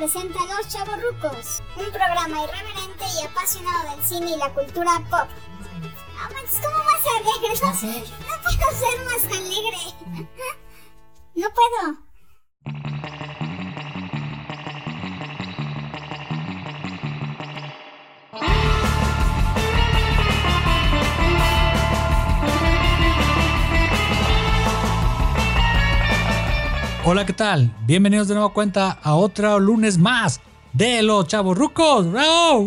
presenta 0.00 0.38
Los 0.46 0.66
Chavorrucos, 0.68 1.62
un 1.76 1.92
programa 1.92 2.42
irreverente 2.42 3.04
y 3.20 3.26
apasionado 3.26 3.90
del 3.90 4.02
cine 4.02 4.30
y 4.30 4.38
la 4.38 4.48
cultura 4.54 4.92
pop. 5.10 5.28
No 6.14 6.34
manches, 6.34 6.58
¿cómo 6.64 6.78
vas 6.78 7.04
a 7.04 7.18
alegre? 7.18 7.52
No, 7.60 7.66
no 8.26 8.42
puedo 8.42 8.70
ser 8.80 9.04
más 9.04 9.24
alegre. 9.36 10.26
No 11.34 11.46
puedo. 11.50 12.09
Hola, 27.02 27.24
¿qué 27.24 27.32
tal? 27.32 27.74
Bienvenidos 27.86 28.28
de 28.28 28.34
nuevo 28.34 28.52
cuenta 28.52 28.98
a 29.02 29.14
otro 29.14 29.58
lunes 29.58 29.96
más 29.96 30.38
de 30.74 31.02
los 31.02 31.26
Chavos 31.26 31.56
Rucos. 31.56 32.12
¡Bravo! 32.12 32.66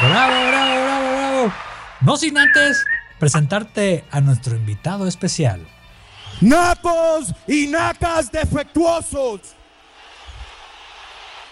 ¡Bravo, 0.00 0.48
bravo, 0.48 0.82
bravo, 0.84 1.10
bravo! 1.10 1.52
No 2.00 2.16
sin 2.16 2.38
antes 2.38 2.84
presentarte 3.18 4.04
a 4.12 4.20
nuestro 4.20 4.54
invitado 4.54 5.08
especial. 5.08 5.66
¡Nacos 6.40 7.34
y 7.48 7.66
nacas 7.66 8.30
defectuosos! 8.30 9.40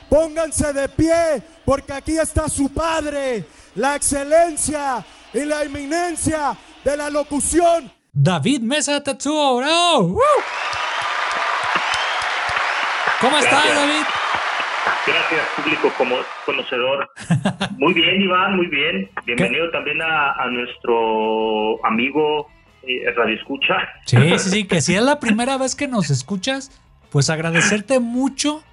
Pónganse 0.09 0.73
de 0.73 0.89
pie 0.89 1.43
porque 1.65 1.95
aquí 1.95 2.17
está 2.17 2.49
su 2.49 2.69
padre, 2.69 3.45
la 3.75 3.97
excelencia 3.97 5.05
y 5.35 5.45
la 5.45 5.65
eminencia 5.65 6.57
de 6.85 6.97
la 6.97 7.11
locución 7.11 8.00
David 8.13 8.61
Mesa 8.63 9.03
Tatsuo, 9.03 9.59
bravo. 9.59 10.21
¿Cómo 13.21 13.39
estás, 13.39 13.65
Gracias. 13.65 13.77
David? 13.77 14.05
Gracias, 15.07 15.49
público 15.57 15.93
como 15.97 16.17
conocedor. 16.45 17.09
Muy 17.79 17.95
bien, 17.95 18.21
Iván, 18.21 18.57
muy 18.57 18.67
bien. 18.67 19.11
Bienvenido 19.27 19.71
también 19.71 20.03
a, 20.03 20.33
a 20.33 20.47
nuestro 20.47 21.85
amigo 21.87 22.49
eh, 22.83 23.13
Radio 23.17 23.37
Escucha. 23.37 23.77
Sí, 24.07 24.17
sí, 24.39 24.51
sí, 24.51 24.65
que 24.65 24.81
si 24.81 24.97
es 24.97 25.03
la 25.03 25.21
primera 25.21 25.57
vez 25.57 25.77
que 25.77 25.87
nos 25.87 26.11
escuchas, 26.11 26.73
pues 27.11 27.31
agradecerte 27.31 28.01
mucho 28.01 28.65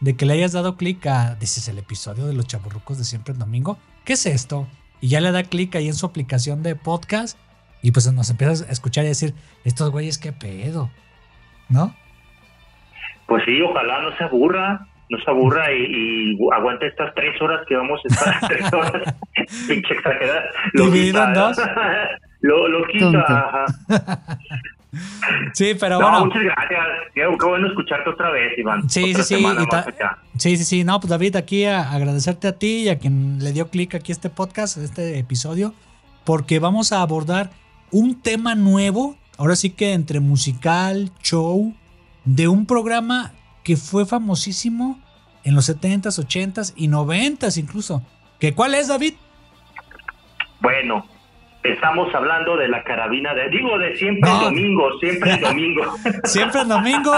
de 0.00 0.16
que 0.16 0.24
le 0.24 0.34
hayas 0.34 0.52
dado 0.52 0.76
clic 0.76 1.04
a, 1.06 1.34
dices, 1.34 1.66
el 1.68 1.78
episodio 1.78 2.26
de 2.26 2.34
los 2.34 2.46
chaburrucos 2.46 2.98
de 2.98 3.04
siempre 3.04 3.32
en 3.32 3.40
domingo. 3.40 3.78
¿Qué 4.04 4.12
es 4.12 4.26
esto? 4.26 4.68
Y 5.00 5.08
ya 5.08 5.20
le 5.20 5.32
da 5.32 5.42
clic 5.42 5.74
ahí 5.74 5.88
en 5.88 5.94
su 5.94 6.06
aplicación 6.06 6.62
de 6.62 6.76
podcast 6.76 7.36
y 7.84 7.90
pues 7.92 8.10
nos 8.10 8.30
empiezas 8.30 8.66
a 8.66 8.72
escuchar 8.72 9.04
y 9.04 9.08
decir, 9.08 9.34
estos 9.64 9.90
güeyes, 9.90 10.16
qué 10.16 10.32
pedo, 10.32 10.88
¿no? 11.68 11.94
Pues 13.26 13.42
sí, 13.44 13.60
ojalá 13.60 14.00
no 14.00 14.16
se 14.16 14.24
aburra, 14.24 14.86
no 15.10 15.18
se 15.18 15.30
aburra 15.30 15.70
y, 15.70 15.82
y 16.32 16.38
aguante 16.54 16.86
estas 16.86 17.14
tres 17.14 17.38
horas 17.42 17.60
que 17.68 17.76
vamos 17.76 18.00
a 18.02 18.08
estar. 18.14 18.40
tres 18.48 18.72
horas. 18.72 19.14
Pinche 19.68 19.92
exagerada. 19.94 20.44
Lo 20.72 20.84
Dividido 20.86 21.22
en 21.24 21.28
quita, 21.28 21.40
dos. 21.40 21.58
Lo, 22.40 22.68
lo 22.68 22.86
quita, 22.86 23.20
ajá. 23.48 24.38
Sí, 25.52 25.74
pero 25.78 25.98
No, 26.00 26.08
bueno. 26.10 26.26
muchas 26.26 26.42
gracias. 26.42 26.86
Qué, 27.14 27.20
qué 27.20 27.46
bueno 27.46 27.66
escucharte 27.68 28.08
otra 28.08 28.30
vez, 28.30 28.56
Iván. 28.56 28.88
Sí, 28.88 29.10
Otra 29.10 29.24
sí, 29.24 29.36
sí. 29.36 29.46
Sí, 30.38 30.56
sí, 30.56 30.64
sí. 30.64 30.84
No, 30.84 31.00
pues 31.00 31.10
David, 31.10 31.36
aquí 31.36 31.64
a 31.66 31.90
agradecerte 31.90 32.48
a 32.48 32.52
ti 32.52 32.84
y 32.84 32.88
a 32.88 32.98
quien 32.98 33.40
le 33.44 33.52
dio 33.52 33.68
clic 33.68 33.94
aquí 33.94 34.12
a 34.12 34.14
este 34.14 34.30
podcast, 34.30 34.78
a 34.78 34.84
este 34.84 35.18
episodio, 35.18 35.74
porque 36.24 36.60
vamos 36.60 36.92
a 36.92 37.02
abordar 37.02 37.50
un 37.90 38.20
tema 38.20 38.54
nuevo, 38.54 39.16
ahora 39.38 39.56
sí 39.56 39.70
que 39.70 39.92
entre 39.92 40.20
musical, 40.20 41.10
show, 41.22 41.74
de 42.24 42.48
un 42.48 42.66
programa 42.66 43.32
que 43.62 43.76
fue 43.76 44.06
famosísimo 44.06 44.98
en 45.44 45.54
los 45.54 45.68
70s, 45.68 46.18
80s 46.24 46.72
y 46.76 46.88
90s 46.88 47.58
incluso. 47.58 48.02
¿Que 48.40 48.54
cuál 48.54 48.74
es, 48.74 48.88
David? 48.88 49.14
Bueno, 50.60 51.06
estamos 51.62 52.14
hablando 52.14 52.56
de 52.56 52.68
la 52.68 52.82
carabina 52.84 53.34
de, 53.34 53.48
digo, 53.50 53.78
de 53.78 53.96
siempre 53.96 54.28
No. 54.30 54.38
el 54.38 54.44
domingo, 54.44 54.84
siempre 55.00 55.32
el 55.34 55.40
domingo. 55.42 55.82
Siempre 56.24 56.64
domingo. 56.64 57.12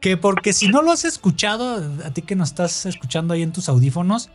Que 0.00 0.16
porque 0.18 0.52
si 0.52 0.68
no 0.68 0.82
lo 0.82 0.92
has 0.92 1.04
escuchado, 1.06 1.82
a 2.04 2.10
ti 2.10 2.20
que 2.22 2.36
nos 2.36 2.50
estás 2.50 2.84
escuchando 2.84 3.32
ahí 3.32 3.42
en 3.42 3.52
tus 3.52 3.68
audífonos, 3.70 4.30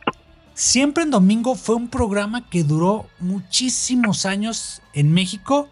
Siempre 0.59 1.03
en 1.03 1.09
domingo 1.09 1.55
fue 1.55 1.75
un 1.75 1.87
programa 1.87 2.49
que 2.49 2.65
duró 2.65 3.05
muchísimos 3.21 4.25
años 4.25 4.81
en 4.93 5.13
México 5.13 5.69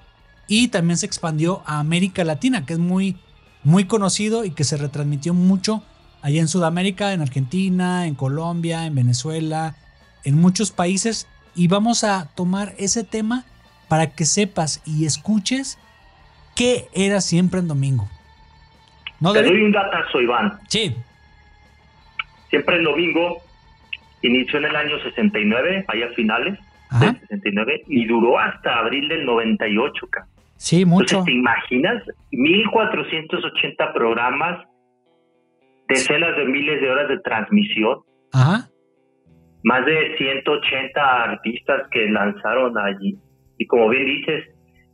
y 0.48 0.70
también 0.70 0.96
se 0.96 1.06
expandió 1.06 1.62
a 1.66 1.80
América 1.80 2.24
Latina, 2.24 2.66
que 2.66 2.72
es 2.72 2.80
muy, 2.80 3.18
muy 3.66 3.84
conocido 3.84 4.46
y 4.46 4.52
que 4.52 4.64
se 4.64 4.78
retransmitió 4.78 5.34
mucho 5.34 5.84
allá 6.22 6.40
en 6.40 6.48
Sudamérica, 6.48 7.12
en 7.12 7.20
Argentina, 7.20 8.08
en 8.08 8.16
Colombia, 8.16 8.86
en 8.86 8.96
Venezuela, 8.96 9.76
en 10.24 10.40
muchos 10.40 10.72
países. 10.72 11.28
Y 11.54 11.68
vamos 11.68 12.06
a 12.06 12.30
tomar 12.34 12.74
ese 12.78 13.04
tema 13.04 13.44
para 13.90 14.12
que 14.16 14.24
sepas 14.24 14.82
y 14.86 15.06
escuches 15.06 15.78
qué 16.56 16.88
era 16.94 17.20
siempre 17.20 17.60
en 17.60 17.68
domingo. 17.68 18.08
¿No, 19.20 19.34
Te 19.34 19.44
doy 19.44 19.64
un 19.64 19.74
datazo, 19.74 20.22
Iván. 20.22 20.62
Sí. 20.70 20.96
Siempre 22.50 22.78
el 22.78 22.86
domingo 22.86 23.42
inició 24.28 24.60
en 24.60 24.66
el 24.66 24.76
año 24.76 25.00
69, 25.00 25.86
allá 25.88 26.10
finales 26.16 26.60
Ajá. 26.90 27.06
del 27.06 27.20
69, 27.20 27.84
y 27.88 28.06
duró 28.06 28.40
hasta 28.40 28.80
abril 28.80 29.08
del 29.08 29.26
98, 29.26 30.08
ca. 30.10 30.26
Sí, 30.58 30.86
mucho. 30.86 31.18
Entonces, 31.18 31.26
¿te 31.26 31.40
imaginas? 31.40 32.04
1480 32.32 33.94
programas, 33.94 34.66
decenas 35.88 36.36
de 36.36 36.46
miles 36.46 36.82
de 36.82 36.90
horas 36.90 37.08
de 37.10 37.20
transmisión, 37.20 38.00
Ajá. 38.34 38.68
más 39.64 39.86
de 39.86 40.18
180 40.18 41.24
artistas 41.24 41.84
que 41.92 42.10
lanzaron 42.10 42.78
allí. 42.78 43.18
Y 43.58 43.66
como 43.68 43.90
bien 43.90 44.06
dices, 44.06 44.46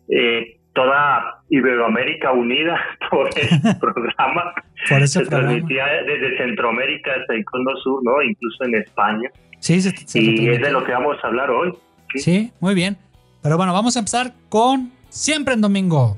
eh, 0.10 0.58
toda 0.74 1.42
Iberoamérica 1.50 2.32
unida 2.32 2.80
por 3.10 3.30
el 3.38 3.78
programa. 3.80 4.54
Por 4.90 5.02
ese 5.02 5.20
Se 5.20 5.26
programa. 5.26 5.50
transmitía 5.50 5.86
desde 6.06 6.38
Centroamérica 6.38 7.12
hasta 7.20 7.34
el 7.36 7.46
Cono 7.46 7.72
Sur, 7.84 8.02
¿no? 8.04 8.22
Incluso 8.22 8.64
en 8.66 8.76
España. 8.76 9.30
Sí, 9.60 9.80
se, 9.82 9.92
se 9.96 10.20
y 10.20 10.50
es 10.50 10.62
de 10.62 10.72
lo 10.72 10.84
que 10.84 10.92
vamos 10.92 11.18
a 11.24 11.28
hablar 11.28 11.50
hoy. 11.50 11.72
Sí. 12.16 12.20
Sí, 12.20 12.52
muy 12.60 12.76
bien. 12.76 12.98
Pero 13.42 13.58
bueno, 13.58 13.74
vamos 13.74 13.96
a 13.96 14.00
empezar 14.00 14.34
con 14.50 14.92
Siempre 15.10 15.54
en 15.54 15.62
Domingo. 15.62 16.18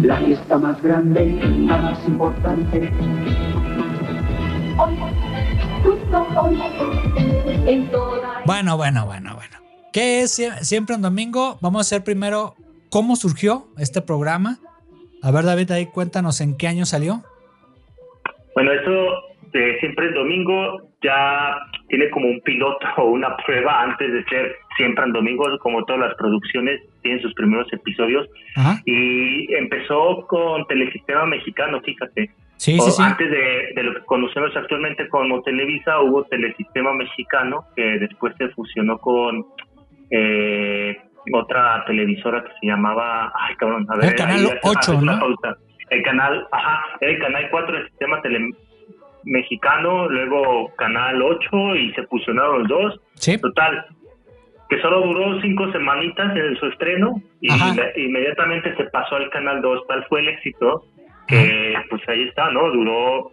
Y 0.00 0.06
la 0.06 0.16
fiesta 0.16 0.58
más 0.58 0.82
grande, 0.82 1.38
la 1.68 1.76
más 1.78 1.98
importante. 2.06 2.90
Bueno, 8.46 8.76
bueno, 8.76 9.06
bueno, 9.06 9.34
bueno. 9.34 9.56
¿Qué 9.92 10.22
es 10.22 10.38
Sie- 10.38 10.64
Siempre 10.64 10.96
en 10.96 11.02
Domingo? 11.02 11.58
Vamos 11.60 11.80
a 11.80 11.82
hacer 11.82 12.04
primero 12.04 12.54
cómo 12.90 13.16
surgió 13.16 13.68
este 13.78 14.00
programa. 14.02 14.58
A 15.24 15.30
ver, 15.30 15.44
David, 15.44 15.70
ahí 15.70 15.86
cuéntanos 15.86 16.42
en 16.42 16.54
qué 16.58 16.68
año 16.68 16.84
salió. 16.84 17.22
Bueno, 18.54 18.72
eso 18.72 18.92
de 19.52 19.78
siempre 19.80 20.08
el 20.08 20.14
domingo 20.14 20.90
ya 21.02 21.56
tiene 21.88 22.10
como 22.10 22.28
un 22.28 22.40
piloto 22.42 22.86
o 22.98 23.04
una 23.04 23.34
prueba 23.38 23.82
antes 23.84 24.12
de 24.12 24.22
ser 24.24 24.56
siempre 24.76 25.04
en 25.04 25.12
domingo, 25.12 25.44
como 25.60 25.82
todas 25.86 26.02
las 26.02 26.14
producciones 26.16 26.82
tienen 27.00 27.22
sus 27.22 27.32
primeros 27.34 27.72
episodios. 27.72 28.28
Ajá. 28.54 28.82
Y 28.84 29.50
empezó 29.54 30.26
con 30.26 30.66
Telesistema 30.66 31.24
Mexicano, 31.24 31.80
fíjate. 31.80 32.30
Sí, 32.56 32.76
O 32.78 32.84
sí, 32.84 32.90
sí. 32.90 33.02
Antes 33.02 33.30
de, 33.30 33.72
de 33.74 33.82
lo 33.82 33.94
que 33.94 34.04
conocemos 34.04 34.54
actualmente 34.54 35.08
como 35.08 35.40
Televisa, 35.42 36.00
hubo 36.00 36.24
Telesistema 36.24 36.92
Mexicano, 36.92 37.64
que 37.74 37.98
después 37.98 38.34
se 38.36 38.48
fusionó 38.50 38.98
con 38.98 39.46
eh, 40.10 40.98
otra 41.32 41.84
televisora 41.86 42.42
que 42.44 42.50
se 42.60 42.66
llamaba. 42.66 43.32
Ay, 43.34 43.54
cabrón, 43.56 43.86
a 43.88 43.96
ver. 43.96 44.10
El 44.10 44.14
canal 44.14 44.36
ahí 44.38 44.46
hace- 44.46 44.60
8, 44.62 44.78
hace 44.78 44.92
una 44.96 45.16
¿no? 45.16 45.26
El 45.90 46.02
canal, 46.02 46.46
ajá, 46.50 46.82
era 47.00 47.12
el 47.12 47.18
canal 47.18 47.48
4 47.50 47.76
del 47.76 47.88
sistema 47.88 48.20
tele 48.22 48.48
mexicano, 49.24 50.08
luego 50.08 50.72
canal 50.76 51.20
8 51.22 51.76
y 51.76 51.92
se 51.94 52.02
fusionaron 52.06 52.60
los 52.60 52.68
dos. 52.68 53.00
Sí. 53.14 53.38
Total, 53.40 53.84
que 54.68 54.80
solo 54.80 55.00
duró 55.02 55.40
cinco 55.40 55.70
semanitas 55.72 56.34
en 56.36 56.56
su 56.56 56.66
estreno 56.66 57.20
y 57.40 57.48
inme- 57.48 57.92
inmediatamente 57.96 58.74
se 58.76 58.84
pasó 58.84 59.16
al 59.16 59.30
canal 59.30 59.60
2. 59.62 59.86
Tal 59.86 60.04
fue 60.08 60.20
el 60.20 60.28
éxito 60.28 60.84
que 61.28 61.74
pues 61.90 62.02
ahí 62.08 62.22
está, 62.24 62.50
¿no? 62.50 62.70
Duró 62.70 63.30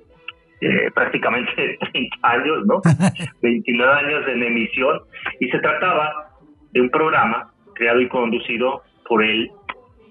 eh, 0.61 0.91
prácticamente 0.95 1.77
30 1.91 2.17
años, 2.21 2.65
¿no? 2.65 2.81
29 3.41 3.93
años 3.93 4.27
en 4.27 4.43
emisión 4.43 4.99
y 5.39 5.49
se 5.49 5.59
trataba 5.59 6.27
de 6.71 6.81
un 6.81 6.89
programa 6.89 7.50
creado 7.73 8.01
y 8.01 8.07
conducido 8.07 8.81
por 9.07 9.23
el 9.23 9.51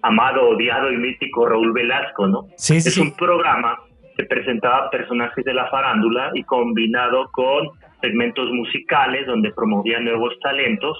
amado, 0.03 0.51
odiado 0.51 0.93
y 0.93 0.97
mítico 0.97 1.47
Raúl 1.47 1.73
Velasco, 1.73 2.27
¿no? 2.27 2.47
Sí, 2.57 2.77
es 2.77 2.95
sí. 2.95 3.01
un 3.01 3.15
programa 3.17 3.79
que 4.17 4.25
presentaba 4.25 4.91
personajes 4.91 5.45
de 5.45 5.55
la 5.55 5.69
farándula 5.69 6.31
y 6.35 6.43
combinado 6.45 7.29
con 7.33 7.71
segmentos 8.01 8.51
musicales 8.53 9.27
donde 9.27 9.53
promovía 9.53 10.01
nuevos 10.01 10.35
talentos. 10.43 10.99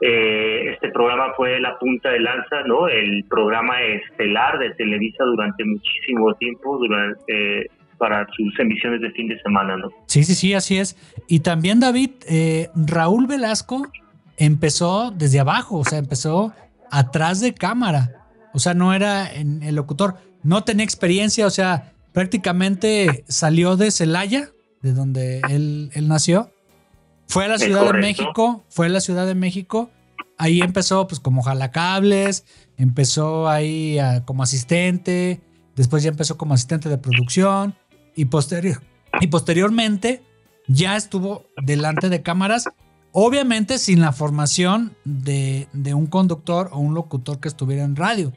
Eh, 0.00 0.72
este 0.72 0.90
programa 0.90 1.32
fue 1.36 1.60
la 1.60 1.78
punta 1.78 2.10
de 2.10 2.20
lanza, 2.20 2.62
¿no? 2.66 2.88
El 2.88 3.24
programa 3.28 3.80
estelar 3.82 4.58
de 4.58 4.70
Televisa 4.74 5.24
durante 5.24 5.64
muchísimo 5.64 6.34
tiempo, 6.34 6.78
durante, 6.78 7.22
eh, 7.28 7.66
para 7.96 8.26
sus 8.36 8.58
emisiones 8.58 9.00
de 9.00 9.10
fin 9.12 9.28
de 9.28 9.40
semana, 9.40 9.76
¿no? 9.76 9.90
Sí, 10.06 10.24
sí, 10.24 10.34
sí, 10.34 10.52
así 10.52 10.78
es. 10.78 10.96
Y 11.28 11.40
también, 11.40 11.80
David, 11.80 12.10
eh, 12.28 12.68
Raúl 12.74 13.26
Velasco 13.26 13.86
empezó 14.36 15.10
desde 15.10 15.40
abajo, 15.40 15.78
o 15.78 15.84
sea, 15.84 15.98
empezó 15.98 16.52
atrás 16.90 17.40
de 17.40 17.54
cámara. 17.54 18.26
O 18.52 18.58
sea, 18.58 18.74
no 18.74 18.94
era 18.94 19.32
en 19.32 19.62
el 19.62 19.74
locutor. 19.74 20.16
No 20.42 20.62
tenía 20.64 20.84
experiencia, 20.84 21.46
o 21.46 21.50
sea, 21.50 21.92
prácticamente 22.12 23.24
salió 23.28 23.76
de 23.76 23.90
Celaya, 23.90 24.50
de 24.82 24.92
donde 24.92 25.40
él, 25.48 25.90
él 25.94 26.08
nació. 26.08 26.50
Fue 27.26 27.44
a 27.46 27.48
la 27.48 27.58
Ciudad 27.58 27.90
de. 27.92 27.98
México, 28.00 28.64
fue 28.68 28.86
a 28.86 28.90
la 28.90 29.00
Ciudad 29.00 29.26
de 29.26 29.34
México. 29.34 29.90
Ahí 30.36 30.60
empezó 30.60 31.06
pues 31.06 31.20
como 31.20 31.42
jalacables, 31.42 32.44
empezó 32.76 33.48
ahí 33.48 33.98
a- 33.98 34.24
como 34.24 34.42
asistente, 34.42 35.40
después 35.76 36.02
ya 36.02 36.10
empezó 36.10 36.36
como 36.36 36.54
asistente 36.54 36.88
de 36.88 36.98
producción 36.98 37.74
y, 38.16 38.26
posterior, 38.26 38.82
y 39.20 39.28
posteriormente 39.28 40.22
ya 40.66 40.96
estuvo 40.96 41.44
delante 41.64 42.08
de 42.08 42.22
cámaras, 42.22 42.64
obviamente 43.14 43.78
sin 43.78 44.00
la 44.00 44.12
formación 44.12 44.90
de, 45.04 45.66
de 45.72 45.94
un 45.94 46.06
conductor 46.06 46.68
o 46.72 46.78
un 46.80 46.94
locutor 46.94 47.40
que 47.40 47.48
estuviera 47.48 47.84
en 47.84 47.96
radio. 47.96 48.32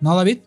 ¿No, 0.00 0.16
David? 0.16 0.38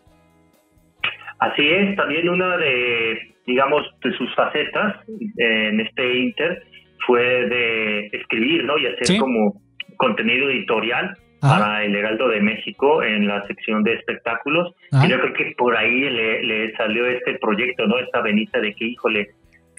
Así 1.38 1.62
es, 1.66 1.96
también 1.96 2.28
una 2.28 2.56
de, 2.56 3.34
digamos, 3.46 3.82
de 4.02 4.12
sus 4.16 4.34
facetas 4.34 4.96
eh, 5.38 5.68
en 5.68 5.80
este 5.80 6.18
Inter 6.18 6.62
fue 7.06 7.22
de 7.22 8.06
escribir, 8.12 8.64
¿no? 8.64 8.76
Y 8.78 8.86
hacer 8.86 9.06
Sí. 9.06 9.18
como 9.18 9.60
contenido 9.98 10.48
editorial 10.50 11.16
Ajá. 11.42 11.58
para 11.58 11.84
el 11.84 11.94
Heraldo 11.94 12.28
de 12.28 12.40
México 12.40 13.02
en 13.02 13.26
la 13.28 13.46
sección 13.46 13.82
de 13.84 13.94
espectáculos. 13.94 14.74
Ajá. 14.92 15.06
Y 15.06 15.10
yo 15.10 15.20
creo 15.20 15.32
que 15.34 15.54
por 15.56 15.76
ahí 15.76 16.00
le, 16.10 16.42
le 16.42 16.72
salió 16.76 17.06
este 17.06 17.38
proyecto, 17.38 17.86
¿no? 17.86 17.98
Esta 17.98 18.20
venita 18.22 18.58
de 18.60 18.74
que, 18.74 18.84
híjole, 18.86 19.28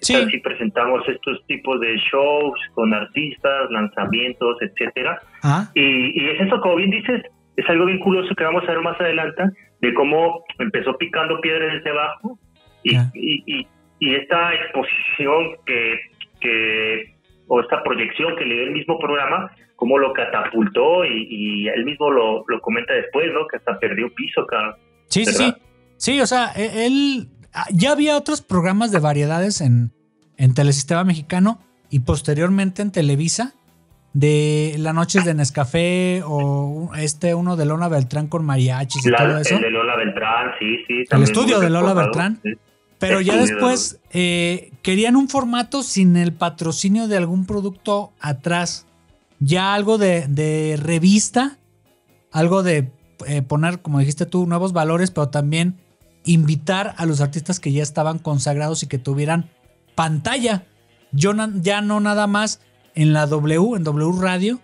Sí, 0.01 0.13
tal 0.13 0.29
si 0.29 0.37
presentamos 0.39 1.07
estos 1.07 1.45
tipos 1.47 1.79
de 1.79 1.97
shows 2.11 2.59
con 2.73 2.93
artistas, 2.93 3.71
lanzamientos, 3.71 4.57
etcétera. 4.61 5.19
ajá. 5.41 5.71
Y, 5.73 6.21
y 6.21 6.29
es 6.29 6.41
eso, 6.41 6.59
como 6.61 6.75
bien 6.75 6.91
dices, 6.91 7.23
es 7.57 7.69
algo 7.69 7.85
bien 7.85 7.99
curioso 7.99 8.33
que 8.35 8.43
vamos 8.43 8.63
a 8.63 8.71
ver 8.71 8.81
más 8.81 8.99
adelante, 9.01 9.43
de 9.81 9.93
cómo 9.93 10.43
empezó 10.59 10.97
picando 10.97 11.41
piedras 11.41 11.73
desde 11.73 11.89
abajo 11.89 12.39
y, 12.83 12.95
y, 13.15 13.67
y, 13.99 14.15
esta 14.15 14.53
exposición 14.53 15.55
que, 15.65 15.99
que, 16.39 17.15
o 17.47 17.59
esta 17.59 17.83
proyección 17.83 18.35
que 18.35 18.45
le 18.45 18.55
dio 18.55 18.63
el 18.65 18.71
mismo 18.71 18.99
programa, 18.99 19.51
cómo 19.75 19.97
lo 19.97 20.13
catapultó 20.13 21.03
y, 21.05 21.67
él 21.67 21.85
mismo 21.85 22.11
lo, 22.11 22.43
lo 22.47 22.61
comenta 22.61 22.93
después, 22.93 23.31
¿no? 23.33 23.47
Que 23.47 23.57
hasta 23.57 23.79
perdió 23.79 24.13
piso, 24.13 24.45
cabrón. 24.45 24.75
Sí, 25.07 25.25
sí, 25.25 25.33
sí. 25.33 25.43
¿verdad? 25.43 25.57
Sí, 25.97 26.21
o 26.21 26.25
sea, 26.27 26.51
e- 26.55 26.85
él. 26.85 27.27
Ah, 27.57 27.65
Ya 27.73 27.91
había 27.91 28.15
otros 28.17 28.41
programas 28.41 28.91
de 28.91 28.99
variedades 28.99 29.61
en, 29.61 29.91
en 30.37 30.53
Telesistema 30.53 31.03
Mexicano 31.03 31.59
y 31.89 31.99
posteriormente 31.99 32.81
en 32.81 32.91
Televisa, 32.91 33.53
de 34.13 34.75
las 34.79 34.95
noches 34.95 35.25
de 35.25 35.33
Nescafé 35.33 36.23
o 36.25 36.89
este 36.97 37.35
uno 37.35 37.55
de 37.55 37.65
Lola 37.65 37.87
Beltrán 37.87 38.27
con 38.27 38.43
mariachis 38.45 39.05
y 39.05 39.09
La- 39.09 39.17
todo 39.17 39.37
eso. 39.37 39.55
el 39.55 39.61
de 39.61 39.69
Lola 39.69 39.95
Beltrán, 39.95 40.51
sí, 40.59 40.77
sí. 40.87 41.03
El 41.09 41.23
estudio 41.23 41.59
de 41.59 41.69
Lola 41.69 41.93
Beltrán. 41.93 42.39
sí. 42.43 42.53
Pero 42.99 43.21
ya 43.21 43.37
después 43.37 43.99
eh, 44.11 44.71
querían 44.81 45.15
un 45.15 45.29
formato 45.29 45.83
sin 45.83 46.17
el 46.17 46.33
patrocinio 46.33 47.07
de 47.07 47.15
algún 47.17 47.45
producto 47.45 48.11
atrás. 48.19 48.87
Ya 49.39 49.75
algo 49.75 49.99
de, 49.99 50.25
de 50.27 50.79
revista, 50.81 51.59
algo 52.31 52.63
de 52.63 52.89
eh, 53.27 53.43
poner, 53.43 53.83
como 53.83 53.99
dijiste 53.99 54.25
tú, 54.25 54.47
nuevos 54.47 54.73
valores, 54.73 55.11
pero 55.11 55.29
también 55.29 55.75
invitar 56.27 56.93
a 56.97 57.05
los 57.05 57.21
artistas 57.21 57.59
que 57.59 57.71
ya 57.71 57.81
estaban 57.81 58.19
consagrados 58.19 58.83
y 58.83 58.87
que 58.87 58.99
tuvieran 58.99 59.49
pantalla. 59.95 60.65
Yo 61.11 61.33
ya 61.61 61.81
no 61.81 61.99
nada 61.99 62.27
más 62.27 62.59
en 62.93 63.13
la 63.13 63.25
W, 63.25 63.75
en 63.75 63.83
W 63.83 64.21
Radio, 64.21 64.59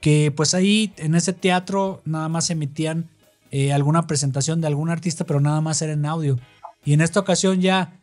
que 0.00 0.32
pues 0.34 0.54
ahí 0.54 0.92
en 0.98 1.14
ese 1.14 1.32
teatro 1.32 2.02
nada 2.04 2.28
más 2.28 2.50
emitían 2.50 3.08
eh, 3.50 3.72
alguna 3.72 4.06
presentación 4.06 4.60
de 4.60 4.66
algún 4.66 4.90
artista, 4.90 5.24
pero 5.24 5.40
nada 5.40 5.60
más 5.60 5.80
era 5.82 5.94
en 5.94 6.04
audio. 6.06 6.38
Y 6.84 6.92
en 6.92 7.00
esta 7.00 7.18
ocasión 7.18 7.60
ya 7.60 7.98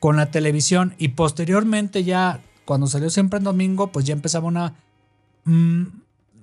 con 0.00 0.16
la 0.16 0.30
televisión 0.30 0.94
y 0.98 1.08
posteriormente 1.08 2.04
ya 2.04 2.40
cuando 2.64 2.88
salió 2.88 3.08
siempre 3.10 3.38
en 3.38 3.44
domingo, 3.44 3.92
pues 3.92 4.04
ya 4.04 4.12
empezaba 4.12 4.48
una 4.48 4.74
mm, 5.44 5.84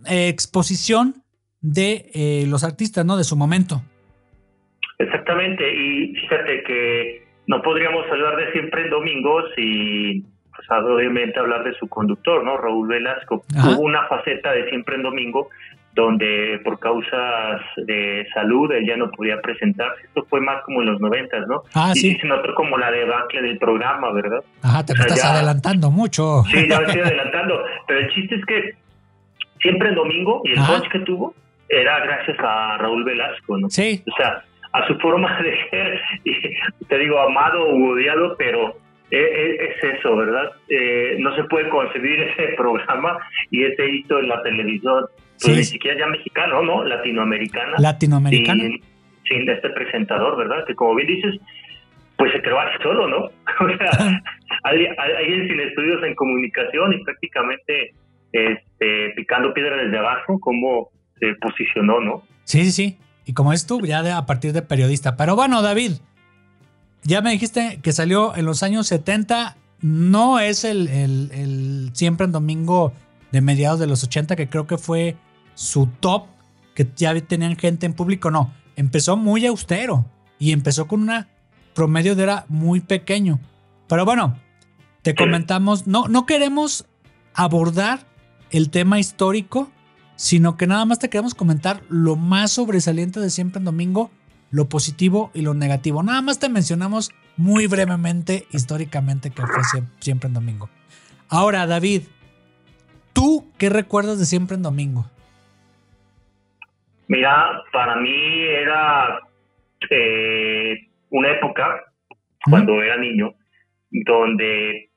exposición 0.05 1.23
de 1.61 2.09
eh, 2.13 2.45
los 2.47 2.63
artistas, 2.63 3.05
¿no? 3.05 3.17
De 3.17 3.23
su 3.25 3.35
momento. 3.35 3.83
Exactamente, 4.99 5.63
y 5.73 6.15
fíjate 6.15 6.63
que 6.63 7.23
no 7.47 7.61
podríamos 7.61 8.05
hablar 8.09 8.35
de 8.37 8.51
siempre 8.51 8.83
en 8.83 8.89
domingo 8.89 9.41
si, 9.55 10.23
pues 10.55 10.67
obviamente 10.71 11.39
hablar 11.39 11.63
de 11.63 11.73
su 11.75 11.87
conductor, 11.89 12.43
¿no? 12.43 12.57
Raúl 12.57 12.87
Velasco. 12.87 13.43
Ajá. 13.57 13.71
Hubo 13.71 13.81
una 13.81 14.07
faceta 14.07 14.51
de 14.53 14.69
siempre 14.69 14.95
en 14.95 15.03
domingo 15.03 15.49
donde 15.95 16.59
por 16.63 16.79
causas 16.79 17.61
de 17.85 18.25
salud 18.33 18.71
él 18.71 18.87
ya 18.87 18.97
no 18.97 19.11
podía 19.11 19.39
presentarse. 19.41 20.05
Esto 20.05 20.25
fue 20.27 20.41
más 20.41 20.63
como 20.63 20.81
en 20.81 20.87
los 20.87 20.99
noventas, 20.99 21.45
¿no? 21.47 21.63
Ah, 21.75 21.91
y 21.93 21.99
sí. 21.99 22.17
se 22.19 22.25
notó 22.27 22.55
como 22.55 22.77
la 22.79 22.89
debacle 22.89 23.41
del 23.43 23.57
programa, 23.59 24.11
¿verdad? 24.11 24.39
Ajá, 24.63 24.83
te 24.85 24.93
O 24.93 24.95
sea, 24.95 25.05
estás 25.05 25.21
ya- 25.23 25.33
adelantando 25.33 25.91
mucho. 25.91 26.43
Sí, 26.49 26.67
ya 26.67 26.79
me 26.79 26.85
estoy 26.87 27.01
adelantando. 27.01 27.63
Pero 27.87 27.99
el 27.99 28.09
chiste 28.09 28.35
es 28.35 28.45
que 28.45 28.73
siempre 29.61 29.89
en 29.89 29.95
domingo 29.95 30.41
y 30.45 30.51
el 30.53 30.65
coach 30.65 30.87
que 30.91 30.99
tuvo 30.99 31.35
era 31.69 31.99
gracias 31.99 32.37
a 32.39 32.77
Raúl 32.79 33.03
Velasco, 33.03 33.57
¿no? 33.59 33.69
Sí, 33.69 34.01
O 34.11 34.15
sea, 34.17 34.43
a 34.73 34.87
su 34.87 34.95
forma 34.99 35.41
de 35.41 35.55
ser, 35.69 36.01
y 36.23 36.85
te 36.87 36.97
digo, 36.97 37.19
amado 37.19 37.73
u 37.75 37.91
odiado, 37.91 38.35
pero 38.37 38.75
e- 39.11 39.17
e- 39.17 39.65
es 39.65 39.97
eso, 39.99 40.15
¿verdad? 40.15 40.49
Eh, 40.69 41.15
no 41.19 41.35
se 41.35 41.43
puede 41.45 41.69
concebir 41.69 42.19
ese 42.19 42.53
programa 42.57 43.17
y 43.51 43.63
ese 43.63 43.87
hito 43.87 44.19
en 44.19 44.27
la 44.27 44.41
televisión, 44.43 45.05
pues 45.41 45.57
ni 45.57 45.63
siquiera 45.63 45.99
ya 45.99 46.07
mexicano, 46.07 46.61
¿no? 46.63 46.83
Latinoamericana. 46.83 47.73
latinoamericano. 47.79 48.61
Sin, 48.63 48.81
sin 49.27 49.49
este 49.49 49.69
presentador, 49.69 50.37
¿verdad? 50.37 50.65
Que 50.65 50.75
como 50.75 50.95
bien 50.95 51.07
dices, 51.07 51.35
pues 52.17 52.31
se 52.31 52.41
creó 52.41 52.57
solo, 52.81 53.07
¿no? 53.07 53.17
O 53.59 53.77
sea, 53.77 54.21
alguien, 54.63 54.93
alguien 54.97 55.47
sin 55.47 55.59
estudios 55.59 56.03
en 56.03 56.15
comunicación 56.15 56.93
y 56.93 57.03
prácticamente 57.03 57.91
este, 58.31 59.11
picando 59.15 59.53
piedra 59.53 59.77
desde 59.77 59.97
abajo, 59.99 60.39
cómo 60.39 60.89
se 61.19 61.35
posicionó, 61.35 61.99
¿no? 61.99 62.23
Sí, 62.45 62.63
sí, 62.65 62.71
sí. 62.71 62.97
Y 63.25 63.33
como 63.33 63.53
es 63.53 63.65
tú, 63.65 63.81
ya 63.81 64.03
de- 64.03 64.11
a 64.11 64.25
partir 64.25 64.53
de 64.53 64.61
periodista. 64.61 65.15
Pero 65.15 65.35
bueno, 65.35 65.61
David, 65.61 65.93
ya 67.03 67.21
me 67.21 67.31
dijiste 67.31 67.79
que 67.81 67.91
salió 67.93 68.35
en 68.35 68.45
los 68.45 68.63
años 68.63 68.87
70. 68.87 69.57
No 69.81 70.39
es 70.39 70.63
el, 70.63 70.87
el- 70.87 71.31
el 71.33 71.89
siempre 71.93 72.25
en 72.25 72.31
domingo 72.31 72.93
de 73.31 73.41
mediados 73.41 73.79
de 73.79 73.87
los 73.87 74.03
80, 74.03 74.35
que 74.35 74.47
creo 74.49 74.67
que 74.67 74.77
fue 74.77 75.17
su 75.55 75.87
top, 75.99 76.27
que 76.75 76.87
ya 76.95 77.19
tenían 77.21 77.57
gente 77.57 77.85
en 77.85 77.93
público. 77.93 78.31
No, 78.31 78.53
empezó 78.75 79.17
muy 79.17 79.45
austero 79.45 80.05
y 80.39 80.51
empezó 80.51 80.87
con 80.87 81.01
una 81.01 81.27
promedio 81.73 82.15
de 82.15 82.23
era 82.23 82.45
muy 82.49 82.79
pequeño. 82.79 83.39
Pero 83.87 84.05
bueno, 84.05 84.37
te 85.01 85.15
comentamos, 85.15 85.87
no, 85.87 86.07
no 86.07 86.25
queremos 86.25 86.85
abordar 87.33 88.07
el 88.51 88.69
tema 88.69 88.99
histórico, 88.99 89.71
sino 90.23 90.55
que 90.55 90.67
nada 90.67 90.85
más 90.85 90.99
te 90.99 91.09
queremos 91.09 91.35
comentar 91.35 91.81
lo 91.89 92.15
más 92.15 92.53
sobresaliente 92.53 93.19
de 93.19 93.29
siempre 93.29 93.59
en 93.59 93.65
domingo, 93.65 94.09
lo 94.51 94.69
positivo 94.69 95.31
y 95.33 95.41
lo 95.41 95.53
negativo. 95.53 96.01
Nada 96.01 96.21
más 96.21 96.39
te 96.39 96.47
mencionamos 96.47 97.11
muy 97.35 97.67
brevemente 97.67 98.47
históricamente 98.53 99.31
que 99.31 99.41
fue 99.41 99.63
Sie- 99.65 99.83
siempre 99.99 100.27
en 100.29 100.33
domingo. 100.33 100.69
Ahora, 101.27 101.67
David, 101.67 102.03
¿tú 103.11 103.51
qué 103.57 103.67
recuerdas 103.69 104.17
de 104.17 104.23
siempre 104.25 104.55
en 104.55 104.63
domingo? 104.63 105.05
Mira, 107.09 107.61
para 107.73 107.97
mí 107.97 108.43
era 108.45 109.19
eh, 109.89 110.87
una 111.09 111.31
época, 111.31 111.83
cuando 112.49 112.81
era 112.81 112.95
niño, 112.95 113.33
donde 113.91 114.89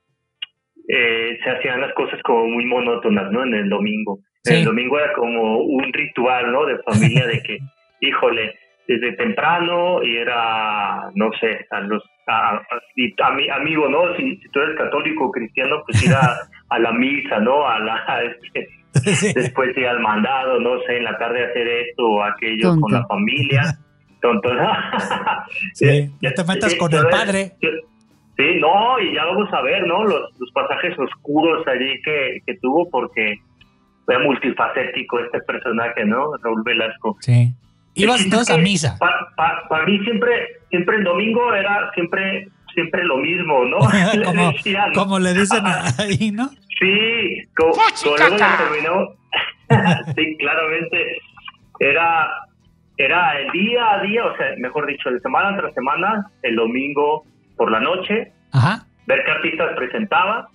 eh, 0.87 1.37
se 1.43 1.49
hacían 1.49 1.81
las 1.81 1.93
cosas 1.95 2.17
como 2.23 2.47
muy 2.47 2.65
monótonas, 2.65 3.29
¿no? 3.29 3.43
En 3.43 3.53
el 3.55 3.67
domingo. 3.69 4.19
Sí. 4.47 4.55
El 4.59 4.65
domingo 4.65 4.97
era 4.99 5.13
como 5.13 5.59
un 5.59 5.91
ritual, 5.93 6.51
¿no? 6.51 6.65
De 6.65 6.77
familia, 6.83 7.25
de 7.27 7.41
que, 7.43 7.57
híjole, 8.01 8.53
desde 8.87 9.11
temprano 9.13 10.01
y 10.03 10.15
era, 10.17 11.09
no 11.15 11.29
sé, 11.39 11.65
a 11.71 11.81
los 11.81 12.03
a, 12.27 12.55
a- 12.57 13.25
a 13.27 13.31
mi 13.31 13.49
amigo, 13.49 13.87
¿no? 13.89 14.15
Si, 14.17 14.35
si 14.37 14.49
tú 14.49 14.59
eres 14.59 14.77
católico 14.77 15.25
o 15.25 15.31
cristiano, 15.31 15.81
pues 15.85 16.03
ir 16.05 16.13
a, 16.13 16.35
a 16.69 16.79
la 16.79 16.91
misa, 16.91 17.39
¿no? 17.39 17.67
A 17.67 17.79
la, 17.79 18.23
este, 18.23 18.67
Sí. 19.15 19.31
después 19.33 19.77
ir 19.77 19.87
al 19.87 19.99
mandado, 19.99 20.59
no 20.59 20.79
sé, 20.81 20.97
en 20.97 21.03
la 21.03 21.17
tarde 21.17 21.45
hacer 21.45 21.67
esto 21.67 22.03
o 22.05 22.23
aquello 22.23 22.69
Tonto. 22.69 22.81
con 22.81 22.91
la 22.93 23.05
familia. 23.07 23.61
Tonto. 24.21 24.49
Sí, 25.73 26.09
ya 26.21 26.33
te 26.33 26.43
metas 26.43 26.75
con 26.75 26.93
el 26.93 27.05
padre. 27.07 27.51
Sí, 27.61 28.59
no, 28.59 28.99
y 28.99 29.13
ya 29.15 29.25
vamos 29.25 29.51
a 29.51 29.61
ver, 29.61 29.85
¿no? 29.87 30.03
Los, 30.03 30.21
los 30.39 30.51
pasajes 30.51 30.97
oscuros 30.99 31.65
allí 31.67 31.99
que, 32.03 32.39
que 32.45 32.55
tuvo 32.61 32.89
porque 32.89 33.35
fue 34.07 34.17
multifacético 34.23 35.19
este 35.19 35.39
personaje, 35.41 36.03
¿no? 36.05 36.35
Raúl 36.41 36.63
Velasco. 36.65 37.15
Sí. 37.19 37.53
Ibas 37.93 38.23
entonces 38.23 38.55
a 38.55 38.57
misa. 38.57 38.95
pa- 38.99 39.27
pa- 39.35 39.63
Para 39.69 39.85
mí 39.85 39.99
siempre, 39.99 40.31
siempre 40.69 40.95
el 40.97 41.03
domingo 41.03 41.53
era 41.53 41.91
siempre, 41.93 42.47
siempre 42.73 43.03
lo 43.03 43.17
mismo, 43.17 43.65
¿no? 43.65 43.77
Le 44.15 44.23
como, 44.23 44.51
decían, 44.53 44.93
como 44.93 45.19
le 45.19 45.33
dicen 45.33 45.63
ahí, 45.99 46.31
¿no? 46.31 46.47
Sí, 46.79 47.43
co- 47.55 47.71
como 47.71 48.17
luego 48.17 48.37
ya 48.37 48.57
terminó. 48.57 49.09
sí, 50.15 50.37
claramente 50.37 51.17
era 51.79 52.29
era 52.99 53.37
el 53.39 53.51
día 53.51 53.91
a 53.93 54.01
día, 54.01 54.25
o 54.25 54.35
sea, 54.37 54.47
mejor 54.57 54.87
dicho, 54.87 55.11
de 55.11 55.19
semana 55.19 55.55
tras 55.57 55.71
semana, 55.75 56.25
el 56.41 56.55
domingo 56.55 57.25
por 57.57 57.69
la 57.71 57.79
noche, 57.79 58.31
Ajá. 58.53 58.85
ver 59.05 59.21
qué 59.23 59.31
artistas 59.31 59.75
presentaba, 59.75 60.47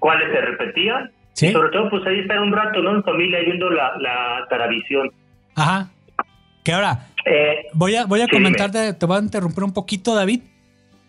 cuáles 0.00 0.32
se 0.32 0.40
repetían, 0.40 1.10
Sí. 1.40 1.46
y 1.48 1.52
sobre 1.52 1.70
todo 1.70 1.88
pues 1.90 2.06
ahí 2.06 2.18
estar 2.20 2.38
un 2.40 2.52
rato, 2.52 2.82
¿no? 2.82 2.96
En 2.96 3.02
familia 3.02 3.38
viendo 3.40 3.70
la, 3.70 3.92
la 3.98 4.46
Taravisión. 4.50 5.10
Ajá. 5.56 5.88
Que 6.62 6.72
ahora, 6.72 7.06
Eh, 7.24 7.66
voy 7.74 7.96
a, 7.96 8.04
voy 8.04 8.20
a 8.20 8.24
Sí, 8.26 8.30
comentarte, 8.32 8.92
te 8.94 9.06
voy 9.06 9.16
a 9.16 9.20
interrumpir 9.20 9.64
un 9.64 9.72
poquito, 9.72 10.14
David. 10.14 10.40
ver, 10.42 10.48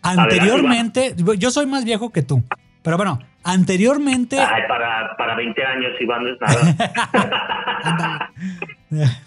Anteriormente, 0.02 1.14
yo 1.38 1.50
soy 1.50 1.66
más 1.66 1.84
viejo 1.84 2.10
que 2.10 2.22
tú, 2.22 2.42
pero 2.82 2.96
bueno, 2.96 3.18
anteriormente. 3.44 4.38
ay, 4.40 4.62
para, 4.68 5.14
para 5.16 5.34
20 5.36 5.64
años, 5.64 5.92
Iván, 6.00 6.24
no 6.24 6.30
es 6.30 6.40
nada. 6.40 8.30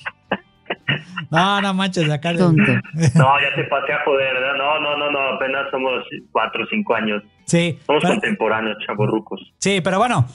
No, 1.31 1.61
no 1.61 1.73
manches, 1.73 2.09
acá. 2.09 2.33
no, 2.33 2.51
ya 2.55 3.55
te 3.55 3.63
pasé 3.65 3.93
a 3.93 4.03
joder, 4.05 4.33
¿verdad? 4.33 4.55
No, 4.57 4.79
no, 4.79 4.97
no, 4.97 5.11
no, 5.11 5.19
apenas 5.35 5.69
somos 5.71 6.03
4 6.31 6.63
o 6.63 6.67
5 6.67 6.95
años. 6.95 7.23
Sí, 7.45 7.77
Somos 7.85 8.01
pero- 8.01 8.13
contemporáneos, 8.15 8.77
chavorrucos. 8.85 9.41
sí, 9.59 9.81
pero 9.81 9.97
bueno, 9.97 10.25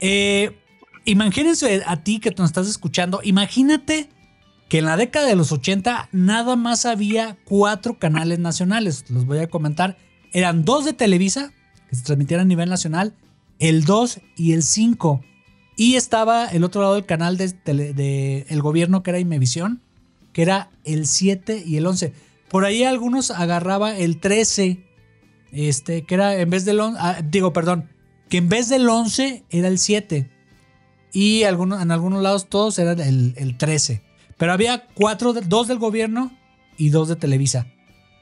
eh, 0.00 0.56
imagínense 1.04 1.82
a 1.86 2.02
ti 2.02 2.18
que 2.20 2.30
nos 2.30 2.46
estás 2.50 2.68
escuchando, 2.68 3.20
imagínate 3.22 4.08
que 4.68 4.78
en 4.78 4.86
la 4.86 4.96
década 4.96 5.26
de 5.26 5.36
los 5.36 5.52
80 5.52 6.08
nada 6.12 6.56
más 6.56 6.86
había 6.86 7.36
cuatro 7.44 7.98
canales 7.98 8.38
nacionales, 8.38 9.04
los 9.10 9.24
voy 9.24 9.38
a 9.38 9.46
comentar. 9.48 9.96
Eran 10.32 10.64
dos 10.64 10.84
de 10.84 10.92
Televisa, 10.92 11.52
que 11.88 11.96
se 11.96 12.02
transmitían 12.02 12.40
a 12.40 12.44
nivel 12.44 12.68
nacional, 12.68 13.14
el 13.58 13.84
2 13.84 14.20
y 14.36 14.52
el 14.52 14.62
5. 14.64 15.22
Y 15.76 15.94
estaba 15.94 16.46
el 16.46 16.64
otro 16.64 16.80
lado 16.82 16.94
del 16.94 17.06
canal 17.06 17.36
de, 17.36 17.48
tele- 17.50 17.92
de 17.94 18.44
el 18.48 18.60
gobierno, 18.60 19.02
que 19.02 19.10
era 19.10 19.20
Imevisión, 19.20 19.80
que 20.32 20.42
era 20.42 20.68
el 20.84 21.06
7 21.06 21.62
y 21.64 21.76
el 21.76 21.86
11. 21.86 22.12
Por 22.48 22.64
ahí 22.64 22.82
algunos 22.84 23.30
agarraba 23.30 23.96
el 23.96 24.18
13, 24.18 24.84
este, 25.52 26.02
que 26.02 26.14
era 26.14 26.34
en 26.40 26.50
vez 26.50 26.64
del 26.64 26.80
11, 26.80 26.98
ah, 27.00 27.20
digo, 27.24 27.52
perdón, 27.52 27.88
que 28.28 28.38
en 28.38 28.48
vez 28.48 28.68
del 28.68 28.88
11 28.88 29.44
era 29.50 29.68
el 29.68 29.78
7. 29.78 30.30
Y 31.12 31.44
algunos, 31.44 31.82
en 31.82 31.90
algunos 31.90 32.22
lados 32.22 32.48
todos 32.48 32.78
eran 32.78 33.00
el, 33.00 33.34
el 33.36 33.56
13. 33.56 34.02
Pero 34.36 34.52
había 34.52 34.86
cuatro, 34.94 35.32
dos 35.32 35.68
del 35.68 35.78
gobierno 35.78 36.30
y 36.76 36.90
dos 36.90 37.08
de 37.08 37.16
Televisa. 37.16 37.66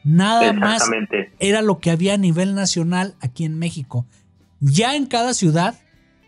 Nada 0.04 0.52
más 0.52 0.82
era 1.38 1.62
lo 1.62 1.78
que 1.78 1.90
había 1.90 2.14
a 2.14 2.18
nivel 2.18 2.54
nacional 2.54 3.14
aquí 3.20 3.44
en 3.44 3.58
México. 3.58 4.06
Ya 4.60 4.96
en 4.96 5.06
cada 5.06 5.34
ciudad 5.34 5.80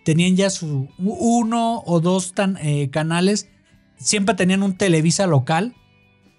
tenían 0.04 0.34
ya 0.34 0.50
su 0.50 0.88
uno 0.98 1.82
o 1.84 2.00
dos 2.00 2.32
tan, 2.32 2.56
eh, 2.58 2.90
canales, 2.90 3.48
siempre 3.98 4.34
tenían 4.34 4.62
un 4.62 4.76
Televisa 4.76 5.26
local 5.26 5.74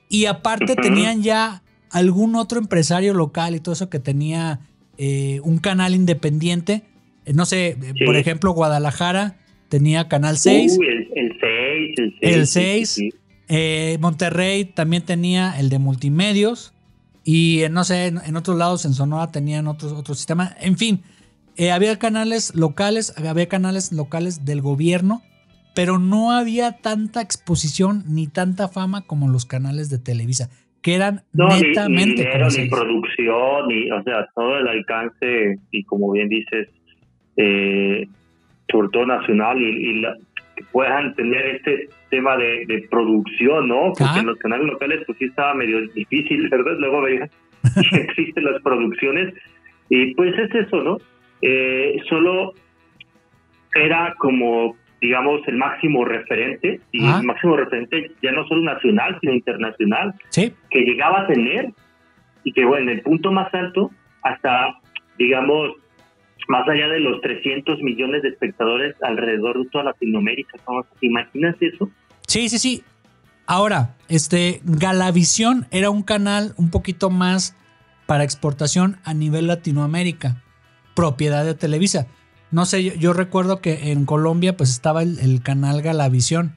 y 0.10 0.26
aparte 0.26 0.76
tenían 0.76 1.22
ya 1.22 1.64
algún 1.92 2.36
otro 2.36 2.60
empresario 2.60 3.14
local 3.14 3.56
y 3.56 3.60
todo 3.60 3.74
eso 3.74 3.90
que 3.90 4.00
tenía 4.00 4.62
eh, 4.98 5.42
un 5.44 5.60
canal 5.60 5.94
independiente. 5.94 6.84
Eh, 7.28 7.34
no 7.34 7.46
sé, 7.46 7.68
eh, 7.70 7.78
Sí. 7.98 8.06
por 8.06 8.16
ejemplo, 8.16 8.52
Guadalajara 8.52 9.38
tenía 9.70 10.08
Canal 10.08 10.38
6. 10.38 10.78
Uy, 10.80 10.86
el, 10.88 11.08
el 11.16 11.38
6, 11.40 12.00
el 12.00 12.14
6. 12.20 12.36
El 12.36 12.48
sí, 12.48 12.54
seis. 12.54 12.90
sí, 12.90 13.12
sí. 13.12 13.18
Eh, 13.50 13.98
Monterrey 14.02 14.66
también 14.66 15.04
tenía 15.04 15.58
el 15.60 15.70
de 15.70 15.80
multimedios. 15.80 16.74
Y 17.24 17.64
en, 17.64 17.74
no 17.74 17.84
sé, 17.84 18.08
en, 18.08 18.20
en 18.26 18.36
otros 18.38 18.58
lados, 18.58 18.86
en 18.86 18.94
Sonora 18.94 19.32
tenían 19.32 19.68
otros 19.68 19.92
otro 19.92 20.16
sistema. 20.16 20.56
En 20.62 20.78
fin, 20.78 21.02
eh, 21.58 21.72
había 21.72 21.98
canales 22.00 22.56
locales, 22.56 23.14
había 23.18 23.48
canales 23.48 23.92
locales 23.92 24.46
del 24.46 24.62
gobierno, 24.62 25.22
pero 25.76 26.00
no 26.00 26.32
había 26.32 26.72
tanta 26.78 27.22
exposición 27.22 28.04
ni 28.08 28.28
tanta 28.28 28.68
fama 28.70 29.02
como 29.06 29.28
los 29.28 29.46
canales 29.46 29.90
de 29.90 29.98
Televisa, 30.00 30.50
que 30.82 30.96
eran 30.96 31.24
No, 31.34 31.50
ni, 31.50 31.56
ni 31.62 31.68
netamente 31.70 32.22
dinero, 32.24 32.48
ni 32.50 32.70
producción, 32.70 33.68
ni, 33.68 33.92
o 33.92 34.04
sea, 34.04 34.28
todo 34.34 34.58
el 34.60 34.68
alcance, 34.68 35.60
y 35.72 35.84
como 35.84 36.12
bien 36.12 36.30
dices, 36.30 36.70
eh, 37.38 38.08
sobre 38.70 38.90
todo 38.90 39.06
nacional, 39.06 39.62
y, 39.62 39.66
y 39.66 40.02
la- 40.02 40.16
que 40.56 40.64
puedan 40.72 41.14
tener 41.14 41.46
este 41.56 41.88
tema 42.10 42.36
de, 42.36 42.66
de 42.66 42.88
producción, 42.90 43.68
¿no? 43.68 43.94
Porque 43.98 44.20
en 44.22 44.26
los 44.26 44.40
canales 44.40 44.66
locales, 44.66 45.04
pues 45.06 45.18
sí 45.20 45.26
estaba 45.26 45.54
medio 45.54 45.88
difícil, 45.90 46.50
¿verdad? 46.52 46.74
Luego 46.80 47.02
veías 47.04 47.30
que 47.92 47.98
existen 48.02 48.44
las 48.44 48.62
producciones, 48.64 49.34
y 49.90 50.16
pues 50.16 50.34
es 50.38 50.54
eso, 50.56 50.82
¿no? 50.84 50.98
Eh, 51.44 51.98
solo 52.10 52.54
era 53.76 54.16
como, 54.18 54.76
digamos, 55.02 55.42
el 55.48 55.58
máximo 55.58 56.04
referente, 56.06 56.80
y 56.92 57.06
el 57.06 57.24
máximo 57.24 57.56
referente 57.56 58.12
ya 58.24 58.32
no 58.32 58.48
solo 58.48 58.64
nacional, 58.64 59.18
sino 59.22 59.34
internacional 59.34 60.14
Sí, 60.30 60.52
que 60.72 60.82
llegaba 60.82 61.22
a 61.22 61.28
tener 61.28 61.70
y 62.44 62.52
que 62.54 62.66
bueno, 62.66 62.90
en 62.90 62.98
el 62.98 63.04
punto 63.04 63.32
más 63.32 63.54
alto, 63.54 63.92
hasta, 64.24 64.74
digamos, 65.20 65.74
más 66.48 66.68
allá 66.68 66.88
de 66.88 67.00
los 67.00 67.22
300 67.22 67.82
millones 67.82 68.24
de 68.24 68.30
espectadores 68.30 68.96
alrededor 69.02 69.62
de 69.62 69.70
toda 69.70 69.86
Latinoamérica. 69.86 70.58
¿no? 70.68 70.86
¿Te 71.00 71.08
imaginas 71.08 71.56
eso? 71.60 71.90
Sí, 72.28 72.50
sí, 72.50 72.60
sí. 72.60 72.84
Ahora, 73.46 73.96
este 74.10 74.62
Galavisión 74.66 75.68
era 75.72 75.90
un 75.90 76.04
canal 76.04 76.54
un 76.58 76.70
poquito 76.70 77.10
más 77.10 77.56
para 78.06 78.24
exportación 78.24 78.98
a 79.04 79.14
nivel 79.14 79.48
Latinoamérica, 79.48 80.44
propiedad 80.96 81.46
de 81.46 81.54
Televisa. 81.54 82.08
No 82.52 82.66
sé, 82.66 82.98
yo, 82.98 83.14
recuerdo 83.14 83.62
que 83.62 83.92
en 83.92 84.06
Colombia 84.06 84.56
pues 84.56 84.70
estaba 84.70 85.04
el, 85.04 85.20
el 85.20 85.42
canal 85.42 85.82
Galavisión 85.82 86.56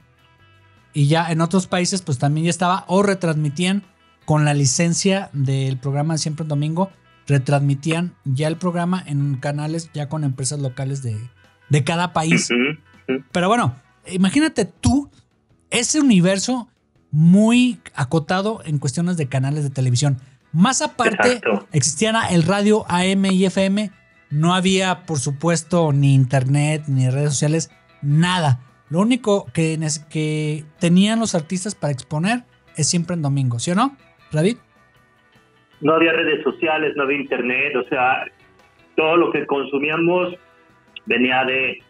y 0.92 1.06
ya 1.06 1.30
en 1.30 1.40
otros 1.40 1.66
países 1.66 2.02
pues 2.02 2.18
también 2.18 2.44
ya 2.44 2.50
estaba 2.50 2.84
o 2.86 3.02
retransmitían 3.02 3.82
con 4.24 4.44
la 4.44 4.54
licencia 4.54 5.30
del 5.32 5.78
programa 5.78 6.14
de 6.14 6.18
Siempre 6.18 6.46
Domingo, 6.46 6.90
retransmitían 7.30 8.14
ya 8.24 8.48
el 8.48 8.56
programa 8.56 9.02
en 9.06 9.36
canales 9.36 9.90
ya 9.94 10.08
con 10.08 10.24
empresas 10.24 10.58
locales 10.58 11.02
de, 11.02 11.16
de 11.68 11.84
cada 11.84 12.12
país. 12.12 12.48
Pero 13.32 13.48
bueno, 13.48 13.76
imagínate 14.06 14.64
tú 14.64 15.10
ese 15.70 16.00
universo 16.00 16.68
muy 17.10 17.80
acotado 17.94 18.60
en 18.64 18.78
cuestiones 18.78 19.16
de 19.16 19.28
canales 19.28 19.64
de 19.64 19.70
televisión. 19.70 20.18
Más 20.52 20.82
aparte, 20.82 21.34
Exacto. 21.34 21.68
existían 21.72 22.16
el 22.30 22.42
radio 22.42 22.84
AM 22.88 23.26
y 23.26 23.44
FM. 23.44 23.90
No 24.30 24.54
había, 24.54 25.06
por 25.06 25.18
supuesto, 25.18 25.92
ni 25.92 26.14
internet, 26.14 26.84
ni 26.86 27.08
redes 27.08 27.30
sociales, 27.30 27.70
nada. 28.02 28.60
Lo 28.88 29.00
único 29.00 29.46
que, 29.52 29.78
que 30.08 30.64
tenían 30.78 31.20
los 31.20 31.34
artistas 31.34 31.74
para 31.74 31.92
exponer 31.92 32.44
es 32.76 32.88
siempre 32.88 33.14
en 33.14 33.22
domingo, 33.22 33.58
¿sí 33.58 33.70
o 33.70 33.74
no, 33.74 33.96
David? 34.32 34.56
No 35.80 35.94
había 35.94 36.12
redes 36.12 36.42
sociales, 36.42 36.94
no 36.96 37.04
había 37.04 37.18
internet, 37.20 37.74
o 37.76 37.84
sea, 37.84 38.26
todo 38.96 39.16
lo 39.16 39.30
que 39.30 39.46
consumíamos 39.46 40.34
venía 41.06 41.44
de 41.44 41.82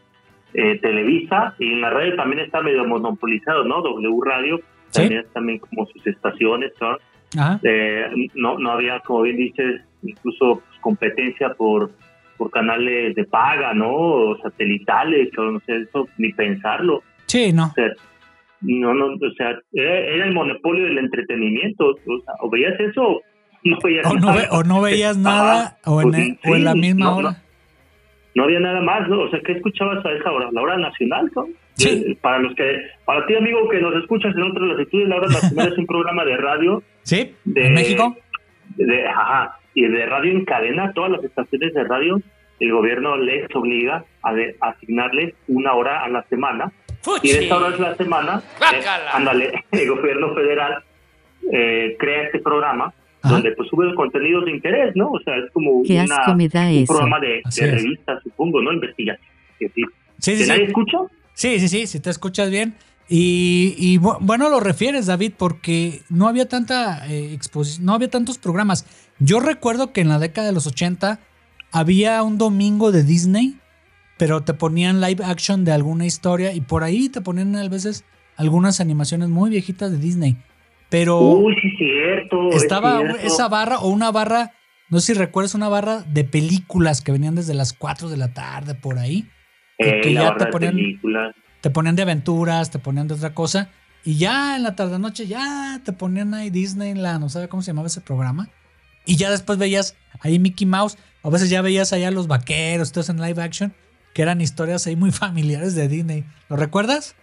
eh, 0.55 0.79
Televisa 0.81 1.55
y 1.59 1.73
en 1.73 1.81
la 1.81 1.91
radio 1.91 2.17
también 2.17 2.41
está 2.41 2.61
medio 2.63 2.85
monopolizado, 2.85 3.65
¿no? 3.65 3.83
W 3.83 4.21
Radio 4.25 4.61
Sí. 4.91 5.03
también 5.03 5.25
también 5.33 5.59
como 5.61 5.87
sus 5.87 6.05
estaciones, 6.07 6.73
¿no? 6.81 6.97
Eh, 7.63 8.29
no, 8.35 8.59
no 8.59 8.73
había, 8.73 8.99
como 9.01 9.23
bien 9.23 9.37
dices, 9.37 9.83
incluso 10.03 10.63
pues, 10.67 10.81
competencia 10.81 11.55
por, 11.55 11.93
por 12.37 12.51
canales 12.51 13.15
de 13.15 13.25
paga, 13.25 13.73
¿no? 13.73 13.93
O 13.93 14.39
satelitales, 14.39 15.31
o 15.39 15.43
no 15.45 15.61
sé, 15.61 15.77
eso 15.77 16.09
ni 16.19 16.33
pensarlo. 16.33 17.05
Sí, 17.27 17.53
no. 17.53 17.67
O 17.67 17.73
sea, 17.73 17.93
no, 18.63 18.95
no, 18.95 19.07
o 19.15 19.31
sea, 19.37 19.57
era, 19.73 19.99
era 19.99 20.25
el 20.27 20.35
monopolio 20.35 20.85
del 20.85 20.99
entretenimiento. 20.99 21.91
O, 21.91 22.21
sea, 22.25 22.35
o 22.41 22.51
veías 22.51 22.79
eso, 22.81 23.21
no 23.65 23.79
veías 23.83 24.07
O 24.07 24.15
no, 24.15 24.21
nada. 24.27 24.35
ve- 24.41 24.49
o 24.51 24.63
no 24.63 24.81
veías 24.81 25.17
nada, 25.17 25.63
Ajá. 25.67 25.77
o 25.87 26.03
en, 26.03 26.11
Pues, 26.11 26.21
el- 26.23 26.39
o 26.51 26.57
en 26.57 26.65
la 26.65 26.75
misma 26.75 27.05
no, 27.07 27.17
hora. 27.17 27.31
No, 27.31 27.37
no 28.35 28.45
había 28.45 28.61
nada 28.61 28.81
más, 28.81 29.09
¿no? 29.09 29.21
O 29.23 29.31
sea, 29.31 29.41
¿qué 29.45 29.53
escuchabas 29.53 30.05
a 30.05 30.13
esa 30.13 30.31
hora? 30.31 30.49
La 30.53 30.63
hora 30.63 30.77
nacional, 30.77 31.31
¿no? 31.35 31.47
Sí. 31.75 31.89
Eh, 32.09 32.17
Para 32.21 32.39
los 32.39 32.55
que, 32.55 32.79
para 33.05 33.25
ti 33.27 33.35
amigo 33.35 33.69
que 33.69 33.81
nos 33.81 33.95
escuchas 33.97 34.35
en 34.37 34.43
otras 34.43 34.69
latitudes, 34.69 35.09
la 35.09 35.17
hora 35.17 35.29
nacional 35.29 35.73
es 35.73 35.79
un 35.79 35.87
programa 35.87 36.25
de 36.25 36.37
radio 36.37 36.83
¿Sí? 37.03 37.35
de 37.45 37.67
¿En 37.67 37.75
México? 37.75 38.17
de, 38.77 39.09
ajá, 39.09 39.59
y 39.75 39.83
de 39.87 40.07
radio 40.07 40.31
en 40.33 40.45
cadena, 40.45 40.93
todas 40.93 41.11
las 41.13 41.25
estaciones 41.25 41.75
de 41.75 41.85
radio, 41.85 42.21
el 42.61 42.73
gobierno 42.73 43.17
les 43.17 43.49
obliga 43.57 44.05
a, 44.23 44.33
de- 44.35 44.55
a 44.61 44.69
asignarles 44.71 45.35
una 45.49 45.73
hora 45.75 46.03
a 46.05 46.09
la 46.09 46.23
semana. 46.25 46.71
Y 47.23 47.33
de 47.33 47.47
esa 47.47 47.57
hora 47.57 47.69
a 47.69 47.79
la 47.79 47.95
semana, 47.97 48.43
eh, 48.61 48.81
ándale, 49.13 49.65
el 49.73 49.89
gobierno 49.91 50.35
federal 50.35 50.85
eh, 51.53 51.97
crea 51.99 52.25
este 52.25 52.41
programa 52.41 52.93
Ajá. 53.23 53.35
donde 53.35 53.53
pues 53.53 53.69
sube 53.69 53.95
contenidos 53.95 54.45
de 54.47 54.53
interés, 54.53 54.93
¿no? 54.97 55.11
O 55.11 55.21
sea, 55.21 55.35
es 55.37 55.51
como 55.53 55.83
Qué 55.85 55.95
una- 56.03 56.17
asco 56.17 56.35
me 56.35 56.49
da 56.49 56.63
un 56.63 56.69
eso. 56.69 56.87
programa 56.87 57.21
de, 57.21 57.29
de 57.29 57.41
es. 57.47 57.83
revista, 57.83 58.21
supongo, 58.23 58.63
¿no? 58.63 58.73
Investigación. 58.73 59.27
Que 59.59 59.69
sí. 59.69 59.83
Sí, 60.19 60.31
¿Que 60.33 60.43
sí, 60.45 60.49
nadie 60.49 60.65
escucha? 60.65 60.99
Sí, 61.35 61.59
sí, 61.61 61.69
sí, 61.69 61.87
si 61.87 62.01
te 62.01 62.11
escuchas 62.11 62.51
bien. 62.51 62.75
Y, 63.09 63.75
y 63.79 63.99
bu- 63.99 64.19
bueno, 64.21 64.49
lo 64.49 64.61
refieres, 64.61 65.07
David, 65.07 65.33
porque 65.37 66.01
no 66.11 66.29
había 66.29 66.47
tanta 66.49 67.07
eh, 67.09 67.33
exposición, 67.35 67.85
no 67.87 67.95
había 67.95 68.09
tantos 68.09 68.39
programas. 68.39 68.87
Yo 69.19 69.41
recuerdo 69.41 69.93
que 69.93 70.01
en 70.01 70.09
la 70.09 70.19
década 70.19 70.47
de 70.47 70.53
los 70.55 70.67
80 70.67 71.19
había 71.73 72.23
un 72.23 72.39
domingo 72.39 72.93
de 72.93 73.03
Disney, 73.03 73.57
pero 74.17 74.43
te 74.43 74.55
ponían 74.55 75.01
live 75.01 75.25
action 75.25 75.65
de 75.65 75.73
alguna 75.73 76.07
historia 76.07 76.53
y 76.55 76.61
por 76.61 76.85
ahí 76.85 77.09
te 77.09 77.21
ponían 77.21 77.57
a 77.57 77.69
veces 77.69 78.05
algunas 78.37 78.81
animaciones 78.81 79.29
muy 79.29 79.51
viejitas 79.51 79.91
de 79.91 79.99
Disney. 79.99 80.37
Pero 80.91 81.21
Uy, 81.21 81.55
sí, 81.63 81.71
cierto. 81.79 82.51
es 82.51 82.63
estaba 82.63 82.99
cierto. 82.99 83.17
esa 83.27 83.49
barra 83.49 83.79
o 83.79 83.89
una 83.89 84.11
barra, 84.11 84.53
no 84.91 85.01
sé 85.01 85.13
si 85.15 85.19
recuerdas, 85.19 85.55
una 85.55 85.69
barra 85.69 86.03
de 86.03 86.25
películas 86.25 87.01
que 87.01 87.13
venían 87.13 87.35
desde 87.37 87.55
las 87.55 87.73
4 87.73 88.09
de 88.09 88.17
la 88.17 88.33
tarde 88.35 88.75
por 88.75 88.99
ahí. 88.99 89.27
Eh, 89.79 90.01
que 90.03 90.13
ya 90.13 90.37
te 90.37 90.47
ponían- 90.47 90.75
películas. 90.75 91.35
te 91.63 91.71
ponían 91.71 91.97
de 91.97 92.03
aventuras, 92.03 92.71
te 92.71 92.79
ponían 92.79 93.09
de 93.09 93.15
otra 93.15 93.33
cosa. 93.35 93.71
Y 94.05 94.17
ya 94.19 94.57
en 94.57 94.63
la 94.63 94.75
tarde 94.77 94.99
noche 94.99 95.27
ya 95.27 95.81
te 95.85 95.93
ponían 95.93 96.35
ahí 96.35 96.51
Disneyland, 96.51 97.21
no 97.21 97.29
sabe 97.29 97.49
cómo 97.49 97.63
se 97.63 97.69
llamaba 97.71 97.87
ese 97.89 98.01
programa. 98.01 98.49
Y 99.07 99.17
ya 99.17 99.31
después 99.31 99.59
veías 99.59 99.97
ahí 100.21 100.39
Mickey 100.39 100.67
Mouse, 100.67 100.99
a 101.23 101.31
veces 101.31 101.49
ya 101.51 101.63
veías 101.63 101.93
allá 101.93 102.11
los 102.11 102.27
vaqueros, 102.27 102.93
todos 102.93 103.09
en 103.11 103.21
live 103.23 103.43
action, 103.43 103.73
que 104.15 104.23
eran 104.23 104.41
historias 104.41 104.87
ahí 104.87 104.97
muy 104.97 105.11
familiares 105.13 105.75
de 105.75 105.87
Disney. 105.89 106.25
¿Lo 106.49 106.57
recuerdas? 106.57 107.15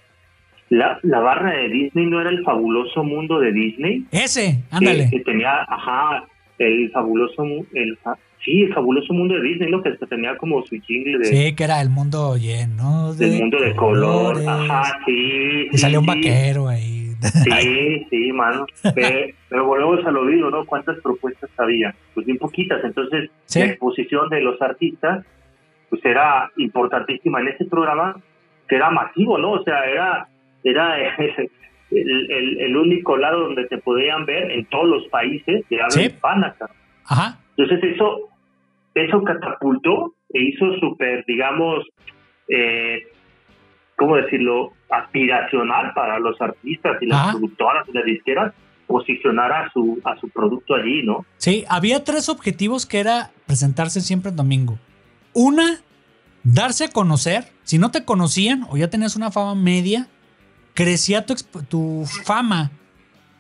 La, 0.70 1.00
la 1.04 1.20
barra 1.20 1.52
de 1.58 1.70
Disney 1.70 2.06
no 2.08 2.20
era 2.20 2.30
el 2.30 2.44
fabuloso 2.44 3.04
mundo 3.04 3.40
de 3.40 3.52
Disney. 3.54 4.06
Ese, 4.12 4.64
ándale. 4.72 5.06
Que, 5.10 5.18
que 5.18 5.24
tenía, 5.24 5.62
ajá, 5.68 6.26
el 6.60 6.92
fabuloso, 6.92 7.44
el, 7.74 7.98
sí, 8.44 8.64
el 8.64 8.74
fabuloso 8.74 9.14
mundo 9.14 9.36
de 9.36 9.42
Disney, 9.44 9.70
lo 9.70 9.82
que 9.82 9.92
tenía 10.10 10.36
como 10.38 10.62
su 10.66 10.76
jingle 10.82 11.20
de, 11.20 11.26
Sí, 11.26 11.56
que 11.56 11.64
era 11.64 11.82
el 11.82 11.90
mundo 11.90 12.36
lleno 12.36 13.14
de 13.14 13.30
del 13.30 13.40
mundo 13.40 13.62
de 13.62 13.76
color. 13.76 14.38
Ajá, 14.46 15.00
sí. 15.06 15.68
Y 15.72 15.78
salía 15.78 16.00
un 16.00 16.06
vaquero 16.06 16.68
ahí. 16.68 17.12
Sí, 17.22 18.06
sí, 18.10 18.32
mano. 18.34 18.66
Pe- 18.94 19.34
Pero 19.50 19.66
volvemos 19.66 20.06
al 20.06 20.18
oído, 20.18 20.50
¿no? 20.52 20.66
¿Cuántas 20.66 21.00
propuestas 21.00 21.50
había? 21.58 21.96
Pues 22.14 22.26
bien 22.26 22.38
poquitas. 22.38 22.84
Entonces, 22.84 23.30
Sí. 23.46 23.60
la 23.60 23.66
exposición 23.68 24.28
de 24.30 24.42
los 24.42 24.62
artistas, 24.62 25.26
pues 25.90 26.04
era 26.04 26.52
importantísima 26.58 27.40
en 27.40 27.48
ese 27.48 27.66
programa, 27.66 28.18
que 28.68 28.76
era 28.76 28.92
masivo, 28.92 29.38
¿no? 29.38 29.54
O 29.54 29.64
sea, 29.64 29.86
era, 29.86 30.28
era 30.64 30.98
el, 31.92 32.32
el- 32.32 32.60
el 32.62 32.78
único 32.78 33.18
lado 33.18 33.42
donde 33.42 33.66
te 33.68 33.78
podían 33.78 34.26
ver 34.26 34.52
en 34.52 34.66
todos 34.66 34.86
los 34.88 35.08
países 35.08 35.64
de 35.70 35.76
habla 35.82 35.90
Sí. 35.92 36.02
hispana. 36.04 36.56
Ajá. 37.06 37.40
Entonces, 37.56 37.94
eso, 37.96 38.30
eso 38.94 39.24
catapultó 39.24 40.14
e 40.34 40.42
hizo 40.44 40.74
súper, 40.80 41.24
digamos, 41.26 41.86
eh, 42.50 43.04
¿cómo 43.96 44.18
decirlo? 44.18 44.74
Aspiracional 44.90 45.94
para 45.94 46.20
los 46.20 46.40
artistas 46.42 46.98
y 47.02 47.06
las 47.08 47.20
Ajá. 47.20 47.32
productoras 47.32 47.88
y 47.90 47.94
las 47.94 48.06
disqueras 48.06 48.54
posicionar 48.86 49.52
a 49.52 49.70
su, 49.72 50.00
a 50.06 50.16
su 50.18 50.30
producto 50.30 50.76
allí, 50.76 51.04
¿no? 51.04 51.26
Sí, 51.38 51.66
había 51.70 52.04
tres 52.06 52.30
objetivos 52.30 52.86
que 52.86 53.00
era 53.00 53.32
presentarse 53.46 54.00
siempre 54.02 54.30
en 54.32 54.38
domingo. 54.38 54.78
Una, 55.34 55.82
darse 56.44 56.86
a 56.86 56.90
conocer. 56.90 57.46
Si 57.64 57.78
no 57.80 57.92
te 57.92 58.06
conocían 58.06 58.66
o 58.70 58.78
ya 58.78 58.90
tenías 58.90 59.16
una 59.18 59.30
fama 59.32 59.56
media, 59.56 60.08
crecía 60.78 61.26
tu, 61.26 61.34
tu 61.68 62.06
fama. 62.24 62.72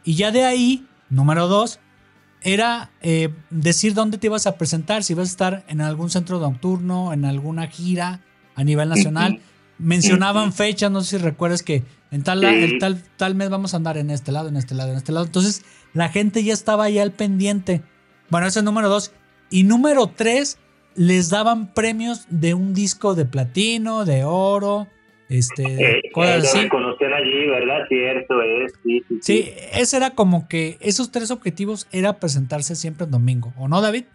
Y 0.03 0.15
ya 0.15 0.31
de 0.31 0.43
ahí, 0.43 0.87
número 1.11 1.47
dos, 1.47 1.79
era 2.41 2.89
eh, 3.01 3.29
decir 3.51 3.93
dónde 3.93 4.17
te 4.17 4.25
ibas 4.25 4.47
a 4.47 4.57
presentar, 4.57 5.03
si 5.03 5.13
ibas 5.13 5.27
a 5.27 5.31
estar 5.31 5.65
en 5.67 5.81
algún 5.81 6.09
centro 6.09 6.39
nocturno, 6.39 7.13
en 7.13 7.25
alguna 7.25 7.67
gira 7.67 8.21
a 8.55 8.63
nivel 8.63 8.89
nacional. 8.89 9.39
Mencionaban 9.77 10.51
fechas, 10.51 10.89
no 10.89 11.01
sé 11.01 11.19
si 11.19 11.23
recuerdas 11.23 11.61
que 11.61 11.83
en 12.09 12.23
tal, 12.23 12.43
el 12.43 12.79
tal, 12.79 13.03
tal 13.17 13.35
mes 13.35 13.51
vamos 13.51 13.75
a 13.75 13.77
andar 13.77 13.99
en 13.99 14.09
este 14.09 14.31
lado, 14.31 14.49
en 14.49 14.57
este 14.57 14.73
lado, 14.73 14.89
en 14.89 14.97
este 14.97 15.11
lado. 15.11 15.27
Entonces 15.27 15.61
la 15.93 16.09
gente 16.09 16.43
ya 16.43 16.53
estaba 16.53 16.89
ya 16.89 17.03
al 17.03 17.11
pendiente. 17.11 17.83
Bueno, 18.31 18.47
ese 18.47 18.59
es 18.59 18.65
número 18.65 18.89
dos. 18.89 19.11
Y 19.51 19.63
número 19.63 20.07
tres, 20.07 20.57
les 20.95 21.29
daban 21.29 21.71
premios 21.75 22.25
de 22.31 22.55
un 22.55 22.73
disco 22.73 23.13
de 23.13 23.25
platino, 23.25 24.05
de 24.05 24.23
oro, 24.23 24.87
este, 25.29 25.63
Eh, 25.63 26.01
cosas 26.13 26.37
lo 26.43 26.43
así. 26.49 26.61
reconocían 26.63 27.13
allí, 27.13 27.47
¿verdad? 27.47 27.85
Cierto 27.89 28.41
es, 28.41 28.73
sí, 28.83 29.03
sí, 29.07 29.19
sí. 29.21 29.43
Sí, 29.43 29.51
ese 29.73 29.97
era 29.97 30.11
como 30.11 30.47
que 30.47 30.77
esos 30.81 31.11
tres 31.11 31.31
objetivos 31.31 31.87
era 31.91 32.19
presentarse 32.19 32.75
siempre 32.75 33.05
en 33.05 33.11
domingo, 33.11 33.53
¿o 33.57 33.67
no, 33.67 33.81
David? 33.81 34.05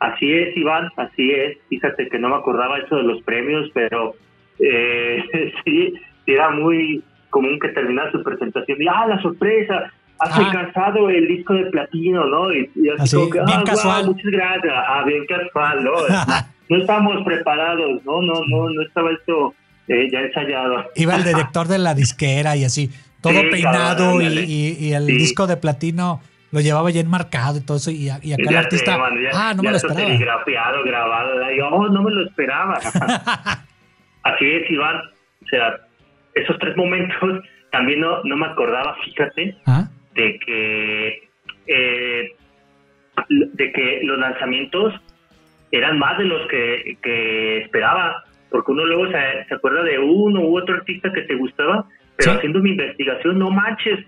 Así 0.00 0.30
es, 0.32 0.56
Iván, 0.56 0.88
así 0.96 1.30
es. 1.30 1.56
Fíjate 1.68 2.08
que 2.08 2.18
no 2.18 2.28
me 2.28 2.36
acordaba 2.36 2.78
eso 2.78 2.96
de 2.96 3.04
los 3.04 3.22
premios, 3.22 3.70
pero 3.72 4.14
eh, 4.58 5.22
sí, 5.64 5.94
era 6.26 6.50
muy 6.50 7.02
común 7.30 7.58
que 7.58 7.68
terminara 7.68 8.10
su 8.12 8.22
presentación 8.22 8.80
y, 8.80 8.86
ah, 8.86 9.06
la 9.08 9.20
sorpresa, 9.22 9.92
has 10.20 10.38
alcanzado 10.38 11.10
el 11.10 11.26
disco 11.26 11.54
de 11.54 11.66
platino, 11.66 12.24
¿no? 12.26 12.52
Y, 12.52 12.70
y 12.76 12.88
así, 12.90 13.02
Así, 13.02 13.16
como 13.16 13.30
que, 13.30 13.38
bien 13.40 13.58
ah, 13.60 13.64
casual. 13.66 14.06
muchas 14.06 14.30
gracias. 14.30 14.72
Ah, 14.76 15.04
bien 15.06 15.24
casual, 15.26 15.84
¿no? 15.84 15.92
no 16.68 16.76
estábamos 16.78 17.24
preparados, 17.24 18.04
no, 18.04 18.22
no, 18.22 18.34
no, 18.48 18.70
no 18.70 18.82
estaba 18.82 19.10
esto 19.10 19.54
eh, 19.88 20.08
ya 20.10 20.20
ensayado. 20.20 20.90
Iba 20.96 21.16
el 21.16 21.24
director 21.24 21.68
de 21.68 21.78
la 21.78 21.94
disquera 21.94 22.56
y 22.56 22.64
así, 22.64 22.90
todo 23.20 23.32
Sí, 23.40 23.46
peinado 23.50 24.12
cabrón, 24.12 24.22
y, 24.46 24.92
el 24.92 25.06
Sí. 25.06 25.12
disco 25.12 25.46
de 25.46 25.56
platino 25.56 26.20
lo 26.52 26.60
llevaba 26.60 26.90
ya 26.90 27.00
enmarcado 27.00 27.58
y 27.58 27.60
todo 27.62 27.76
eso. 27.78 27.90
Y, 27.90 28.04
y 28.22 28.32
acá 28.32 28.42
el 28.48 28.56
artista, 28.56 28.96
ya- 28.96 29.30
ah, 29.34 29.54
no 29.54 29.62
me 29.62 29.70
lo 29.70 29.76
esperaba. 29.76 30.00
serigrafiado, 30.06 30.84
grabado. 30.84 31.50
Y 31.52 31.58
yo, 31.58 31.68
oh, 31.68 31.88
no 31.88 32.02
me 32.02 32.10
lo 32.12 32.26
esperaba. 32.26 32.74
Así 34.22 34.44
es, 34.46 34.70
Iván. 34.70 34.96
O 35.42 35.46
sea, 35.50 35.76
esos 36.34 36.58
tres 36.58 36.76
momentos 36.76 37.40
también 37.72 38.00
no, 38.00 38.22
no 38.24 38.36
me 38.36 38.46
acordaba, 38.46 38.96
fíjate, 39.04 39.56
Ah, 39.66 39.88
de 40.14 40.38
que 40.38 41.28
eh, 41.66 42.28
de 43.28 43.72
que 43.72 44.00
los 44.04 44.18
lanzamientos 44.18 44.94
eran 45.72 45.98
más 45.98 46.18
de 46.18 46.24
los 46.24 46.46
que, 46.48 46.96
que 47.02 47.58
esperaba, 47.62 48.22
porque 48.54 48.70
uno 48.70 48.84
luego 48.84 49.06
se, 49.08 49.44
se 49.48 49.54
acuerda 49.56 49.82
de 49.82 49.98
uno 49.98 50.42
u 50.42 50.56
otro 50.56 50.76
artista 50.76 51.12
que 51.12 51.22
te 51.22 51.34
gustaba, 51.34 51.86
pero 52.16 52.30
Sí. 52.30 52.36
haciendo 52.38 52.60
mi 52.60 52.70
investigación, 52.70 53.36
no 53.36 53.50
manches, 53.50 53.98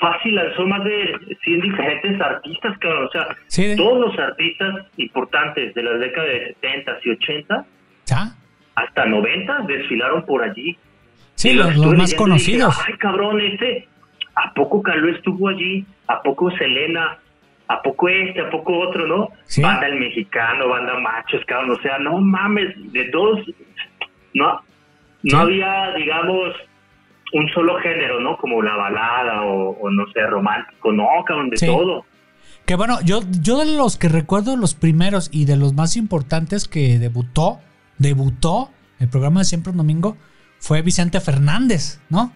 fácil 0.00 0.34
lanzó 0.34 0.66
más 0.66 0.82
de 0.82 1.14
100 1.44 1.60
diferentes 1.60 2.20
artistas, 2.20 2.76
cabrón, 2.80 3.04
o 3.06 3.10
sea, 3.10 3.28
sí, 3.46 3.76
todos 3.76 4.00
los 4.00 4.18
artistas 4.18 4.86
importantes 4.96 5.72
de 5.74 5.82
las 5.84 6.00
décadas 6.00 6.28
de 6.28 6.46
70 6.60 6.98
y 7.04 7.10
80 7.10 7.66
ya. 8.06 8.34
hasta 8.74 9.04
90 9.06 9.60
desfilaron 9.68 10.26
por 10.26 10.42
allí. 10.42 10.76
Sí, 11.36 11.50
Y 11.50 11.54
los, 11.54 11.76
los 11.76 11.94
más 11.96 12.12
conocidos. 12.14 12.76
dije, 12.76 12.90
Ay, 12.92 12.98
cabrón, 12.98 13.40
este, 13.40 13.86
¿a 14.34 14.52
poco 14.54 14.82
Caló 14.82 15.08
estuvo 15.10 15.48
allí? 15.48 15.84
¿A 16.08 16.20
poco 16.20 16.50
Selena? 16.50 17.18
¿A 17.68 17.80
poco 17.80 18.08
este? 18.08 18.40
¿A 18.40 18.50
poco 18.50 18.76
otro, 18.78 19.06
no? 19.06 19.28
Sí. 19.44 19.62
Banda 19.62 19.86
el 19.86 19.98
mexicano, 19.98 20.68
banda 20.68 20.98
machos, 20.98 21.42
cabrón. 21.46 21.70
O 21.70 21.80
sea, 21.82 21.98
no 21.98 22.18
mames, 22.18 22.74
de 22.92 23.04
todos, 23.04 23.40
no, 24.34 24.60
no 25.22 25.38
había, 25.38 25.92
digamos, 25.96 26.54
un 27.32 27.48
solo 27.54 27.76
género, 27.80 28.20
¿no? 28.20 28.36
Como 28.36 28.62
la 28.62 28.76
balada 28.76 29.42
o, 29.42 29.70
o 29.80 29.90
no 29.90 30.04
sé, 30.12 30.20
romántico. 30.26 30.92
No, 30.92 31.06
cabrón, 31.26 31.50
de 31.50 31.56
Sí. 31.56 31.66
todo. 31.66 32.04
Que 32.66 32.76
bueno, 32.76 32.98
yo, 33.04 33.20
yo 33.42 33.58
de 33.58 33.76
los 33.76 33.98
que 33.98 34.08
recuerdo 34.08 34.56
los 34.56 34.74
primeros 34.74 35.28
y 35.32 35.44
de 35.44 35.56
los 35.56 35.74
más 35.74 35.96
importantes 35.96 36.66
que 36.68 36.98
debutó, 36.98 37.58
debutó 37.98 38.70
el 39.00 39.08
programa 39.08 39.40
de 39.40 39.44
Siempre 39.44 39.70
un 39.72 39.76
Domingo, 39.78 40.16
fue 40.58 40.80
Vicente 40.80 41.20
Fernández, 41.20 42.00
¿no? 42.08 42.32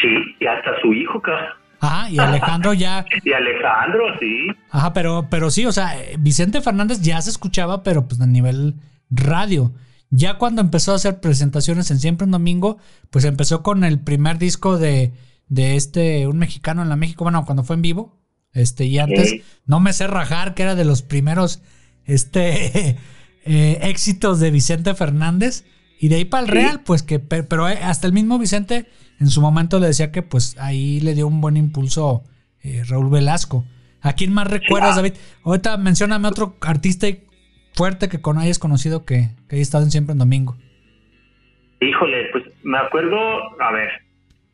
Sí, 0.00 0.08
y 0.40 0.46
hasta 0.46 0.70
su 0.80 0.92
hijo, 0.92 1.20
cabrón. 1.20 1.48
Ajá, 1.80 2.08
y 2.10 2.18
Alejandro 2.18 2.72
ya, 2.74 3.04
Y 3.24 3.32
Alejandro, 3.32 4.04
sí. 4.20 4.46
ajá, 4.70 4.92
pero, 4.92 5.26
pero 5.28 5.50
sí, 5.50 5.66
o 5.66 5.72
sea, 5.72 5.98
eh, 6.00 6.14
Vicente 6.18 6.60
Fernández 6.60 7.00
ya 7.02 7.20
se 7.20 7.30
escuchaba, 7.30 7.82
pero 7.82 8.06
pues 8.06 8.20
a 8.20 8.26
nivel 8.26 8.74
radio. 9.10 9.72
Ya 10.14 10.36
cuando 10.38 10.60
empezó 10.60 10.92
a 10.92 10.96
hacer 10.96 11.20
presentaciones 11.20 11.90
en 11.90 11.98
Siempre 11.98 12.26
un 12.26 12.30
Domingo, 12.32 12.76
pues 13.10 13.24
empezó 13.24 13.62
con 13.62 13.82
el 13.82 13.98
primer 13.98 14.38
disco 14.38 14.78
de, 14.78 15.12
de 15.48 15.74
este, 15.76 16.26
un 16.28 16.36
mexicano 16.38 16.82
en 16.82 16.90
la 16.90 16.96
México, 16.96 17.24
bueno, 17.24 17.44
cuando 17.46 17.64
fue 17.64 17.76
en 17.76 17.82
vivo, 17.82 18.20
este, 18.52 18.84
y 18.84 18.98
antes, 18.98 19.30
Sí. 19.30 19.42
No 19.64 19.80
me 19.80 19.94
sé 19.94 20.06
rajar, 20.06 20.54
que 20.54 20.64
era 20.64 20.74
de 20.74 20.84
los 20.84 21.00
primeros, 21.02 21.62
este, 22.04 22.98
eh, 23.44 23.78
éxitos 23.82 24.38
de 24.38 24.50
Vicente 24.50 24.94
Fernández. 24.94 25.64
Y 25.98 26.08
de 26.08 26.16
ahí 26.16 26.24
para 26.26 26.42
el 26.42 26.48
Sí. 26.48 26.54
Real, 26.54 26.80
pues 26.82 27.02
que, 27.02 27.18
pe- 27.18 27.44
pero 27.44 27.68
eh, 27.68 27.78
hasta 27.82 28.06
el 28.06 28.12
mismo 28.12 28.38
Vicente 28.38 28.86
en 29.18 29.30
su 29.30 29.40
momento 29.40 29.78
le 29.78 29.86
decía 29.86 30.10
que 30.12 30.20
pues 30.22 30.56
ahí 30.58 31.00
le 31.00 31.14
dio 31.14 31.26
un 31.28 31.40
buen 31.40 31.56
impulso 31.56 32.24
eh, 32.60 32.82
Raúl 32.86 33.08
Velasco. 33.08 33.64
¿A 34.00 34.14
quién 34.14 34.32
más 34.34 34.48
recuerdas, 34.48 34.92
ah. 34.92 34.96
David? 34.96 35.12
Ahorita 35.44 35.76
mencióname 35.76 36.26
otro 36.28 36.56
artista 36.60 37.06
fuerte 37.74 38.08
que 38.08 38.20
con 38.20 38.38
hayas 38.38 38.58
conocido 38.58 39.04
que, 39.04 39.28
que 39.48 39.56
haya 39.56 39.62
estado 39.62 39.84
en 39.84 39.90
siempre 39.90 40.12
en 40.12 40.18
domingo. 40.18 40.56
Híjole, 41.80 42.28
pues 42.32 42.44
me 42.62 42.78
acuerdo, 42.78 43.16
a 43.60 43.72
ver, 43.72 43.90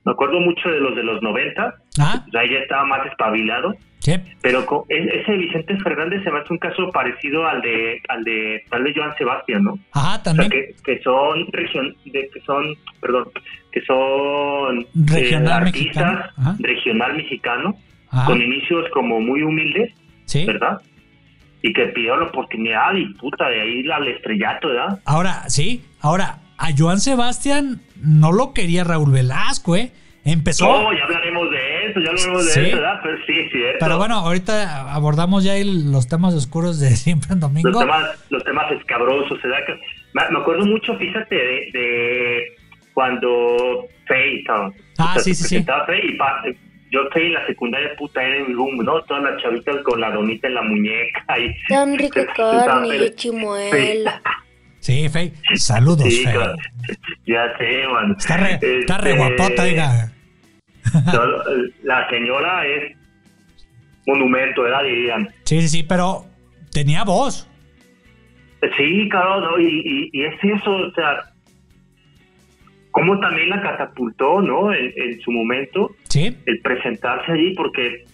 me 0.04 0.12
acuerdo 0.12 0.40
mucho 0.40 0.68
de 0.70 0.80
los 0.80 0.96
de 0.96 1.02
los 1.04 1.22
90, 1.22 1.74
Ah, 2.00 2.22
pues 2.24 2.34
ahí 2.42 2.50
ya 2.50 2.60
estaba 2.60 2.84
más 2.86 3.04
espabilado, 3.06 3.74
sí. 3.98 4.12
pero 4.40 4.64
co- 4.64 4.86
e- 4.88 5.20
ese 5.20 5.32
Vicente 5.36 5.76
Fernández 5.80 6.22
se 6.24 6.30
me 6.30 6.38
hace 6.38 6.52
un 6.52 6.58
caso 6.58 6.90
parecido 6.90 7.46
al 7.46 7.60
de 7.60 8.00
al 8.08 8.24
de 8.24 8.62
tal 8.70 8.84
vez 8.84 8.94
Joan 8.96 9.14
Sebastián, 9.18 9.64
¿no? 9.64 9.78
Ajá, 9.92 10.08
O 10.08 10.14
sea, 10.14 10.22
también. 10.22 10.50
que, 10.50 10.74
que 10.84 11.02
son 11.02 11.46
region, 11.52 11.94
de, 12.06 12.30
que 12.32 12.40
son, 12.46 12.64
perdón, 13.00 13.24
que 13.72 13.82
son 13.82 14.78
eh, 14.80 14.86
Regional 15.06 15.62
artistas 15.64 15.74
mexicano, 15.96 16.20
ajá. 16.38 16.56
regional 16.60 17.16
mexicano 17.16 17.76
Ajá, 18.10 18.24
con 18.26 18.40
inicios 18.40 18.86
como 18.94 19.20
muy 19.20 19.42
humildes, 19.42 19.92
sí. 20.24 20.46
¿verdad? 20.46 20.80
Y 21.62 21.72
que 21.72 21.86
pidieron 21.86 22.20
la 22.20 22.26
oportunidad 22.26 22.94
y 22.94 23.06
puta 23.14 23.48
de 23.48 23.60
ahí 23.60 23.90
al 23.90 24.06
estrellato, 24.08 24.68
¿verdad? 24.68 25.00
Ahora, 25.04 25.48
sí, 25.48 25.84
ahora, 26.00 26.38
a 26.56 26.68
Joan 26.76 27.00
Sebastián 27.00 27.80
no 28.00 28.30
lo 28.32 28.52
quería 28.54 28.84
Raúl 28.84 29.10
Velasco, 29.12 29.74
¿eh? 29.76 29.90
Empezó. 30.24 30.66
No, 30.66 30.92
ya 30.92 31.04
hablaremos 31.04 31.50
de 31.50 31.86
eso, 31.86 32.00
ya 32.00 32.10
hablaremos 32.10 32.44
de 32.46 32.52
Sí. 32.52 32.60
eso, 32.60 32.76
¿verdad? 32.76 33.00
Pero 33.02 33.16
sí, 33.26 33.32
es 33.32 33.50
cierto. 33.52 33.78
Pero 33.80 33.96
bueno, 33.98 34.14
ahorita 34.16 34.92
abordamos 34.92 35.42
ya 35.42 35.56
el- 35.56 35.90
los 35.90 36.06
temas 36.06 36.34
oscuros 36.34 36.78
de 36.80 36.90
siempre 36.96 37.32
en 37.32 37.40
domingo. 37.40 37.70
los 37.70 37.78
temas, 37.80 38.26
los 38.30 38.44
temas 38.44 38.70
escabrosos, 38.72 39.40
¿verdad? 39.42 39.58
Me, 40.12 40.38
acuerdo 40.38 40.64
mucho, 40.66 40.96
fíjate, 40.96 41.34
de, 41.34 41.70
de 41.72 42.42
cuando 42.94 43.86
Faye, 44.06 44.42
¿no? 44.48 44.72
Ah, 44.98 45.10
O 45.10 45.12
sea, 45.14 45.22
sí, 45.22 45.34
sí, 45.34 45.44
sí. 45.44 45.64
Faye 45.64 46.06
y 46.06 46.16
yo 46.90 47.00
Faye 47.12 47.26
en 47.26 47.34
la 47.34 47.46
secundaria, 47.46 47.90
puta, 47.96 48.22
era 48.22 48.36
en 48.36 48.54
room, 48.54 48.76
¿no? 48.84 49.00
Todas 49.02 49.22
las 49.24 49.42
chavitas 49.42 49.76
con 49.84 50.00
la 50.00 50.10
donita 50.10 50.46
en 50.48 50.54
la 50.54 50.62
muñeca 50.62 51.38
y... 51.38 51.54
Tan 51.68 51.96
rico 51.98 52.20
Estaba 52.20 52.64
carne 52.64 52.88
Faye. 52.88 53.06
y 53.06 53.14
chimuelo. 53.14 54.10
Sí, 54.80 55.08
Fey. 55.08 55.32
Saludos, 55.56 56.04
Sí, 56.08 56.24
Fey. 56.24 56.32
claro. 56.34 56.54
Ya 57.26 57.58
sé, 57.58 57.86
man. 57.92 58.14
Está 58.18 58.36
re, 58.38 58.58
está 58.80 58.98
re 58.98 59.10
Este, 59.10 59.18
guapota, 59.18 59.62
oiga. 59.64 60.12
no, 61.12 61.22
La 61.82 62.08
señora 62.08 62.64
es 62.66 62.96
monumento, 64.06 64.62
¿verdad? 64.62 64.84
Dirían. 64.84 65.28
Sí, 65.44 65.60
sí, 65.62 65.68
sí, 65.68 65.82
pero 65.82 66.24
tenía 66.72 67.04
voz. 67.04 67.46
Sí, 68.76 69.08
claro, 69.10 69.40
¿no? 69.40 69.60
y, 69.60 69.66
y, 69.84 70.10
y 70.12 70.24
es 70.24 70.34
eso, 70.42 70.70
o 70.70 70.90
sea, 70.92 71.30
cómo 72.98 73.18
también 73.20 73.48
la 73.50 73.62
catapultó, 73.62 74.40
¿no? 74.42 74.72
En, 74.72 74.92
en 74.96 75.20
su 75.20 75.30
momento, 75.32 75.90
Sí, 76.08 76.34
el 76.46 76.60
presentarse 76.60 77.32
allí, 77.32 77.54
porque 77.54 78.04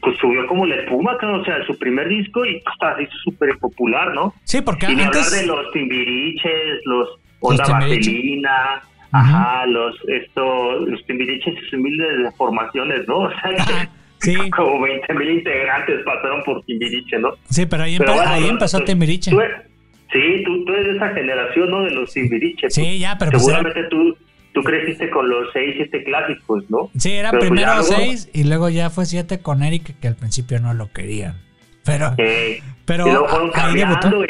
pues 0.00 0.16
subió 0.18 0.46
como 0.46 0.64
la 0.66 0.76
espuma, 0.76 1.16
claro, 1.18 1.40
o 1.40 1.44
sea, 1.44 1.64
su 1.66 1.76
primer 1.78 2.08
disco 2.08 2.44
y 2.46 2.60
pues, 2.60 2.96
se 2.96 3.02
hizo 3.02 3.12
súper 3.24 3.56
popular, 3.58 4.14
¿no? 4.14 4.32
sí, 4.44 4.60
porque 4.62 4.86
Y 4.86 5.00
hablar 5.00 5.24
de 5.24 5.46
los 5.46 5.70
timbiriches, 5.72 6.80
los 6.84 7.08
Onda. 7.40 7.64
Vaselina, 7.68 8.80
ajá, 9.12 9.66
los, 9.66 9.96
esto, 10.08 10.80
los 10.80 11.04
timbiriches 11.06 11.54
y 11.54 11.60
sus 11.60 11.72
humildes 11.74 12.34
formaciones, 12.36 13.06
¿no? 13.08 13.18
O 13.26 13.30
sea, 13.30 13.50
Ajá, 13.58 13.90
sí, 14.20 14.34
como 14.50 14.80
20 14.80 15.14
mil 15.14 15.30
integrantes 15.30 16.02
pasaron 16.04 16.42
por 16.44 16.62
timbiriche, 16.64 17.18
¿no? 17.18 17.30
sí, 17.50 17.66
pero 17.66 17.82
ahí, 17.84 17.98
Pero 17.98 18.12
empe- 18.12 18.16
bueno, 18.16 18.30
ahí 18.32 18.48
empezó 18.48 18.80
Timbiriche. 18.80 19.30
tú 19.30 19.40
eres- 19.40 19.62
sí, 20.12 20.42
tú, 20.44 20.64
tú 20.64 20.72
eres 20.72 20.86
de 20.88 20.96
esa 20.96 21.08
generación, 21.14 21.70
¿no? 21.70 21.82
De 21.84 21.90
los 21.90 22.12
timbiriches. 22.12 22.74
Sí, 22.74 22.98
ya, 22.98 23.16
pero 23.18 23.32
pues 23.32 23.46
era- 23.48 23.58
Seguramente 23.58 23.88
tú, 23.90 24.16
tú 24.54 24.62
creciste 24.62 25.10
con 25.10 25.28
los 25.28 25.48
seis, 25.52 25.74
siete 25.76 26.04
clásicos, 26.04 26.64
¿no? 26.70 26.90
Sí, 26.96 27.12
era 27.12 27.30
Pero 27.30 27.40
pues 27.40 27.50
primero 27.50 27.82
seis 27.82 28.30
y 28.32 28.44
luego 28.44 28.68
ya 28.68 28.90
fue 28.90 29.06
siete 29.06 29.40
con 29.40 29.62
Eric, 29.62 29.98
que 30.00 30.08
al 30.08 30.16
principio 30.16 30.58
no 30.60 30.74
lo 30.74 30.90
querían. 30.92 31.36
Pero, 31.84 32.14
Eh, 32.18 32.60
pero 32.84 33.06
y 33.06 33.10
luego 33.10 33.28
fueron 33.28 33.50
cambiando 33.50 34.22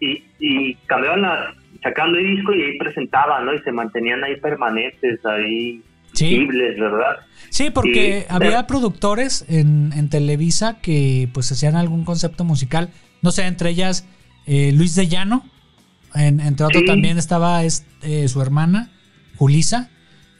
y, 0.00 0.74
cambiaban 0.86 1.22
las, 1.22 1.54
sacando 1.82 2.18
el 2.18 2.36
disco 2.36 2.52
y 2.54 2.62
ahí 2.62 2.78
presentaban, 2.78 3.46
¿no? 3.46 3.54
Y 3.54 3.60
se 3.62 3.72
mantenían 3.72 4.22
ahí 4.24 4.36
permanentes, 4.40 5.24
ahí 5.24 5.82
Sí. 6.12 6.28
visibles, 6.30 6.78
¿verdad? 6.78 7.16
Sí, 7.50 7.70
porque 7.70 8.24
había 8.28 8.66
productores 8.66 9.44
en, 9.48 9.92
en 9.94 10.08
Televisa 10.08 10.78
que 10.80 11.28
pues 11.32 11.50
hacían 11.52 11.76
algún 11.76 12.04
concepto 12.04 12.44
musical. 12.44 12.88
No 13.22 13.30
sé, 13.30 13.46
entre 13.46 13.70
ellas 13.70 14.08
eh, 14.46 14.72
Luis 14.72 14.94
de 14.94 15.06
Llano. 15.08 15.44
En- 16.14 16.40
entre 16.40 16.64
otros 16.66 16.80
Sí. 16.82 16.86
también 16.86 17.18
estaba 17.18 17.62
es- 17.64 17.84
eh, 18.02 18.26
su 18.28 18.40
hermana, 18.40 18.90
Julisa. 19.36 19.90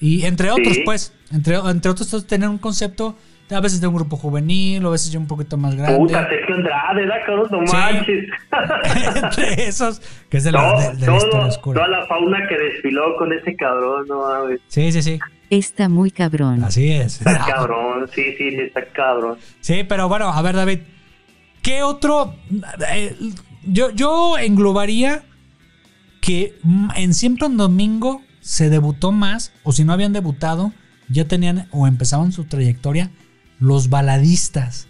Y 0.01 0.25
entre 0.25 0.51
otros, 0.51 0.75
Sí. 0.77 0.83
pues, 0.85 1.12
entre, 1.33 1.57
entre 1.57 1.90
otros 1.90 2.09
todos 2.09 2.27
tenían 2.27 2.51
un 2.51 2.59
concepto 2.59 3.16
a 3.51 3.61
veces 3.61 3.81
de 3.81 3.87
un 3.87 3.95
grupo 3.95 4.16
juvenil, 4.16 4.85
o 4.85 4.88
a 4.88 4.92
veces 4.92 5.12
ya 5.12 5.19
un 5.21 5.27
poquito 5.29 5.57
más 5.57 5.75
grande. 5.77 5.97
Puta, 5.99 6.29
Sergio 6.29 6.55
Andrade, 6.57 7.01
¿verdad, 7.03 7.16
cabrón? 7.25 7.49
No 7.53 7.66
Sí. 7.66 7.77
manches. 7.77 8.25
entre 9.23 9.69
esos, 9.69 10.01
que 10.29 10.38
es 10.38 10.45
de 10.45 10.53
la, 10.53 10.61
Todo- 10.62 10.81
de- 10.81 10.97
de 10.97 11.07
la 11.07 11.16
historia 11.16 11.47
oscura. 11.47 11.85
toda 11.85 11.99
la 12.01 12.07
fauna 12.07 12.38
que 12.49 12.57
desfiló 12.59 13.16
con 13.16 13.33
ese 13.33 13.55
cabrón, 13.57 14.07
no 14.09 14.21
mames. 14.23 14.61
Sí, 14.69 14.90
sí, 14.92 15.03
sí. 15.03 15.19
Está 15.49 15.88
muy 15.88 16.11
cabrón. 16.11 16.64
Así 16.64 16.90
es. 16.90 17.19
Está 17.21 17.38
cabrón, 17.47 18.09
sí, 18.12 18.35
sí, 18.37 18.51
sí, 18.51 18.57
está 18.62 18.85
cabrón. 18.87 19.38
Sí, 19.61 19.85
pero 19.88 20.09
bueno, 20.09 20.29
a 20.33 20.42
ver, 20.42 20.57
David, 20.57 20.81
¿qué 21.62 21.83
otro? 21.85 22.35
eh, 22.92 23.14
yo, 23.67 23.91
yo 23.91 24.39
englobaría 24.39 25.25
que 26.21 26.59
en 26.97 27.15
Siempre 27.15 27.47
un 27.47 27.57
Domingo 27.57 28.23
se 28.41 28.71
debutó 28.71 29.13
más, 29.13 29.53
o 29.65 29.73
si 29.73 29.85
no 29.85 29.93
habían 29.93 30.13
debutado, 30.13 30.73
ya 31.09 31.27
tenían 31.27 31.69
o 31.71 31.87
empezaban 31.87 32.33
su 32.33 32.45
trayectoria 32.45 33.11
los 33.59 33.89
baladistas, 33.89 34.89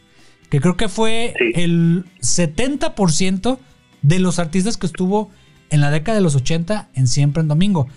que 0.50 0.60
creo 0.60 0.76
que 0.76 0.88
fue 0.88 1.34
Sí. 1.38 1.52
el 1.62 2.04
70% 2.20 3.58
de 4.02 4.18
los 4.18 4.38
artistas 4.38 4.76
que 4.76 4.86
estuvo 4.86 5.30
en 5.70 5.80
la 5.80 5.90
década 5.90 6.16
de 6.16 6.22
los 6.22 6.34
80 6.36 6.88
en 6.94 7.06
Siempre 7.06 7.40
en 7.42 7.48
Domingo. 7.48 7.88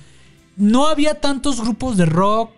No 0.58 0.88
había 0.88 1.22
tantos 1.22 1.62
grupos 1.62 1.98
de 1.98 2.06
rock. 2.06 2.52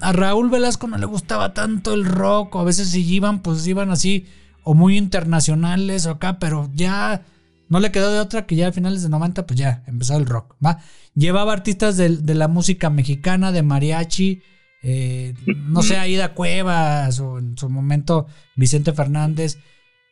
A 0.00 0.12
Raúl 0.12 0.50
Velasco 0.50 0.88
no 0.88 0.98
le 0.98 1.06
gustaba 1.06 1.54
tanto 1.54 1.94
el 1.94 2.04
rock. 2.04 2.54
O 2.56 2.60
a 2.60 2.64
veces 2.64 2.90
si 2.90 3.02
iban, 3.08 3.40
pues 3.40 3.66
iban 3.66 3.90
así, 3.90 4.26
o 4.64 4.74
muy 4.74 4.96
internacionales 4.98 6.06
o 6.06 6.10
acá, 6.12 6.38
pero 6.38 6.68
ya 6.74 7.22
no 7.68 7.80
le 7.80 7.90
quedó 7.90 8.12
de 8.12 8.20
otra 8.20 8.46
que 8.46 8.56
ya 8.56 8.68
a 8.68 8.72
finales 8.72 9.02
de 9.02 9.08
90, 9.08 9.46
pues 9.46 9.58
ya 9.58 9.82
empezó 9.86 10.16
el 10.16 10.26
rock. 10.26 10.56
¿va? 10.64 10.78
Llevaba 11.14 11.52
artistas 11.52 11.96
de, 11.96 12.08
de 12.16 12.34
la 12.34 12.48
música 12.48 12.90
mexicana, 12.90 13.52
de 13.52 13.62
mariachi, 13.62 14.42
eh, 14.82 15.34
no 15.46 15.82
sé, 15.82 15.96
Aida 15.96 16.34
Cuevas 16.34 17.18
o 17.20 17.38
en 17.38 17.58
su 17.58 17.68
momento 17.68 18.26
Vicente 18.54 18.92
Fernández, 18.92 19.58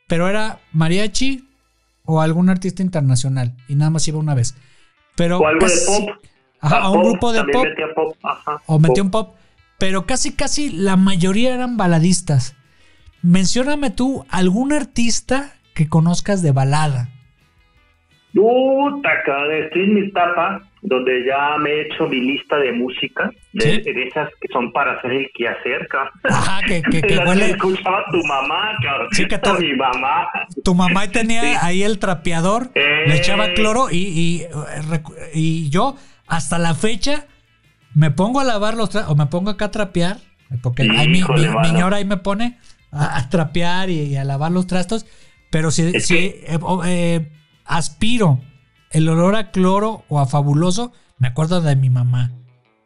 pero 0.07 0.27
era 0.27 0.59
mariachi 0.73 1.47
o 2.03 2.21
algún 2.21 2.49
artista 2.49 2.83
internacional 2.83 3.55
y 3.67 3.75
nada 3.75 3.91
más 3.91 4.07
iba 4.07 4.19
una 4.19 4.35
vez. 4.35 4.55
Pero 5.15 5.39
O 5.39 5.47
algo 5.47 5.65
de 5.65 5.75
pop. 5.85 6.09
Ajá, 6.59 6.77
Ah, 6.81 6.89
o 6.89 6.93
un 6.93 7.01
pop, 7.01 7.09
grupo 7.11 7.31
de 7.31 7.43
pop 7.43 7.63
metía 7.63 7.85
pop, 7.95 8.17
ajá, 8.23 8.61
o 8.65 8.79
metió 8.79 9.03
un 9.03 9.11
pop, 9.11 9.35
pero 9.77 10.05
casi 10.05 10.33
casi 10.33 10.69
la 10.69 10.97
mayoría 10.97 11.53
eran 11.53 11.77
baladistas. 11.77 12.55
Mencióname 13.21 13.91
tú 13.91 14.25
algún 14.29 14.73
artista 14.73 15.53
que 15.73 15.87
conozcas 15.87 16.41
de 16.41 16.51
balada. 16.51 17.09
Puta, 18.35 19.09
cabrón, 19.25 19.63
estoy 19.63 19.83
en 19.83 19.93
mi 19.93 20.01
etapa 20.07 20.61
donde 20.81 21.25
ya 21.25 21.57
me 21.57 21.69
he 21.71 21.81
hecho 21.87 22.05
mi 22.07 22.19
lista 22.19 22.57
de 22.57 22.73
música, 22.73 23.31
de, 23.53 23.61
Sí. 23.83 23.91
de 23.93 24.03
esas 24.03 24.29
que 24.41 24.47
son 24.51 24.71
para 24.73 24.91
hacer 24.99 25.11
el 25.13 25.31
quehacer, 25.33 25.87
cabrón. 25.87 26.11
Ajá, 26.25 26.61
que, 26.67 26.81
que, 26.81 27.01
que 27.01 27.17
huele. 27.25 27.51
escuchaba 27.51 28.03
tu 28.11 28.21
mamá, 28.25 28.73
cabrón. 28.83 29.07
Sí, 29.13 29.25
que 29.25 29.37
todo- 29.37 29.57
Mi 29.59 29.73
mamá. 29.73 30.27
Tu 30.63 30.75
mamá 30.75 31.07
tenía 31.09 31.41
Sí. 31.41 31.53
ahí 31.61 31.83
el 31.83 31.97
trapeador, 31.97 32.69
Eh. 32.75 33.05
le 33.07 33.15
echaba 33.15 33.53
cloro 33.53 33.87
y, 33.89 33.97
y, 33.97 34.41
y 35.33 35.69
yo 35.69 35.95
hasta 36.27 36.59
la 36.59 36.73
fecha 36.75 37.25
me 37.93 38.11
pongo 38.11 38.41
a 38.41 38.43
lavar 38.43 38.73
los 38.75 38.89
trastos 38.89 39.13
o 39.13 39.15
me 39.15 39.27
pongo 39.27 39.51
acá 39.51 39.65
a 39.65 39.71
trapear, 39.71 40.17
porque 40.61 40.83
ahí 40.83 41.07
mi, 41.07 41.21
mi- 41.23 41.47
mano. 41.47 41.61
mi 41.61 41.71
ñora 41.71 41.97
ahí 41.97 42.05
me 42.05 42.17
pone 42.17 42.57
a, 42.91 43.17
a 43.17 43.29
trapear 43.29 43.89
y, 43.89 44.01
y 44.01 44.17
a 44.17 44.25
lavar 44.25 44.51
los 44.51 44.67
trastos, 44.67 45.05
pero 45.49 45.71
si, 45.71 45.99
si 46.01 46.13
que- 46.15 46.45
eh, 46.47 46.59
eh, 46.85 47.27
aspiro 47.65 48.39
el 48.91 49.09
olor 49.09 49.35
a 49.35 49.51
cloro 49.51 50.03
o 50.09 50.19
a 50.19 50.25
fabuloso, 50.25 50.93
me 51.19 51.27
acuerdo 51.27 51.61
de 51.61 51.75
mi 51.75 51.89
mamá. 51.89 52.31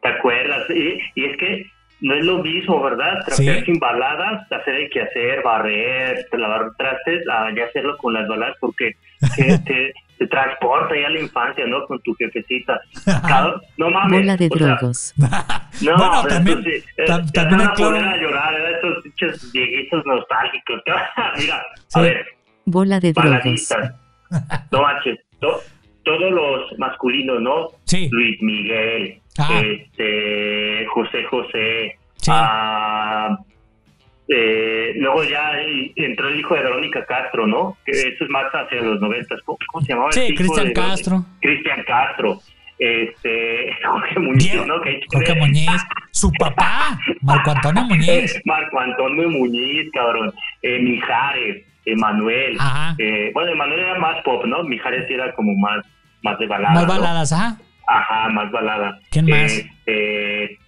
¿Te 0.02 0.08
acuerdas? 0.08 0.62
Y, 0.70 0.98
y 1.20 1.24
es 1.26 1.36
que 1.36 1.66
no 2.00 2.14
es 2.14 2.24
lo 2.24 2.38
mismo, 2.42 2.82
¿verdad? 2.82 3.20
Trapear 3.26 3.58
Sí. 3.58 3.64
sin 3.66 3.78
baladas, 3.78 4.50
hacer 4.50 4.74
el 4.74 4.90
quehacer, 4.90 5.42
barrer, 5.44 6.26
lavar 6.32 6.70
trastes, 6.78 7.22
a 7.28 7.54
ya 7.54 7.64
hacerlo 7.66 7.96
con 7.98 8.14
las 8.14 8.26
baladas 8.26 8.56
porque 8.60 8.92
te, 9.36 9.58
te- 9.58 9.92
te 10.18 10.26
transporta 10.26 10.94
ya 10.98 11.06
a 11.06 11.10
la 11.10 11.20
infancia, 11.20 11.66
¿no? 11.66 11.84
Con 11.86 12.00
tu 12.02 12.14
jefecita. 12.14 12.80
Cada- 13.04 13.60
no 13.76 13.90
mames. 13.90 14.20
Bola 14.20 14.36
de 14.36 14.48
drogos. 14.48 15.14
No, 15.82 15.96
bueno, 15.96 16.20
pero 16.24 16.34
también, 16.34 16.62
sí, 16.62 16.70
eh, 16.98 17.04
tam- 17.06 17.24
ya 17.32 17.48
también 17.48 17.60
a 17.62 17.72
cloro. 17.72 17.96
poner 17.96 18.04
a 18.12 18.16
llorar, 18.18 18.52
¿verdad? 18.52 18.70
Estos 18.74 19.02
pinches 19.04 19.52
viejitos 19.52 20.04
nostálgicos. 20.04 20.82
Mira, 21.38 21.62
Sí. 21.86 21.98
a 21.98 22.02
ver, 22.02 22.26
Bola 22.66 23.00
de 23.00 23.12
drogos. 23.14 23.30
baladistas. 23.30 23.94
No 24.70 24.82
manches. 24.82 25.18
todos 26.02 26.30
los 26.32 26.78
masculinos, 26.78 27.40
¿no? 27.42 27.68
Sí. 27.84 28.08
Luis 28.10 28.40
Miguel, 28.42 29.20
Ah. 29.38 29.60
este, 29.62 30.86
José 30.86 31.24
José, 31.24 31.96
Sí. 32.16 32.30
ah, 32.34 33.36
eh, 34.28 34.92
luego 34.96 35.22
ya 35.24 35.52
entró 35.96 36.28
el 36.28 36.40
hijo 36.40 36.54
de 36.54 36.62
Verónica 36.62 37.04
Castro, 37.04 37.46
¿no? 37.46 37.76
Que 37.84 37.92
eso 37.92 38.24
es 38.24 38.30
más 38.30 38.46
hacia 38.52 38.80
los 38.80 39.00
noventas. 39.00 39.40
¿Cómo, 39.44 39.58
se 39.84 39.92
llamaba? 39.92 40.12
Sí, 40.12 40.20
hijo 40.22 40.34
Cristian? 40.36 40.72
Castro. 40.72 41.24
Cristian 41.40 41.82
Castro. 41.84 42.40
Este, 42.78 43.76
Jorge 43.84 44.18
Muñiz, 44.20 44.52
Diego- 44.52 44.66
¿no? 44.66 44.80
Que- 44.80 45.00
Jorge 45.12 45.34
Muñiz. 45.34 45.70
Su 46.12 46.30
papá, 46.32 46.98
Marco 47.20 47.50
Antonio 47.50 47.84
Muñiz. 47.88 48.40
Marco 48.46 48.80
Antonio 48.80 49.28
Muñiz, 49.28 49.90
cabrón. 49.92 50.32
Eh, 50.62 50.78
Mijares, 50.80 51.64
Emanuel. 51.92 52.56
Ajá. 52.58 52.94
Eh, 52.98 53.30
bueno, 53.34 53.52
Emanuel 53.52 53.80
era 53.80 53.98
más 53.98 54.22
pop, 54.24 54.44
¿no? 54.46 54.62
Mijares 54.64 55.10
era 55.10 55.32
como 55.34 55.54
más, 55.56 55.84
más 56.22 56.38
de 56.38 56.46
balada. 56.46 56.74
Más 56.74 56.86
¿no? 56.86 56.88
baladas, 56.88 57.32
ajá. 57.32 57.56
Ajá, 57.86 58.28
más 58.30 58.50
balada. 58.52 58.98
¿Quién 59.10 59.26
más? 59.26 59.52
Este, 59.52 60.58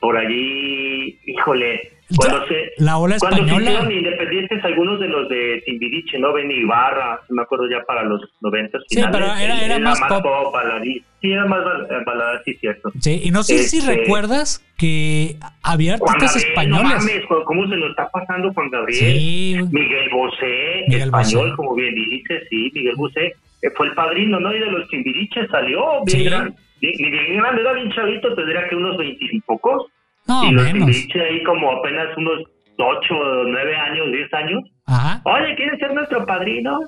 por 0.00 0.16
allí, 0.16 1.18
híjole. 1.26 1.92
Cuando 2.16 2.46
se, 2.46 2.72
La 2.78 2.96
ola 2.98 3.16
cuando 3.18 3.36
se 3.36 3.42
española. 3.44 3.70
hicieron 3.70 3.92
independientes 3.92 4.64
algunos 4.64 4.98
de 5.00 5.08
los 5.08 5.28
de 5.28 5.62
Timbiriche, 5.66 6.18
¿no? 6.18 6.32
Benny 6.32 6.54
Ibarra, 6.54 7.20
no 7.28 7.36
me 7.36 7.42
acuerdo 7.42 7.68
ya 7.70 7.84
para 7.84 8.02
los 8.04 8.20
90 8.40 8.78
Sí, 8.88 9.00
pero 9.12 9.26
era- 9.26 9.62
era 9.64 9.78
más 9.78 10.00
pop. 10.08 10.24
baladí. 10.52 11.02
Sí, 11.20 11.32
era 11.32 11.44
más 11.46 11.58
eh, 11.90 11.94
balada, 12.06 12.40
sí, 12.44 12.54
cierto. 12.54 12.90
Sí, 13.00 13.20
y 13.24 13.30
no 13.30 13.42
sé 13.42 13.58
si 13.58 13.78
Este- 13.78 13.94
recuerdas 13.96 14.64
que 14.78 15.36
había 15.62 15.94
artistas 15.94 16.44
Gabriel, 16.54 16.70
no 16.70 16.76
españoles. 16.76 17.04
mames, 17.04 17.44
¿cómo 17.44 17.68
se 17.68 17.76
lo 17.76 17.88
está 17.90 18.08
pasando 18.10 18.52
Juan 18.54 18.70
Gabriel? 18.70 18.98
Sí, 19.18 19.56
Miguel 19.70 20.08
Bosé, 20.10 20.84
Miguel 20.88 21.02
español, 21.08 21.44
Bosé. 21.50 21.56
como 21.56 21.74
bien 21.74 21.94
dices, 21.94 22.42
sí, 22.48 22.70
Miguel 22.74 22.94
Bosé. 22.96 23.34
eh, 23.60 23.70
fue 23.76 23.88
el 23.88 23.92
padrino, 23.94 24.38
¿no? 24.38 24.54
Y 24.54 24.60
de 24.60 24.66
los 24.66 24.88
Timbiriches 24.88 25.50
salió 25.50 26.04
bien 26.06 26.18
Sí. 26.20 26.24
grande. 26.24 26.52
Bien 26.80 27.36
grande, 27.38 27.60
era 27.62 27.72
bien 27.72 27.90
chavito, 27.90 28.32
tendría 28.36 28.68
que 28.68 28.76
unos 28.76 28.96
veintipocos. 28.96 29.86
No, 30.28 30.44
y 30.44 30.52
los. 30.52 30.64
Timbiriches 30.72 31.22
ahí 31.22 31.42
como 31.44 31.72
apenas 31.72 32.06
unos 32.16 32.42
ocho, 32.78 33.14
nueve 33.46 33.76
años, 33.76 34.06
diez 34.12 34.32
años. 34.34 34.62
Ajá. 34.86 35.20
Oye, 35.24 35.54
¿quieres 35.56 35.78
ser 35.80 35.92
nuestro 35.94 36.24
padrino? 36.24 36.78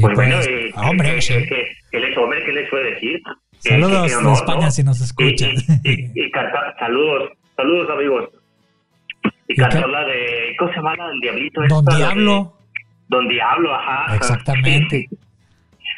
Pues, 0.00 0.14
pues, 0.14 0.16
bueno, 0.16 0.36
eh, 0.40 0.70
hombre, 0.76 1.14
¿qué, 1.16 1.22
sí. 1.22 1.34
qué- 1.34 1.46
qué- 1.48 1.66
qué 1.90 2.00
les, 2.00 2.16
hombre, 2.18 2.44
¿qué 2.44 2.52
les 2.52 2.70
fue 2.70 2.82
decir? 2.82 3.16
Eh, 3.16 3.70
Saludos 3.70 4.08
de 4.10 4.16
honor, 4.16 4.32
España 4.34 4.64
¿no? 4.66 4.70
si 4.70 4.82
nos 4.84 5.00
escuchan. 5.00 5.50
Y, 5.84 5.90
y- 5.90 6.10
y 6.14 6.30
canta- 6.30 6.74
saludos, 6.78 7.30
saludos 7.56 7.90
amigos. 7.90 8.28
Y 9.48 9.54
¿Y 9.54 9.56
cantó 9.56 9.88
la 9.88 10.04
de, 10.04 10.54
¿cómo 10.58 10.70
se 10.70 10.76
llama 10.76 10.96
la 10.96 11.08
del 11.08 11.20
Diablito? 11.20 11.60
Don 11.68 11.78
esta, 11.80 11.90
la 11.92 11.98
de- 11.98 12.04
Diablo. 12.14 12.56
Don 13.08 13.28
Diablo, 13.28 13.74
ajá. 13.74 14.14
Exactamente. 14.16 15.08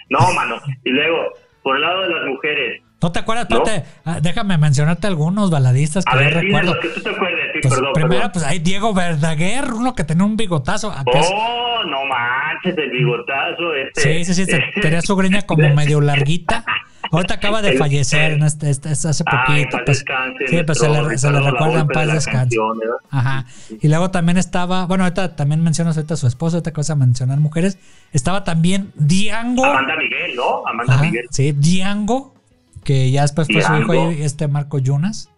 No, 0.09 0.18
mano. 0.35 0.57
Y 0.85 0.90
luego, 0.90 1.33
por 1.62 1.76
el 1.76 1.83
lado 1.83 2.02
de 2.02 2.09
las 2.11 2.26
mujeres. 2.26 2.83
¿No 3.02 3.12
te 3.12 3.18
acuerdas? 3.18 3.48
¿No? 3.50 3.56
Espérate, 3.58 3.84
ah, 4.04 4.18
déjame 4.22 4.56
mencionarte 4.58 5.06
algunos 5.08 5.50
baladistas 5.50 6.04
que 6.04 6.10
A 6.10 6.14
yo 6.14 6.18
ver, 6.20 6.40
dime 6.40 6.60
recuerdo. 6.62 6.80
que 6.80 6.88
tú 6.88 7.00
te 7.02 7.10
acuerdes. 7.10 7.38
Sí, 7.52 7.58
Pues, 7.62 7.74
perdón, 7.74 7.92
primero, 7.94 8.14
perdón. 8.14 8.30
pues 8.32 8.44
hay 8.44 8.58
Diego 8.60 8.94
Verdaguer, 8.94 9.72
uno 9.72 9.94
que 9.94 10.04
tenía 10.04 10.24
un 10.24 10.36
bigotazo. 10.36 10.92
ah, 10.94 11.02
es- 11.12 11.30
Oh, 11.32 11.84
no 11.84 12.04
manches, 12.06 12.76
el 12.78 12.90
bigotazo 12.90 13.74
este. 13.74 14.24
sí, 14.24 14.24
sí, 14.24 14.34
sí, 14.34 14.46
te- 14.46 14.62
tenía 14.80 15.02
su 15.02 15.16
greña 15.16 15.42
como 15.42 15.68
medio 15.74 16.00
larguita. 16.00 16.64
Ahorita 17.10 17.34
acaba 17.34 17.60
de 17.60 17.72
El- 17.72 17.78
fallecer 17.78 18.32
en 18.32 18.42
este, 18.44 18.70
este- 18.70 18.90
este- 18.92 19.08
hace 19.08 19.24
poquito. 19.24 19.70
paz 19.76 19.82
pues, 19.84 19.98
descanse, 19.98 20.46
sí, 20.48 20.62
pues 20.64 20.78
se 20.78 20.88
le, 20.88 21.18
se 21.18 21.30
le 21.30 21.40
recuerda 21.40 21.80
en 21.80 21.86
de 21.88 21.94
paz 21.94 22.06
la 22.06 22.14
descanse. 22.14 22.38
canción, 22.38 22.78
¿verdad? 22.78 22.94
Ajá. 23.10 23.46
Y 23.82 23.88
luego 23.88 24.10
también 24.10 24.38
estaba, 24.38 24.86
bueno, 24.86 25.04
ahorita 25.04 25.36
también 25.36 25.62
mencionas 25.62 25.96
ahorita 25.98 26.14
a 26.14 26.16
su 26.16 26.26
esposa, 26.26 26.56
ahorita 26.56 26.70
que 26.70 26.76
vas 26.78 26.88
a 26.90 26.94
mencionar 26.96 27.38
mujeres. 27.38 27.78
Estaba 28.12 28.44
también 28.44 28.92
Diango. 28.94 29.66
Amanda 29.66 29.96
Miguel, 29.96 30.36
¿no? 30.36 30.66
Amanda 30.66 30.94
Ajá, 30.94 31.02
Miguel. 31.02 31.26
sí, 31.30 31.52
Diango, 31.52 32.32
que 32.85 33.11
ya 33.11 33.23
después 33.23 33.49
fue 33.53 33.62
su 33.62 33.75
hijo 33.77 33.92
ahí, 33.92 34.23
este 34.23 34.49
Marco 34.49 34.79
Yunas. 34.79 35.29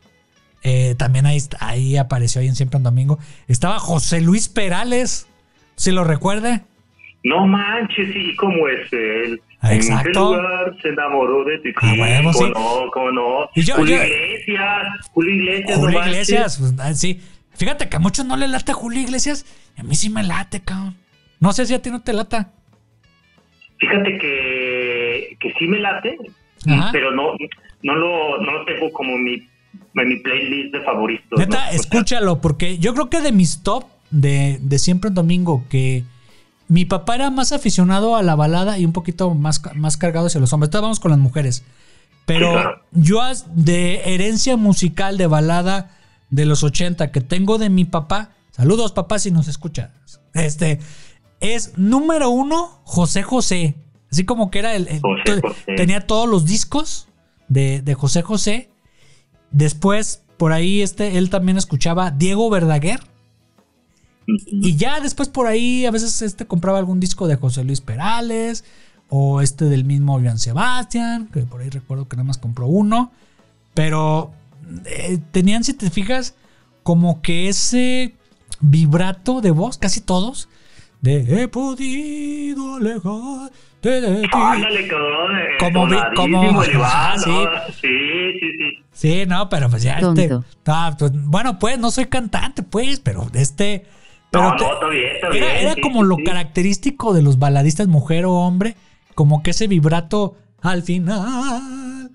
Eh, 0.62 0.94
también 0.96 1.26
ahí, 1.26 1.38
ahí 1.60 1.96
apareció 1.96 2.40
ahí 2.40 2.48
en 2.48 2.54
Siempre 2.56 2.78
en 2.78 2.84
Domingo. 2.84 3.18
Estaba 3.48 3.78
José 3.78 4.20
Luis 4.22 4.48
Perales, 4.48 5.26
si 5.76 5.92
lo 5.92 6.04
recuerde. 6.04 6.62
No 7.22 7.46
manches, 7.46 8.12
sí, 8.12 8.34
¿cómo 8.36 8.68
es 8.68 8.90
él? 8.92 9.40
Ah, 9.60 9.72
¿En 9.74 9.80
qué 9.80 9.86
exacto. 9.86 10.36
lugar 10.36 10.76
se 10.82 10.88
enamoró 10.88 11.44
de 11.44 11.58
ti? 11.58 11.70
Ah, 11.82 11.94
¿Cómo 12.22 12.32
sí. 12.34 12.44
no? 12.54 12.90
¿Cómo 12.92 13.10
no? 13.12 13.48
Y 13.54 13.62
yo- 13.62 13.74
Julio 13.76 13.96
yo- 13.96 14.04
Iglesias, 14.04 14.82
Julio 15.12 15.34
Iglesias. 15.34 15.78
Julio 15.78 16.00
no. 16.00 16.06
Iglesias, 16.06 16.58
pues, 16.58 16.74
ah, 16.78 16.94
sí. 16.94 17.20
Fíjate 17.56 17.88
que 17.88 17.96
a 17.96 18.00
muchos 18.00 18.26
no 18.26 18.36
le 18.36 18.48
late 18.48 18.72
Julio 18.72 19.00
Iglesias. 19.00 19.46
Y 19.76 19.80
a 19.80 19.84
mí 19.84 19.94
sí 19.94 20.10
me 20.10 20.22
late, 20.22 20.60
cabrón. 20.60 20.96
No 21.40 21.52
sé 21.52 21.66
si 21.66 21.74
a 21.74 21.80
ti 21.80 21.90
no 21.90 22.02
te 22.02 22.12
lata. 22.12 22.52
Fíjate 23.78 24.18
que, 24.18 25.36
que 25.40 25.52
sí 25.58 25.66
me 25.66 25.78
late, 25.78 26.16
Ajá. 26.66 26.90
pero 26.92 27.10
no, 27.10 27.32
no, 27.82 27.94
lo, 27.94 28.40
no 28.42 28.52
lo 28.52 28.64
tengo 28.64 28.92
como 28.92 29.16
mi, 29.18 29.48
mi 29.94 30.16
playlist 30.20 30.74
de 30.74 30.80
favoritos. 30.82 31.38
Neta, 31.38 31.70
escúchalo, 31.70 32.40
porque 32.40 32.78
yo 32.78 32.94
creo 32.94 33.10
que 33.10 33.20
de 33.20 33.32
mis 33.32 33.62
top 33.62 33.84
de, 34.10 34.58
de 34.62 34.78
siempre 34.78 35.08
en 35.08 35.14
domingo, 35.14 35.64
que 35.68 36.04
mi 36.68 36.84
papá 36.84 37.16
era 37.16 37.30
más 37.30 37.52
aficionado 37.52 38.16
a 38.16 38.22
la 38.22 38.34
balada 38.34 38.78
y 38.78 38.84
un 38.84 38.92
poquito 38.92 39.34
más, 39.34 39.60
más 39.74 39.96
cargado 39.96 40.26
hacia 40.26 40.40
los 40.40 40.52
hombres. 40.52 40.68
Ahorita 40.68 40.80
vamos 40.80 41.00
con 41.00 41.10
las 41.10 41.20
mujeres. 41.20 41.64
Pero 42.26 42.46
Sí, 42.46 42.52
claro. 42.54 42.82
yo 42.92 43.20
de 43.54 44.14
herencia 44.14 44.56
musical 44.56 45.18
de 45.18 45.26
balada 45.26 45.90
de 46.30 46.46
los 46.46 46.62
80 46.62 47.12
que 47.12 47.20
tengo 47.20 47.58
de 47.58 47.68
mi 47.68 47.84
papá, 47.84 48.30
saludos 48.50 48.92
papá 48.92 49.18
si 49.18 49.30
nos 49.30 49.46
escuchas, 49.46 49.90
este, 50.32 50.80
es 51.40 51.76
número 51.76 52.30
uno 52.30 52.80
José 52.84 53.22
José. 53.22 53.74
Así 54.10 54.24
como 54.24 54.50
que 54.50 54.58
era 54.60 54.74
el... 54.74 54.88
el- 54.88 55.00
José 55.00 55.40
José. 55.40 55.74
Tenía 55.76 56.06
todos 56.06 56.28
los 56.28 56.44
discos 56.44 57.08
de, 57.48 57.82
de 57.82 57.94
José 57.94 58.22
José. 58.22 58.70
Después, 59.50 60.22
por 60.36 60.52
ahí, 60.52 60.82
este, 60.82 61.18
él 61.18 61.30
también 61.30 61.56
escuchaba 61.58 62.10
Diego 62.10 62.50
Verdaguer. 62.50 63.00
Y 64.26 64.76
ya 64.76 65.00
después 65.00 65.28
por 65.28 65.46
ahí 65.46 65.84
a 65.84 65.90
veces 65.90 66.22
este 66.22 66.46
compraba 66.46 66.78
algún 66.78 66.98
disco 66.98 67.28
de 67.28 67.36
José 67.36 67.62
Luis 67.62 67.82
Perales 67.82 68.64
o 69.10 69.42
este 69.42 69.66
del 69.66 69.84
mismo 69.84 70.18
Joan 70.18 70.38
Sebastián, 70.38 71.28
que 71.30 71.40
por 71.40 71.60
ahí 71.60 71.68
recuerdo 71.68 72.08
que 72.08 72.16
nada 72.16 72.26
más 72.26 72.38
compró 72.38 72.66
uno. 72.66 73.12
Pero 73.74 74.32
eh, 74.86 75.18
tenían, 75.30 75.62
si 75.62 75.74
te 75.74 75.90
fijas, 75.90 76.34
como 76.82 77.20
que 77.20 77.48
ese 77.48 78.14
vibrato 78.60 79.42
de 79.42 79.50
voz, 79.50 79.76
casi 79.76 80.00
todos, 80.00 80.48
de 81.02 81.42
he 81.42 81.48
podido 81.48 82.78
ti. 82.78 83.54
Ándale, 84.32 84.88
cabrón. 84.88 85.32
Como 85.58 85.86
vi- 85.86 85.96
como- 86.16 86.62
sí. 86.64 86.70
sí, 87.80 87.88
sí, 88.40 88.46
sí. 88.58 88.84
Sí, 88.92 89.24
no, 89.26 89.48
pero 89.48 89.68
pues 89.68 89.82
ya 89.82 89.94
este. 89.98 90.28
Tonto. 90.28 90.44
pues, 90.98 91.12
bueno, 91.14 91.58
pues 91.58 91.78
no 91.78 91.90
soy 91.90 92.06
cantante, 92.06 92.62
pues, 92.62 93.00
pero 93.00 93.26
este. 93.34 93.86
Pero 94.30 94.50
No, 94.50 94.56
te- 94.56 94.64
no, 94.64 94.72
está 94.74 94.88
bien, 94.88 95.06
está 95.14 95.26
era, 95.28 95.34
bien, 95.36 95.48
era 95.66 95.74
sí, 95.74 95.80
como 95.80 96.02
sí, 96.02 96.08
lo 96.08 96.16
sí. 96.16 96.24
característico 96.24 97.12
de 97.14 97.22
los 97.22 97.38
baladistas, 97.38 97.86
mujer 97.88 98.24
o 98.26 98.32
hombre, 98.34 98.76
como 99.14 99.42
que 99.42 99.50
ese 99.50 99.66
vibrato 99.68 100.36
al 100.62 100.82
final. 100.82 102.10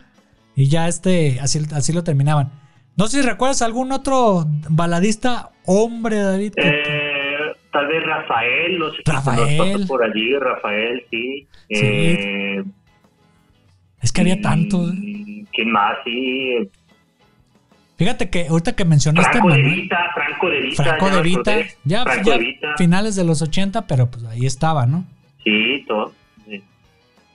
Y 0.56 0.68
ya 0.68 0.88
este, 0.88 1.40
así, 1.42 1.62
así 1.74 1.94
lo 1.94 2.04
terminaban. 2.04 2.52
No 2.98 3.08
sé 3.08 3.22
si 3.22 3.28
recuerdas 3.28 3.62
algún 3.62 3.92
otro 3.94 4.46
baladista 4.70 5.52
hombre, 5.66 6.18
David. 6.18 6.54
que- 6.56 6.68
Eh, 6.68 7.09
tal 7.72 7.88
vez 7.88 8.04
Rafael, 8.06 8.80
no 8.80 8.92
sé 8.92 8.98
Rafael. 9.06 9.86
por 9.88 10.04
allí, 10.04 10.34
Rafael, 10.38 11.04
sí. 11.10 11.48
Sí. 11.70 11.76
Eh, 11.82 12.64
es 14.02 14.12
que 14.12 14.22
había 14.22 14.42
tantos. 14.42 14.94
mm, 14.94 15.44
¿Quién 15.52 15.72
más? 15.72 15.98
Sí. 16.06 16.70
Fíjate 17.98 18.30
que 18.30 18.48
ahorita 18.48 18.76
que 18.78 18.86
mencionaste 18.86 19.32
Franco 19.40 19.50
de 19.54 19.62
Vita, 19.62 19.98
Franco 20.14 20.50
de 20.50 20.62
Vita. 20.62 20.84
Franco 20.84 21.08
ya 21.10 21.16
de 21.16 21.22
Vita, 21.22 21.56
ya, 21.84 22.04
Franco 22.04 22.30
ya 22.30 22.38
de 22.38 22.40
Vita. 22.40 22.68
finales 22.78 23.16
de 23.18 23.26
los 23.26 23.42
80, 23.42 23.88
pero 23.88 24.10
pues 24.10 24.24
ahí 24.24 24.46
estaba, 24.46 24.86
¿no? 24.86 25.06
Sí, 25.44 25.84
todo. 25.86 26.14
sí. 26.48 26.64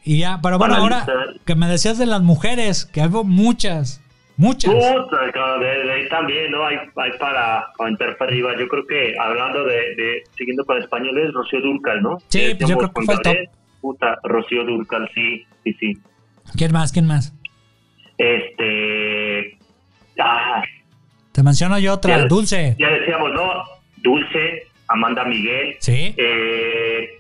Y 0.04 0.18
ya, 0.20 0.40
pero 0.42 0.58
bueno, 0.58 0.74
ahora 0.76 1.04
que 1.44 1.54
me 1.54 1.66
decías 1.66 1.98
de 1.98 2.06
las 2.06 2.22
mujeres, 2.22 2.86
que 2.86 3.02
hay 3.02 3.10
muchas, 3.10 4.00
muchas. 4.36 4.72
De, 4.74 5.92
ahí 5.92 6.08
también, 6.08 6.50
¿no? 6.50 6.66
Hay, 6.66 6.76
hay 6.96 7.10
para 7.18 7.66
aventar 7.78 8.16
para 8.16 8.30
arriba. 8.30 8.52
Yo 8.58 8.66
creo 8.68 8.86
que 8.86 9.14
hablando 9.18 9.64
de, 9.64 9.94
de 9.96 10.22
siguiendo 10.36 10.64
con 10.64 10.78
españoles, 10.78 11.32
Rocío 11.32 11.60
Durcal, 11.60 12.02
¿no? 12.02 12.18
Sí, 12.28 12.40
Que 12.40 12.56
pues 12.56 12.70
yo 12.70 12.76
creo 12.78 12.92
que 12.92 13.04
Gabriel, 13.06 13.48
Puta, 13.80 14.18
Rocío 14.24 14.64
Durcal, 14.64 15.10
sí, 15.14 15.44
sí, 15.62 15.72
sí. 15.80 15.92
¿Quién 16.56 16.72
más? 16.72 16.92
¿Quién 16.92 17.06
más? 17.06 17.34
Este. 18.18 19.58
Ah, 20.18 20.62
Te 21.32 21.42
menciono 21.42 21.78
yo 21.78 21.94
otra, 21.94 22.16
Ya- 22.18 22.24
Dulce. 22.26 22.76
ya 22.78 22.88
decíamos, 22.90 23.32
¿no? 23.32 23.64
Dulce, 23.96 24.68
Amanda 24.88 25.24
Miguel, 25.24 25.76
Sí. 25.80 26.14
eh, 26.16 27.18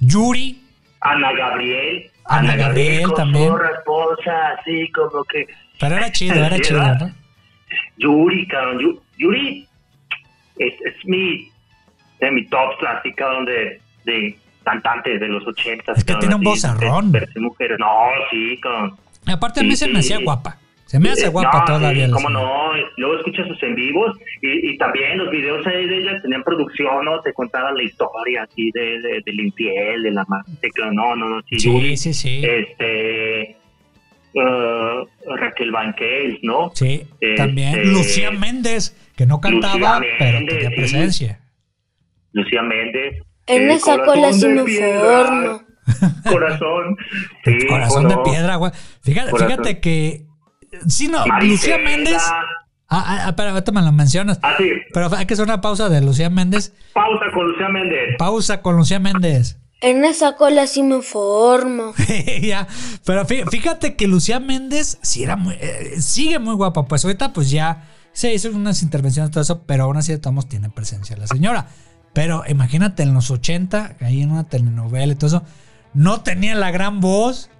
Yuri. 0.00 0.62
Ana 1.00 1.32
Gabriel. 1.32 2.10
Ana 2.26 2.56
Gabriel 2.56 3.04
con 3.04 3.14
también. 3.14 3.48
zorra, 3.48 3.70
esposa, 3.78 4.48
así 4.58 4.90
como 4.92 5.24
que. 5.24 5.46
Pero 5.80 5.96
era 5.96 6.10
chido, 6.12 6.34
era 6.44 6.58
chido. 6.60 6.80
¿no? 6.82 7.14
Yuri, 7.98 8.46
cabrón. 8.46 8.78
Yu- 8.78 9.00
Yuri 9.18 9.66
es, 10.58 10.72
es 10.84 10.94
mi, 11.06 11.48
de 12.20 12.30
mi 12.30 12.46
top 12.46 12.72
así, 12.86 13.12
cabrón, 13.14 13.44
de, 13.46 13.80
de, 14.04 14.36
cantantes 14.64 15.20
de 15.20 15.28
los 15.28 15.46
80. 15.46 15.92
Es 15.92 16.04
que 16.04 16.14
tiene 16.16 16.34
un 16.34 16.42
vozarrón. 16.42 17.12
mujeres. 17.36 17.78
No, 17.78 17.86
sí, 18.30 18.58
con... 18.60 18.96
Aparte 19.32 19.60
a 19.60 19.62
mí 19.62 19.74
se 19.76 19.88
me 19.88 19.98
hacía 20.00 20.18
guapa. 20.18 20.58
Se 20.86 21.00
me 21.00 21.10
hace 21.10 21.26
Eh, 21.26 21.30
guapa 21.30 21.58
no, 21.60 21.64
todavía. 21.64 22.08
cómo 22.12 22.30
no, 22.30 22.70
luego 22.96 23.16
escuchas 23.18 23.48
sus 23.48 23.60
en 23.64 23.74
vivos 23.74 24.16
y, 24.40 24.70
y 24.70 24.78
también 24.78 25.18
los 25.18 25.30
videos 25.32 25.64
de 25.64 25.82
ella 25.98 26.20
tenían 26.22 26.44
producción, 26.44 27.04
¿no? 27.04 27.20
Te 27.22 27.32
contaban 27.32 27.76
la 27.76 27.82
historia 27.82 28.44
así 28.44 28.70
de, 28.72 29.00
de, 29.00 29.20
del 29.26 29.40
infiel, 29.40 30.04
de 30.04 30.12
la 30.12 30.24
manteca, 30.28 30.88
no, 30.92 31.16
no, 31.16 31.28
no, 31.28 31.42
sí, 31.50 31.58
Sí, 31.58 31.96
sí, 31.96 32.14
sí. 32.14 32.42
este, 32.44 33.56
eh, 34.36 35.04
Raquel 35.36 35.72
Banquels, 35.72 36.38
¿no? 36.42 36.70
Sí, 36.74 37.06
este, 37.20 37.34
también. 37.36 37.92
Lucía 37.92 38.30
Méndez, 38.30 38.96
que 39.16 39.26
no 39.26 39.40
cantaba, 39.40 39.98
Lucía 39.98 40.14
pero 40.18 40.38
tenía 40.46 40.68
sí. 40.68 40.76
presencia. 40.76 41.40
Lucía 42.32 42.62
Méndez. 42.62 43.22
En 43.46 43.70
eh, 43.70 43.78
sí 44.32 44.48
me 44.48 44.64
piedra, 44.64 45.26
formo. 45.26 45.62
Corazón. 46.30 46.96
Sí, 47.44 47.66
Corazón 47.68 48.08
de 48.08 48.16
no. 48.16 48.22
piedra, 48.24 48.56
güey. 48.56 48.72
Fíjate, 49.02 49.30
Corazón. 49.30 49.50
fíjate 49.50 49.80
que. 49.80 50.26
Sí, 50.88 51.08
no, 51.08 51.24
Marisela. 51.26 51.76
Lucía 51.76 51.78
Méndez. 51.78 52.22
Ah, 52.28 52.42
ah, 52.88 53.22
ah, 53.24 53.28
espera, 53.30 53.50
ahorita 53.52 53.72
me 53.72 53.82
la 53.82 53.92
mencionas. 53.92 54.38
Ah, 54.42 54.54
sí. 54.58 54.70
Pero 54.92 55.08
hay 55.16 55.26
que 55.26 55.34
hacer 55.34 55.44
una 55.44 55.60
pausa 55.60 55.88
de 55.88 56.00
Lucía 56.02 56.28
Méndez. 56.28 56.74
Pausa 56.92 57.26
con 57.32 57.46
Lucía 57.46 57.68
Méndez. 57.68 58.16
Pausa 58.18 58.62
con 58.62 58.76
Lucía 58.76 58.98
Méndez. 58.98 59.58
En 59.80 60.04
esa 60.04 60.36
cola 60.36 60.66
sí 60.66 60.82
me 60.82 61.02
formo. 61.02 61.92
ya, 62.42 62.66
pero 63.04 63.26
fí- 63.26 63.48
fíjate 63.50 63.94
que 63.94 64.06
Lucía 64.08 64.40
Méndez 64.40 64.98
sí 65.02 65.22
era 65.22 65.36
muy, 65.36 65.54
eh, 65.60 66.00
sigue 66.00 66.38
muy 66.38 66.54
guapa. 66.54 66.86
Pues 66.86 67.04
ahorita 67.04 67.32
pues 67.32 67.50
ya 67.50 67.84
se 68.12 68.32
hizo 68.32 68.50
unas 68.50 68.82
intervenciones 68.82 69.28
y 69.30 69.32
todo 69.32 69.42
eso, 69.42 69.62
pero 69.66 69.84
aún 69.84 69.98
así 69.98 70.12
de 70.12 70.18
todos 70.18 70.32
modos 70.34 70.48
tiene 70.48 70.70
presencia 70.70 71.16
la 71.16 71.26
señora. 71.26 71.66
Pero 72.14 72.42
imagínate 72.48 73.02
en 73.02 73.12
los 73.12 73.30
80, 73.30 73.96
ahí 74.00 74.22
en 74.22 74.30
una 74.30 74.48
telenovela 74.48 75.12
y 75.12 75.16
todo 75.16 75.26
eso, 75.26 75.42
no 75.92 76.22
tenía 76.22 76.54
la 76.54 76.70
gran 76.70 77.00
voz, 77.00 77.50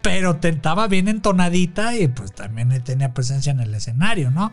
pero 0.00 0.36
te- 0.36 0.48
estaba 0.48 0.88
bien 0.88 1.08
entonadita 1.08 1.94
y 1.94 2.08
pues 2.08 2.32
también 2.34 2.70
tenía 2.82 3.12
presencia 3.12 3.52
en 3.52 3.60
el 3.60 3.74
escenario, 3.74 4.30
¿no? 4.30 4.52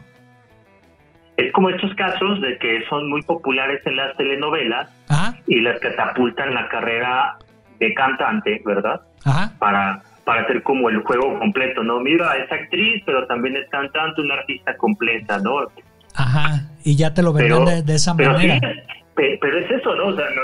Es 1.37 1.53
como 1.53 1.69
estos 1.69 1.93
casos 1.95 2.41
de 2.41 2.57
que 2.59 2.79
son 2.89 3.09
muy 3.09 3.21
populares 3.21 3.79
en 3.85 3.95
las 3.95 4.17
telenovelas 4.17 4.89
Ajá, 5.07 5.36
y 5.47 5.61
las 5.61 5.79
catapultan 5.79 6.53
la 6.53 6.67
carrera 6.69 7.37
de 7.79 7.93
cantante, 7.93 8.61
¿verdad? 8.65 9.01
ajá. 9.25 9.51
Para, 9.59 10.01
para 10.25 10.41
hacer 10.41 10.61
como 10.63 10.89
el 10.89 10.99
juego 11.03 11.37
completo, 11.39 11.83
¿no? 11.83 11.99
Mira, 12.01 12.35
es 12.37 12.51
actriz, 12.51 13.01
pero 13.05 13.25
también 13.27 13.55
es 13.55 13.67
cantante, 13.69 14.21
una 14.21 14.35
artista 14.35 14.75
completa, 14.77 15.39
¿no? 15.39 15.59
Ajá, 16.15 16.61
y 16.83 16.95
ya 16.97 17.13
te 17.13 17.21
lo 17.21 17.31
vendían 17.33 17.65
de, 17.65 17.83
de 17.83 17.95
esa 17.95 18.15
pero 18.15 18.33
manera. 18.33 18.59
sí, 19.15 19.23
pero 19.39 19.59
es 19.59 19.69
eso, 19.71 19.95
¿no? 19.95 20.07
O 20.07 20.15
sea, 20.15 20.25
no, 20.25 20.41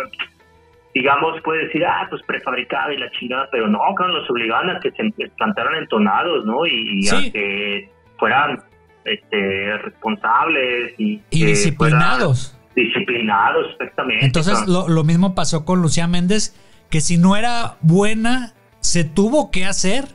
digamos, 0.93 1.41
puede 1.41 1.65
decir, 1.65 1.83
ah, 1.85 2.05
pues 2.09 2.21
prefabricada 2.23 2.93
y 2.93 2.97
la 2.97 3.09
chingada, 3.11 3.47
pero 3.51 3.67
no, 3.67 3.79
claro, 3.97 4.13
los 4.13 4.29
obligaban 4.29 4.69
a 4.69 4.79
que 4.79 4.91
se 4.91 5.11
cantaran 5.39 5.75
entonados, 5.75 6.45
¿no? 6.45 6.65
Y, 6.67 6.99
y 6.99 7.03
Sí. 7.03 7.15
a 7.29 7.31
que 7.31 7.89
fueran 8.19 8.59
este, 9.05 9.77
responsables 9.79 10.93
y, 10.99 11.21
Y 11.31 11.45
disciplinados. 11.45 12.51
fueran 12.51 12.62
disciplinados, 12.75 13.67
exactamente. 13.73 14.25
Entonces 14.25 14.67
lo, 14.67 14.87
lo 14.87 15.03
mismo 15.03 15.35
pasó 15.35 15.65
con 15.65 15.81
Lucía 15.81 16.07
Méndez, 16.07 16.55
que 16.89 17.01
si 17.01 17.17
no 17.17 17.35
era 17.35 17.77
buena, 17.81 18.53
se 18.79 19.03
tuvo 19.03 19.51
que 19.51 19.65
hacer 19.65 20.05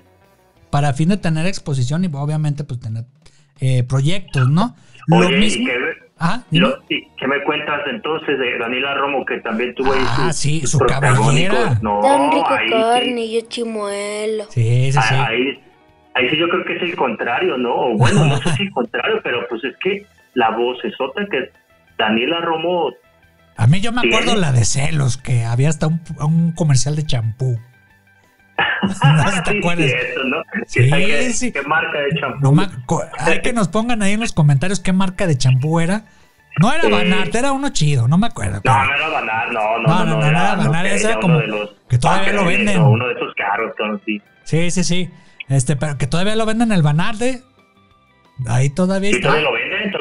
para 0.71 0.93
fin 0.93 1.09
de 1.09 1.17
tener 1.17 1.47
exposición 1.47 2.05
y 2.05 2.09
obviamente 2.13 2.65
pues 2.65 2.81
tener 2.81 3.05
eh, 3.61 3.83
proyectos, 3.85 4.49
¿no? 4.49 4.77
Lo 5.07 5.17
Oye, 5.19 5.37
¿y 5.37 5.41
mismo. 5.41 5.67
qué- 5.67 6.09
Ah, 6.21 6.43
lo- 6.51 6.77
y 6.89 7.07
¿qué 7.17 7.29
me 7.29 7.41
cuentas 7.45 7.81
entonces 7.89 8.37
de 8.41 8.59
Daniela 8.59 8.93
Romo, 8.95 9.25
que 9.25 9.39
también 9.39 9.73
tuvo 9.77 9.93
ahí 9.93 10.01
Ah, 10.05 10.33
sus, 10.33 10.37
sí, 10.37 10.61
sus 10.63 10.71
su 10.73 10.79
cabellera. 10.81 11.79
No, 11.81 12.01
Tan 12.03 12.33
rico 12.33 12.49
ahí 12.51 12.67
sí. 12.69 12.75
carne 12.75 13.25
y 13.25 13.35
yo 13.41 13.47
chimuelo. 13.49 14.45
Sí, 14.51 14.91
sí, 14.91 14.93
sí. 14.93 14.99
Ah, 15.15 15.27
Ahí, 15.29 15.63
ahí 16.15 16.29
sí 16.29 16.37
yo 16.37 16.49
creo 16.49 16.65
que 16.65 16.75
es 16.77 16.83
el 16.83 16.97
contrario, 16.97 17.57
¿no? 17.57 17.73
O 17.73 17.97
bueno, 17.97 18.25
no 18.27 18.37
sé 18.43 18.51
si 18.57 18.65
el 18.65 18.71
contrario, 18.73 19.21
pero 19.23 19.47
pues 19.49 19.63
es 19.63 19.77
que 19.79 20.07
la 20.35 20.51
voz 20.51 20.77
es 20.85 20.93
otra 21.01 21.25
que 21.31 21.51
Daniela 21.99 22.41
Romo, 22.41 22.91
A 23.57 23.67
mí 23.67 23.81
yo 23.81 23.93
me 23.93 24.01
acuerdo 24.07 24.37
la 24.37 24.53
de 24.53 24.65
celos, 24.65 25.17
que 25.17 25.45
había 25.45 25.69
hasta 25.69 25.87
un, 25.89 26.01
un 26.21 26.53
comercial 26.53 26.97
de 26.97 27.05
champú. 27.05 27.59
No 28.83 28.89
sé 29.31 29.37
si 29.37 29.43
te 29.43 29.51
sí, 29.53 29.59
acuerdas. 29.59 29.87
cierto, 29.91 30.25
¿no? 30.25 30.37
Sí, 30.67 30.81
¿Qué, 30.91 30.91
qué- 31.07 31.33
sí. 31.33 31.53
qué 31.53 31.63
marca 31.63 31.99
de 31.99 32.21
champú? 32.21 32.53
No 32.55 32.67
hay 33.19 33.41
que 33.43 33.53
nos 33.53 33.69
pongan 33.69 34.03
ahí 34.03 34.13
en 34.15 34.21
los 34.21 34.33
comentarios 34.33 34.81
qué 34.81 34.93
marca 34.93 35.27
de 35.27 35.37
champú 35.37 35.81
era. 35.81 36.05
No 36.61 36.73
era 36.73 36.83
Sí. 36.85 36.91
Banart, 36.91 37.35
era 37.35 37.53
uno 37.53 37.69
chido, 37.71 38.09
no 38.09 38.19
me 38.19 38.27
acuerdo. 38.27 38.61
No, 38.65 38.85
no 38.85 38.95
era 38.95 39.09
Banar, 39.09 39.53
no, 39.53 39.79
no, 39.79 39.89
No, 39.89 40.05
no, 40.05 40.17
no, 40.21 40.75
era 40.81 40.93
ese 40.93 41.11
era 41.11 41.21
como 41.21 41.39
los 41.41 41.71
que 41.89 41.99
todavía 41.99 42.33
lo 42.33 42.45
venden. 42.45 42.81
Uno 42.81 43.07
de 43.07 43.15
esos 43.15 43.33
carros, 43.37 43.73
sí. 44.05 44.21
Sí, 44.45 44.71
sí, 44.73 44.83
sí. 44.85 45.11
Este, 45.49 45.77
pero 45.77 45.97
que 45.99 46.07
todavía 46.09 46.35
lo 46.35 46.47
venden 46.47 46.73
en 46.73 46.77
el 46.77 46.83
Banarde. 46.83 47.43
Ahí 48.47 48.71
todavía 48.71 49.11
Sí, 49.11 49.17
está. 49.17 49.29
todavía 49.29 49.49
lo 49.51 49.55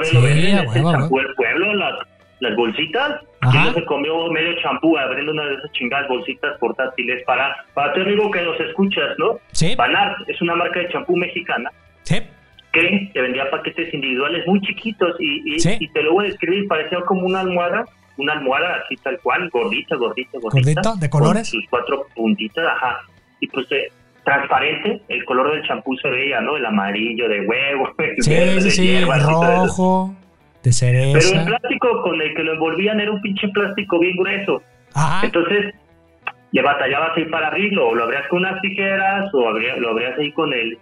Sí, 0.04 0.15
lo 0.15 0.21
venden. 0.21 0.58
el 0.58 0.84
champú 0.84 1.17
del 1.17 1.34
pueblo, 1.36 1.73
las, 1.76 1.93
las 2.39 2.56
bolsitas. 2.56 3.21
Ajá. 3.41 3.52
¿Quién 3.52 3.63
no 3.65 3.73
se 3.73 3.86
comió 3.86 4.32
medio 4.32 4.54
champú 4.62 4.97
abriendo 4.97 5.32
una 5.32 5.45
de 5.45 5.56
esas 5.56 5.71
chingadas 5.73 6.08
bolsitas 6.10 6.58
portátiles 6.60 7.23
para, 7.26 7.56
para 7.73 7.93
tu 7.93 8.02
amigo 8.02 8.30
que 8.32 8.41
nos 8.41 8.60
escuchas, 8.60 9.10
¿no? 9.17 9.39
Sí, 9.52 9.76
Banar 9.76 10.15
es 10.28 10.41
una 10.41 10.56
marca 10.56 10.80
de 10.80 10.89
champú 10.89 11.15
mexicana 11.15 11.71
sí. 12.04 12.17
que 12.73 13.10
te 13.13 13.21
vendía 13.21 13.50
paquetes 13.52 13.93
individuales 13.93 14.45
muy 14.47 14.60
chiquitos 14.62 15.15
y, 15.19 15.54
y, 15.56 15.60
Sí. 15.60 15.78
y 15.80 15.88
te 15.89 16.02
lo 16.04 16.13
voy 16.13 16.26
a 16.26 16.30
describir, 16.30 16.67
parecía 16.67 17.00
como 17.02 17.21
una 17.28 17.41
almohada, 17.41 17.86
una 18.17 18.34
almohada 18.34 18.82
así 18.84 18.95
tal 18.97 19.19
cual, 19.19 19.50
gordita, 19.52 19.95
gordita, 19.95 20.39
gordita. 20.39 20.82
Gordito, 20.82 20.95
¿de 21.00 21.10
con 21.10 21.21
colores? 21.21 21.47
sus 21.50 21.63
cuatro 21.69 22.08
puntitas, 22.15 22.65
ajá. 22.67 23.02
Y 23.39 23.47
pues 23.47 23.71
eh, 23.71 23.88
transparente, 24.31 25.01
el 25.07 25.23
color 25.25 25.51
del 25.53 25.63
champú 25.65 25.95
se 25.97 26.09
veía, 26.09 26.41
¿no? 26.41 26.57
El 26.57 26.65
amarillo 26.65 27.29
de 27.29 27.41
huevo, 27.41 27.89
el 27.97 28.15
Sí, 28.21 28.29
verde 28.31 28.59
sí, 28.59 28.65
de 28.65 28.71
sí. 28.71 28.87
hierbas 28.87 29.19
y. 29.19 29.23
Rojo, 29.23 30.13
de 30.63 30.71
Pero 30.81 31.01
el 31.15 31.21
cereza. 31.21 31.45
plástico 31.45 32.01
con 32.01 32.21
el 32.21 32.33
que 32.35 32.43
lo 32.43 32.53
envolvían 32.53 32.99
era 32.99 33.11
un 33.11 33.21
pinche 33.21 33.47
plástico 33.49 33.99
bien 33.99 34.17
grueso. 34.17 34.61
Ajá. 34.93 35.25
Entonces, 35.25 35.73
le 36.51 36.61
batallabas 36.61 37.15
ahí 37.15 37.25
para 37.25 37.47
abrirlo, 37.47 37.87
o 37.89 37.95
lo 37.95 38.03
abrías 38.03 38.27
con 38.27 38.39
unas 38.39 38.59
tijeras, 38.61 39.33
o 39.33 39.49
lo 39.51 39.89
abrías 39.89 40.17
ahí 40.19 40.31
con 40.33 40.51
el, 40.53 40.77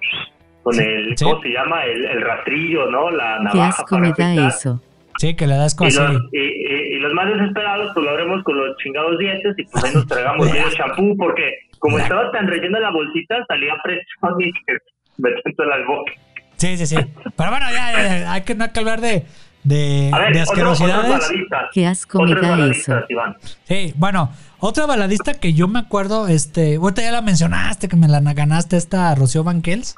con 0.63 0.73
Sí, 0.73 0.83
el, 0.83 1.15
sí. 1.17 1.23
¿cómo 1.25 1.41
se 1.41 1.49
llama? 1.49 1.85
El, 1.85 2.03
el 2.05 2.21
rastrillo, 2.21 2.89
¿no? 2.89 3.11
La 3.11 3.37
Qué 3.37 3.43
navaja 3.43 3.81
asco 3.83 3.99
me 3.99 4.09
da 4.09 4.15
fritar. 4.15 4.47
eso. 4.49 4.81
Sí, 5.17 5.33
que 5.35 5.47
le 5.47 5.55
das 5.55 5.73
Y 5.75 5.77
cosas. 5.77 6.13
los, 6.13 6.21
y, 6.33 6.39
y- 6.39 6.95
y 6.95 6.99
los 6.99 7.13
más 7.13 7.27
desesperados, 7.31 7.91
pues 7.93 8.03
lo 8.05 8.11
abrimos 8.11 8.43
con 8.43 8.57
los 8.57 8.75
chingados 8.77 9.17
dientes 9.17 9.53
y 9.57 9.63
pues 9.63 9.83
ahí 9.85 9.91
nos 9.93 10.05
tragamos 10.07 10.45
medio 10.51 10.69
champú, 10.71 11.15
porque 11.15 11.51
como 11.79 11.97
estaba 11.99 12.31
tan 12.31 12.47
rellena 12.47 12.79
la 12.79 12.91
bolsita, 12.91 13.35
salía 13.47 13.73
presión 13.83 14.41
y 14.41 14.51
que 14.51 14.77
me 15.17 15.29
siento 15.41 15.63
en 15.63 15.69
las 15.69 15.87
bocas. 15.87 16.15
Sí, 16.57 16.77
sí, 16.77 16.85
sí. 16.87 16.95
Pero 17.35 17.49
bueno, 17.51 17.65
ya, 17.71 17.91
ya, 17.91 18.19
ya, 18.19 18.31
hay 18.33 18.41
que 18.43 18.55
no 18.55 18.63
hay 18.63 18.69
que 18.71 18.79
hablar 18.79 19.01
de, 19.01 19.25
de, 19.63 20.09
ver, 20.13 20.33
de 20.33 20.41
otro- 20.43 20.71
otras 20.71 20.81
asquerosidades. 20.81 21.27
Qué 21.73 21.85
asco 21.85 22.21
me 22.23 22.33
da 22.33 22.49
baladistas, 22.51 22.97
eso. 22.99 23.05
Iván. 23.09 23.35
Sí, 23.65 23.93
bueno, 23.97 24.31
otra 24.59 24.85
baladista 24.85 25.33
que 25.39 25.53
yo 25.53 25.67
me 25.67 25.79
acuerdo, 25.79 26.27
este, 26.29 26.75
ahorita 26.77 27.01
ya 27.01 27.11
la 27.11 27.21
mencionaste, 27.21 27.87
que 27.89 27.95
me 27.97 28.07
la 28.07 28.21
ganaste 28.21 28.77
esta 28.77 29.13
Rocío 29.15 29.43
Banquels. 29.43 29.95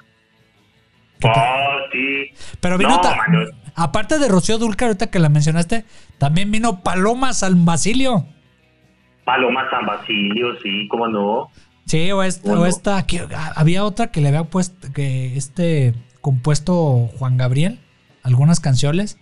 Oh, 1.23 1.77
sí. 1.91 2.31
Pero 2.59 2.77
vino, 2.77 2.89
No, 2.91 3.01
ta- 3.01 3.17
aparte 3.75 4.19
de 4.19 4.27
Rocío 4.27 4.57
Dulca, 4.57 4.85
ahorita 4.85 5.09
que 5.09 5.19
la 5.19 5.29
mencionaste, 5.29 5.85
también 6.17 6.51
vino 6.51 6.83
Paloma 6.83 7.33
San 7.33 7.65
Basilio. 7.65 8.25
Paloma 9.25 9.69
San 9.69 9.85
Basilio, 9.85 10.55
sí, 10.61 10.87
cómo 10.89 11.07
no. 11.07 11.51
Sí, 11.87 12.11
o 12.11 12.21
esta, 12.21 12.51
o 12.51 12.65
esta 12.65 13.07
que, 13.07 13.21
ah, 13.33 13.53
había 13.55 13.85
otra 13.85 14.11
que 14.11 14.19
le 14.19 14.27
había 14.27 14.43
puesto, 14.43 14.87
que 14.93 15.37
este 15.37 15.93
compuesto 16.19 17.07
Juan 17.17 17.37
Gabriel, 17.37 17.79
algunas 18.23 18.59
canciones. 18.59 19.17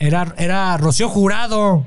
Era, 0.00 0.34
era 0.36 0.76
Rocío 0.76 1.08
Jurado. 1.08 1.86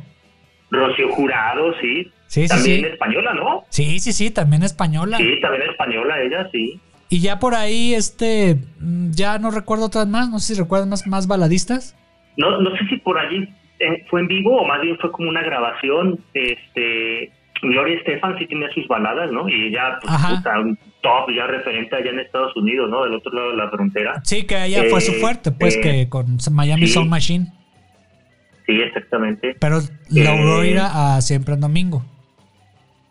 Rocío 0.72 1.10
Jurado, 1.14 1.74
sí. 1.82 2.10
Sí, 2.28 2.44
sí, 2.44 2.48
También 2.48 2.82
sí. 2.82 2.86
española, 2.86 3.34
¿no? 3.34 3.64
Sí, 3.70 4.00
sí, 4.00 4.14
sí, 4.14 4.32
también 4.32 4.64
española. 4.64 5.18
Sí, 5.18 5.42
también 5.42 5.64
española 5.70 6.22
ella, 6.22 6.50
sí. 6.52 6.80
Y 7.10 7.22
ya 7.22 7.40
por 7.40 7.56
ahí, 7.56 7.94
este, 7.94 8.56
mm, 8.80 9.12
ya 9.12 9.38
no 9.40 9.52
recuerdo 9.52 9.88
otras 9.88 10.08
más, 10.08 10.30
no 10.30 10.40
sé 10.40 10.54
si 10.54 10.62
recuerdas 10.62 10.88
más, 10.88 11.08
más 11.08 11.28
baladistas. 11.28 11.98
No, 12.38 12.62
no 12.62 12.70
sé 12.78 12.86
si 12.88 12.98
por 12.98 13.18
allí 13.18 13.50
eh, 13.80 14.06
fue 14.10 14.22
en 14.22 14.28
vivo 14.28 14.62
o 14.62 14.66
más 14.66 14.82
bien 14.82 14.98
fue 15.00 15.12
como 15.12 15.28
una 15.28 15.42
grabación. 15.42 16.20
Este, 16.34 17.32
Gloria 17.62 17.98
Estefan 17.98 18.38
sí 18.38 18.46
tenía 18.48 18.70
sus 18.74 18.88
baladas, 18.88 19.32
¿no? 19.32 19.48
Y 19.50 19.68
ella, 19.68 20.00
pues, 20.02 20.14
puta, 20.38 20.60
un 20.60 20.78
top 21.02 21.30
ya 21.36 21.46
referente 21.48 21.96
allá 21.96 22.10
en 22.12 22.20
Estados 22.20 22.56
Unidos, 22.56 22.90
¿no? 22.90 23.04
Del 23.04 23.16
otro 23.16 23.32
lado 23.34 23.52
de 23.52 23.58
la 23.58 23.70
frontera. 23.70 24.22
Sí, 24.24 24.44
que 24.46 24.64
ella 24.66 24.84
fue 24.90 25.02
su 25.02 25.12
Eh, 25.12 25.20
fuerte, 25.20 25.52
pues 25.52 25.76
eh, 25.78 25.82
que 25.82 26.10
con 26.10 26.38
Miami 26.52 26.88
sí. 26.88 26.94
Sound 26.94 27.10
Machine. 27.10 27.48
Sí, 28.66 28.74
exactamente. 28.82 29.56
Pero 29.60 29.80
logró 30.10 30.64
Eh, 30.64 30.72
ir 30.72 30.80
a, 30.80 31.16
a 31.18 31.22
Siempre 31.22 31.56
en 31.56 31.62
Domingo. 31.62 32.04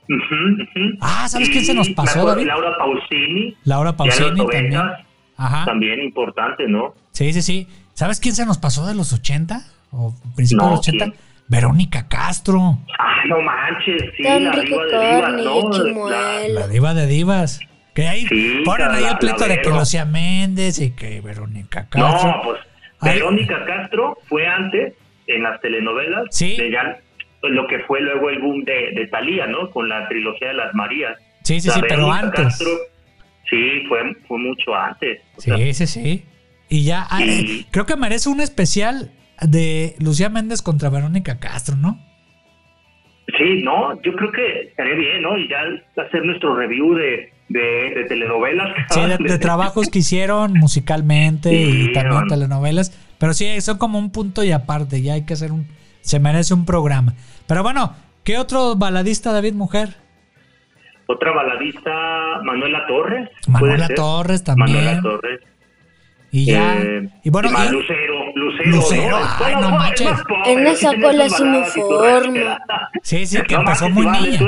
Ujú. 0.09 0.97
Ah, 1.01 1.27
¿sabes 1.29 1.51
quién 1.51 1.65
se 1.65 1.75
nos 1.75 1.91
pasó, 1.91 2.25
David? 2.27 2.47
Laura 2.47 2.77
Pausini. 2.79 3.55
Laura 3.65 3.97
Pausini 3.97 4.31
los 4.39 4.51
también. 4.51 4.71
90, 4.75 5.05
Ajá. 5.37 5.65
También 5.67 6.01
importante, 6.01 6.67
¿no? 6.67 6.95
Sí, 7.13 7.33
sí, 7.33 7.43
sí. 7.43 7.69
¿Sabes 7.93 8.19
quién 8.21 8.35
se 8.35 8.45
nos 8.47 8.59
pasó 8.59 8.87
de 8.87 8.95
los 8.95 9.13
80? 9.13 9.61
O 9.93 10.15
principios 10.35 10.65
de 10.67 10.71
los 10.71 10.81
80? 10.81 11.05
¿quién? 11.05 11.17
Verónica 11.49 12.07
Castro. 12.09 12.79
Ah, 12.99 13.23
no 13.27 13.41
manches, 13.41 14.03
sí, 14.17 14.23
la 14.23 14.39
diva 14.61 14.85
de 14.85 15.15
divas, 15.15 15.33
¿no? 15.43 16.49
La- 16.49 16.69
diva 16.69 16.95
de 16.95 17.07
divas. 17.07 17.61
Que 17.95 18.07
ahí 18.07 18.27
Sí, 18.27 18.63
ponen 18.65 18.91
ahí 18.91 19.05
el 19.11 19.19
pleito 19.19 19.45
de 19.49 19.61
que. 19.61 19.71
Lucía 19.71 20.05
Méndez 20.05 20.79
y 20.79 20.93
que 20.95 21.21
Verónica 21.21 21.89
Castro. 21.89 22.31
No, 22.31 22.43
pues 22.45 22.61
Ay. 23.01 23.15
Verónica 23.15 23.65
Castro 23.65 24.19
fue 24.29 24.47
antes 24.47 24.95
en 25.27 25.43
las 25.43 25.61
telenovelas 25.61 26.25
Sí. 26.31 26.57
de 26.57 26.71
ya 26.71 26.99
lo 27.43 27.67
que 27.67 27.81
fue 27.81 28.01
luego 28.01 28.31
el 28.31 28.41
boom 28.41 28.65
de, 28.65 28.93
de 28.95 29.07
Talía, 29.09 29.47
¿no? 29.47 29.71
Con 29.71 29.89
la 29.89 30.07
trilogía 30.09 30.49
de 30.49 30.55
las 30.55 30.75
Marías. 30.75 31.17
Sí, 31.43 31.61
sí, 31.61 31.69
O 31.69 31.73
sea, 31.73 31.81
sí, 31.83 31.87
pero 31.89 32.07
Verónica 32.07 32.27
antes. 32.27 32.41
Castro, 32.45 32.69
sí, 33.51 33.83
fue, 33.89 34.15
fue 34.29 34.39
mucho 34.39 34.75
antes. 34.77 35.21
O 35.37 35.41
sea, 35.41 35.57
Sí, 35.57 35.75
sí, 35.75 35.87
sí. 35.87 36.25
Y 36.69 36.85
ya, 36.85 37.07
ah, 37.11 37.23
eh, 37.25 37.65
creo 37.71 37.87
que 37.87 37.97
merece 37.97 38.29
un 38.29 38.41
especial 38.41 39.11
de 39.43 39.97
Lucía 40.01 40.29
Méndez 40.29 40.63
contra 40.63 40.91
Verónica 40.91 41.39
Castro, 41.39 41.77
¿no? 41.77 41.99
Sí, 43.37 43.63
no, 43.63 44.01
yo 44.03 44.15
creo 44.15 44.33
que 44.33 44.61
estaría 44.69 44.95
bien, 44.95 45.23
¿no? 45.23 45.37
Y 45.37 45.49
ya 45.49 45.61
hacer 46.03 46.25
nuestro 46.25 46.57
review 46.57 46.95
de, 46.95 47.31
de, 47.51 47.93
de 47.95 48.05
telenovelas. 48.09 48.69
Sí, 48.89 49.01
de, 49.01 49.19
de 49.19 49.39
trabajos 49.39 49.91
que 49.91 49.99
hicieron 49.99 50.55
musicalmente 50.55 51.53
y 51.53 51.93
también 51.93 52.27
telenovelas. 52.27 52.97
Pero 53.19 53.35
sí, 53.35 53.61
son 53.61 53.77
como 53.77 53.99
un 53.99 54.13
punto 54.13 54.43
y 54.45 54.53
aparte. 54.53 55.03
Ya 55.03 55.13
hay 55.13 55.27
que 55.27 55.35
hacer 55.35 55.53
un. 55.53 55.69
Se 56.01 56.21
merece 56.21 56.55
un 56.55 56.65
programa. 56.65 57.15
Pero 57.47 57.63
bueno, 57.63 57.95
¿qué 58.25 58.39
otro 58.39 58.77
baladista, 58.77 59.33
David 59.33 59.53
Mujer? 59.53 59.97
Otra 61.07 61.33
baladista, 61.33 62.41
Manuela 62.45 62.87
Torres. 62.87 63.29
¿puede 63.45 63.73
Manuela? 63.73 63.89
Torres 63.95 64.43
también. 64.43 64.75
Manuela 64.75 65.03
Torres. 65.03 65.41
Y 66.31 66.47
ya. 66.47 66.77
Eh, 66.81 67.09
y 67.25 67.31
bueno, 67.31 67.51
más 67.51 67.69
y- 67.71 67.73
Lucero, 67.73 68.15
Lucero. 68.35 68.71
Lucero, 68.71 69.19
¿no? 69.21 69.27
ay, 69.45 69.55
no 69.55 69.61
es 69.69 69.71
manches. 69.71 70.13
En 70.47 70.67
esa 70.67 70.95
cola 71.01 71.29
sus 71.29 71.37
sí 71.39 71.45
me 71.45 71.51
baladas 71.51 71.69
y 71.77 71.81
su 71.81 71.87
formo. 71.87 72.05
ranchera. 72.05 72.59
sí, 73.03 73.27
sí, 73.27 73.43
que 73.43 73.55
No 73.55 73.61
empezó 73.61 73.89
muy 73.91 74.07
niña. 74.07 74.39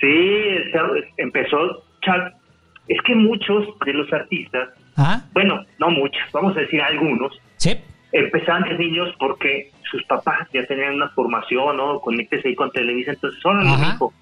Sí, 0.00 0.46
empezó. 1.18 1.82
Es 2.88 3.00
que 3.06 3.14
muchos 3.14 3.66
de 3.86 3.92
los 3.94 4.12
artistas, 4.12 4.68
¿Ah? 4.96 5.22
bueno, 5.32 5.64
no 5.78 5.88
muchos, 5.90 6.20
vamos 6.32 6.54
a 6.56 6.60
decir 6.60 6.82
algunos, 6.82 7.32
Sí. 7.56 7.78
empezaban 8.12 8.62
de 8.64 8.76
niños 8.76 9.08
porque 9.18 9.70
sus 9.90 10.04
papás 10.04 10.46
ya 10.52 10.66
tenían 10.66 10.94
una 10.96 11.08
formación, 11.10 11.78
¿no? 11.78 12.00
Conéctese 12.00 12.48
ahí 12.48 12.54
con 12.54 12.70
Televisa, 12.72 13.12
entonces, 13.12 13.40
solo 13.40 13.62
Ajá. 13.62 13.94
hijo, 13.94 14.12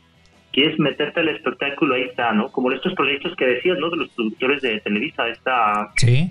quieres 0.52 0.78
meterte 0.78 1.20
al 1.20 1.28
espectáculo, 1.28 1.94
ahí 1.94 2.02
está, 2.02 2.32
¿no? 2.32 2.50
Como 2.52 2.70
estos 2.72 2.94
proyectos 2.94 3.34
que 3.36 3.46
decías, 3.46 3.78
¿no? 3.78 3.90
De 3.90 3.96
los 3.96 4.08
productores 4.10 4.62
de 4.62 4.80
Televisa, 4.80 5.28
esta, 5.28 5.90
Sí. 5.96 6.30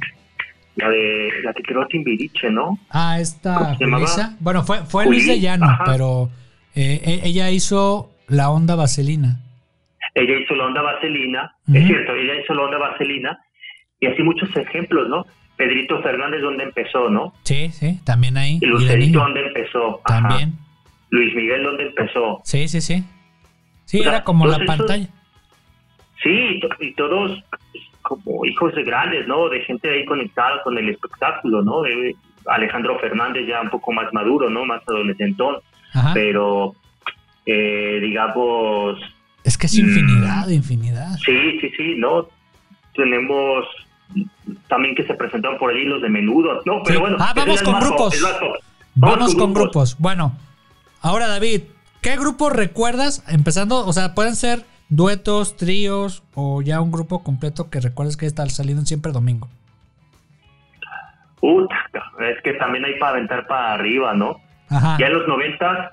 la 0.75 0.89
de, 0.89 1.29
la 1.43 1.53
que 1.53 1.63
creó 1.63 1.85
Timbiriche, 1.87 2.49
¿no? 2.51 2.79
Ah, 2.89 3.19
esta. 3.19 3.75
Julisa. 3.75 4.37
Bueno, 4.39 4.63
fue, 4.63 4.79
fue 4.85 5.05
Juli, 5.05 5.17
Luis 5.17 5.27
de 5.27 5.39
Llano, 5.39 5.65
ajá. 5.65 5.83
pero 5.85 6.29
eh, 6.75 7.01
e- 7.03 7.27
ella 7.27 7.49
hizo 7.49 8.11
la 8.27 8.49
onda 8.49 8.75
vaselina. 8.75 9.39
Ella 10.13 10.37
hizo 10.37 10.55
la 10.55 10.65
onda 10.65 10.81
vaselina, 10.81 11.55
es 11.73 11.87
cierto, 11.87 12.13
ella 12.13 12.33
hizo 12.41 12.53
la 12.53 12.63
onda 12.63 12.77
vaselina, 12.77 13.39
y 13.99 14.07
así 14.07 14.21
muchos 14.23 14.49
ejemplos, 14.57 15.07
¿no? 15.09 15.25
Pedrito 15.55 16.01
Fernández, 16.01 16.41
¿dónde 16.41 16.63
empezó, 16.65 17.09
no? 17.09 17.33
Sí, 17.43 17.69
sí, 17.69 17.99
también 18.03 18.35
ahí. 18.37 18.57
Y 18.61 18.65
Lucerito. 18.65 19.19
¿dónde 19.19 19.41
empezó? 19.47 20.01
Ajá. 20.05 20.27
También. 20.27 20.53
Luis 21.11 21.33
Miguel, 21.35 21.63
¿dónde 21.63 21.83
empezó? 21.87 22.41
Sí, 22.43 22.67
sí, 22.67 22.81
sí. 22.81 23.03
Sí, 23.91 23.99
O 23.99 24.03
sea, 24.03 24.11
era 24.13 24.23
como 24.23 24.47
la 24.47 24.57
pantalla. 24.65 25.07
Sí, 26.23 26.29
y 26.29 26.59
to- 26.61 26.69
y 26.79 26.93
todos 26.93 27.43
pues, 27.49 27.83
como 28.03 28.45
hijos 28.45 28.73
de 28.73 28.83
grandes, 28.83 29.27
¿no? 29.27 29.49
De 29.49 29.59
gente 29.61 29.89
ahí 29.89 30.05
conectada 30.05 30.61
con 30.63 30.77
el 30.77 30.87
espectáculo, 30.89 31.61
¿no? 31.61 31.81
De 31.81 32.15
Alejandro 32.47 32.97
Fernández 32.99 33.45
ya 33.47 33.59
un 33.61 33.69
poco 33.69 33.91
más 33.91 34.11
maduro, 34.13 34.49
¿no? 34.49 34.65
Más 34.65 34.81
adolescentón, 34.87 35.57
Ajá. 35.93 36.13
pero 36.13 36.73
eh, 37.45 37.99
digamos, 38.01 38.97
Es 39.43 39.57
que 39.57 39.65
es 39.65 39.73
Mm. 39.75 39.79
infinidad, 39.89 40.47
infinidad. 40.49 41.17
sí, 41.25 41.59
sí, 41.59 41.69
sí, 41.75 41.95
¿no? 41.97 42.27
Tenemos 42.95 43.65
también 44.69 44.95
que 44.95 45.03
se 45.03 45.13
presentaron 45.15 45.57
por 45.57 45.71
ahí 45.71 45.83
los 45.85 46.01
de 46.01 46.09
menudo, 46.09 46.61
¿no? 46.65 46.81
Pero 46.83 46.95
Sí. 46.95 47.01
bueno, 47.01 47.17
Ah, 47.19 47.33
vamos 47.35 47.61
con 47.61 47.73
más 47.73 47.85
grupos. 47.87 48.23
Vamos 48.95 49.35
con 49.35 49.53
grupos. 49.53 49.97
Bueno, 49.99 50.33
ahora 51.01 51.27
David, 51.27 51.61
¿qué 52.01 52.17
grupos 52.17 52.53
recuerdas? 52.53 53.23
Empezando, 53.27 53.85
o 53.85 53.93
sea, 53.93 54.13
pueden 54.15 54.35
ser 54.35 54.65
duetos, 54.89 55.55
tríos 55.55 56.23
o 56.33 56.61
ya 56.61 56.81
un 56.81 56.91
grupo 56.91 57.23
completo 57.23 57.69
que 57.69 57.79
recuerdes 57.79 58.17
que 58.17 58.25
está 58.25 58.47
saliendo 58.49 58.83
siempre 58.85 59.11
domingo. 59.11 59.47
Puta, 61.39 61.75
es 62.19 62.41
que 62.43 62.53
también 62.53 62.85
hay 62.85 62.99
para 62.99 63.13
aventar 63.13 63.47
para 63.47 63.73
arriba, 63.73 64.13
¿no? 64.13 64.35
Ajá. 64.69 64.97
Ya 64.99 65.07
en 65.07 65.13
los 65.13 65.27
noventas, 65.27 65.91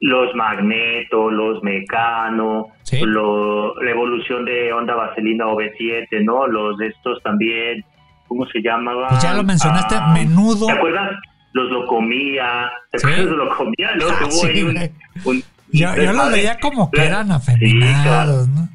los 0.00 0.34
Magneto, 0.34 1.30
los 1.30 1.62
Mecano, 1.62 2.68
Sí. 2.82 3.00
lo- 3.04 3.74
la 3.82 3.90
evolución 3.90 4.44
de 4.44 4.72
Onda 4.72 4.94
Vaselina 4.94 5.46
OV7, 5.46 6.24
¿no? 6.24 6.46
Los 6.46 6.78
de 6.78 6.88
estos 6.88 7.22
también, 7.22 7.84
¿cómo 8.28 8.46
se 8.46 8.62
llamaban? 8.62 9.08
Pues 9.10 9.22
ya 9.22 9.34
lo 9.34 9.44
mencionaste, 9.44 9.94
Ah, 9.96 10.12
menudo. 10.14 10.66
¿Te 10.66 10.72
acuerdas? 10.72 11.10
Los 11.52 11.70
Locomía, 11.70 12.70
¿te 12.90 12.98
Sí. 12.98 13.06
acuerdas 13.06 13.30
de 13.30 13.36
Locomía? 13.36 13.90
Luego 13.96 14.12
Ah, 14.14 14.24
que 14.24 14.30
sí, 14.30 14.46
ahí 14.46 14.62
un- 14.62 14.90
un- 15.24 15.42
Yo, 15.74 15.96
yo 15.96 16.12
los 16.12 16.32
veía 16.32 16.58
como 16.60 16.90
que 16.90 17.00
Sí, 17.00 17.06
eran 17.06 17.26
claro. 17.26 17.40
afeminados, 17.40 18.48
¿no? 18.48 18.68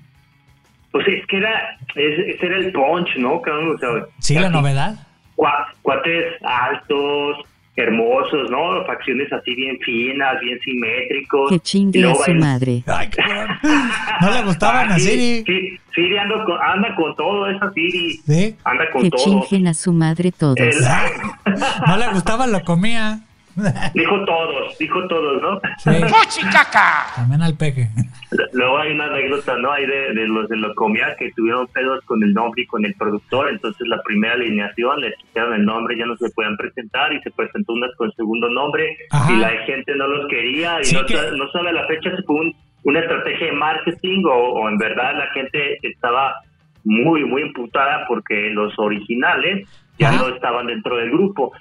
Pues 0.91 1.07
es 1.07 1.27
que 1.27 1.37
era, 1.37 1.77
es- 1.95 2.35
ese 2.35 2.45
era 2.45 2.57
el 2.57 2.71
punch, 2.71 3.17
¿no? 3.17 3.35
O 3.35 3.77
sea, 3.79 3.89
Sí, 4.19 4.33
la 4.35 4.41
así, 4.47 4.49
novedad. 4.53 4.95
cua- 5.35 5.67
Cuates 5.83 6.25
altos, 6.43 7.37
hermosos, 7.75 8.49
¿no? 8.49 8.83
Facciones 8.87 9.31
así 9.31 9.53
bien 9.53 9.77
finas, 9.81 10.39
bien 10.41 10.59
simétricos. 10.61 11.51
Que 11.51 11.59
chingue 11.59 12.09
a 12.09 12.15
su 12.15 12.33
madre. 12.33 12.83
Ay. 12.87 13.09
No 14.21 14.31
le 14.31 14.41
gustaban 14.41 14.91
Ah, 14.91 14.95
a 14.95 14.99
sí, 14.99 15.09
Siri. 15.11 15.43
Sí, 15.45 15.79
Siri 15.93 16.17
anda 16.17 16.43
con, 16.43 16.57
anda 16.59 16.95
con 16.95 17.15
todo, 17.15 17.47
esa 17.47 17.71
Siri. 17.73 18.13
¿Sí? 18.25 18.55
Anda 18.63 18.89
con 18.91 19.03
Que 19.03 19.09
todo. 19.11 19.23
chingen 19.23 19.67
a 19.67 19.75
su 19.75 19.93
madre 19.93 20.31
todos. 20.31 20.57
El- 20.57 20.73
No 21.87 21.97
le 21.97 22.07
gustaba, 22.13 22.47
lo 22.47 22.61
comía. 22.61 23.19
dijo 23.95 24.23
todos, 24.25 24.77
dijo 24.77 25.07
todos, 25.07 25.41
¿no? 25.41 25.59
Sí. 25.79 25.89
También 27.15 27.41
al 27.41 27.55
peje. 27.57 27.89
Luego 28.53 28.77
hay 28.77 28.91
una 28.91 29.05
anécdota, 29.05 29.55
¿no? 29.57 29.71
Hay 29.71 29.87
de, 29.87 30.13
de 30.13 30.27
los 30.27 30.47
de 30.49 30.57
Locomía 30.57 31.15
que 31.17 31.31
tuvieron 31.31 31.65
pedos 31.67 32.03
con 32.05 32.21
el 32.21 32.33
nombre 32.33 32.61
y 32.63 32.67
con 32.67 32.85
el 32.85 32.93
productor, 32.95 33.49
entonces 33.49 33.87
la 33.87 33.99
primera 34.03 34.33
alineación 34.35 34.99
les 35.01 35.15
quitaron 35.17 35.53
el 35.55 35.65
nombre, 35.65 35.97
ya 35.97 36.05
no 36.05 36.15
se 36.17 36.29
podían 36.31 36.55
presentar 36.57 37.11
y 37.13 37.21
se 37.21 37.31
presentó 37.31 37.73
unas 37.73 37.89
con 37.97 38.11
segundo 38.13 38.47
nombre 38.49 38.95
Ajá. 39.11 39.31
y 39.33 39.37
la 39.37 39.49
gente 39.65 39.95
no 39.95 40.07
los 40.07 40.27
quería 40.27 40.79
y 40.81 40.85
Sí, 40.85 40.95
no, 40.95 41.05
que- 41.05 41.15
no 41.35 41.49
sabe 41.51 41.69
a 41.69 41.73
la 41.73 41.87
fecha 41.87 42.11
si 42.15 42.21
fue 42.23 42.35
un- 42.35 42.55
una 42.83 42.99
estrategia 42.99 43.47
de 43.47 43.53
marketing 43.53 44.23
o, 44.25 44.35
o 44.61 44.69
en 44.69 44.77
verdad 44.77 45.13
la 45.17 45.27
gente 45.33 45.77
estaba 45.81 46.35
muy, 46.83 47.23
muy 47.25 47.41
imputada 47.41 48.05
porque 48.07 48.49
los 48.51 48.77
originales 48.77 49.67
ya 49.99 50.09
Ajá. 50.09 50.17
no 50.19 50.35
estaban 50.35 50.67
dentro 50.67 50.97
del 50.97 51.09
grupo. 51.11 51.51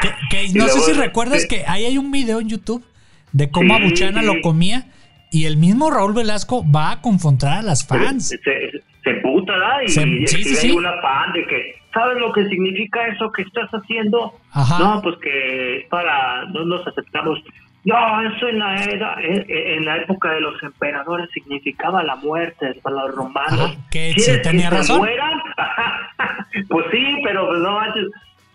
Que, 0.00 0.08
que 0.30 0.44
Y 0.46 0.52
no 0.54 0.66
sé 0.68 0.74
luego, 0.78 0.86
si 0.86 0.92
recuerdas 0.92 1.42
sí. 1.42 1.48
que 1.48 1.64
ahí 1.66 1.84
hay 1.84 1.98
un 1.98 2.10
video 2.10 2.40
en 2.40 2.48
YouTube 2.48 2.84
de 3.32 3.50
cómo 3.50 3.76
Sí, 3.76 3.82
Abuchana 3.82 4.20
sí. 4.20 4.26
lo 4.26 4.40
comía 4.42 4.86
y 5.30 5.46
el 5.46 5.56
mismo 5.56 5.90
Raúl 5.90 6.14
Velasco 6.14 6.64
va 6.70 6.92
a 6.92 7.00
confrontar 7.00 7.58
a 7.58 7.62
las 7.62 7.86
fans. 7.86 8.28
Se, 8.28 8.38
se, 8.38 8.70
se 9.02 9.12
¿verdad? 9.12 9.80
Y 9.84 9.88
Se- 9.88 10.26
sí, 10.26 10.44
sí, 10.44 10.70
una 10.72 10.92
fan 11.02 11.32
de 11.32 11.44
que, 11.46 11.74
¿sabes 11.92 12.18
lo 12.18 12.32
que 12.32 12.46
significa 12.48 13.06
eso 13.08 13.30
que 13.32 13.42
estás 13.42 13.68
haciendo? 13.70 14.32
Ajá. 14.52 14.78
No, 14.78 15.02
pues 15.02 15.16
que 15.20 15.86
para, 15.90 16.44
no 16.46 16.64
nos 16.64 16.86
aceptamos. 16.86 17.38
No, 17.84 17.96
eso 18.22 18.48
en 18.48 18.58
la, 18.58 18.76
era, 18.82 19.16
en, 19.20 19.44
en 19.48 19.84
la 19.84 19.98
época 19.98 20.30
de 20.32 20.40
los 20.40 20.62
emperadores 20.62 21.28
significaba 21.34 22.02
la 22.02 22.16
muerte 22.16 22.74
para 22.82 22.96
los 22.96 23.14
romanos. 23.14 23.72
Ajá, 23.72 23.88
que 23.90 24.12
sí 24.12 24.22
¿Quieres 24.24 24.42
tenía 24.42 24.70
se 24.70 24.76
razón. 24.76 24.98
mueran? 24.98 25.40
pues 26.68 26.86
sí, 26.90 27.16
pero 27.24 27.46
pues 27.48 27.60
no 27.60 27.72
manches, 27.72 28.06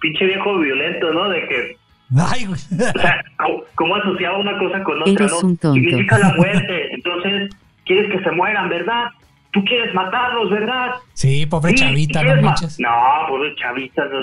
pinche 0.01 0.25
viejo 0.25 0.57
violento, 0.57 1.13
¿no? 1.13 1.30
De 1.30 1.47
que 1.47 1.77
Ay, 2.17 2.45
güey. 2.45 2.59
o 2.95 2.99
sea, 2.99 3.23
¿cómo- 3.38 3.63
¿cómo 3.75 3.95
asociaba 3.97 4.38
una 4.39 4.57
cosa 4.57 4.84
con 4.84 4.99
otra, 5.01 5.13
Eres 5.13 5.32
no? 5.32 5.47
un 5.47 5.57
tonto. 5.57 5.73
Significa 5.73 6.17
la 6.17 6.34
muerte. 6.34 6.93
Entonces, 6.95 7.49
quieres 7.86 8.11
que 8.11 8.23
se 8.23 8.32
mueran, 8.32 8.67
¿verdad? 8.67 9.09
Tú 9.51 9.63
quieres 9.63 9.93
matarlos, 9.93 10.49
¿verdad? 10.49 10.91
Sí, 11.13 11.45
pobre 11.45 11.71
Sí, 11.73 11.77
chavita, 11.77 12.21
¿quieres 12.21 12.36
no 12.38 12.41
ma- 12.41 12.47
manches. 12.49 12.80
No, 12.80 12.89
pobre 13.27 13.55
chavita, 13.55 14.05
no, 14.05 14.19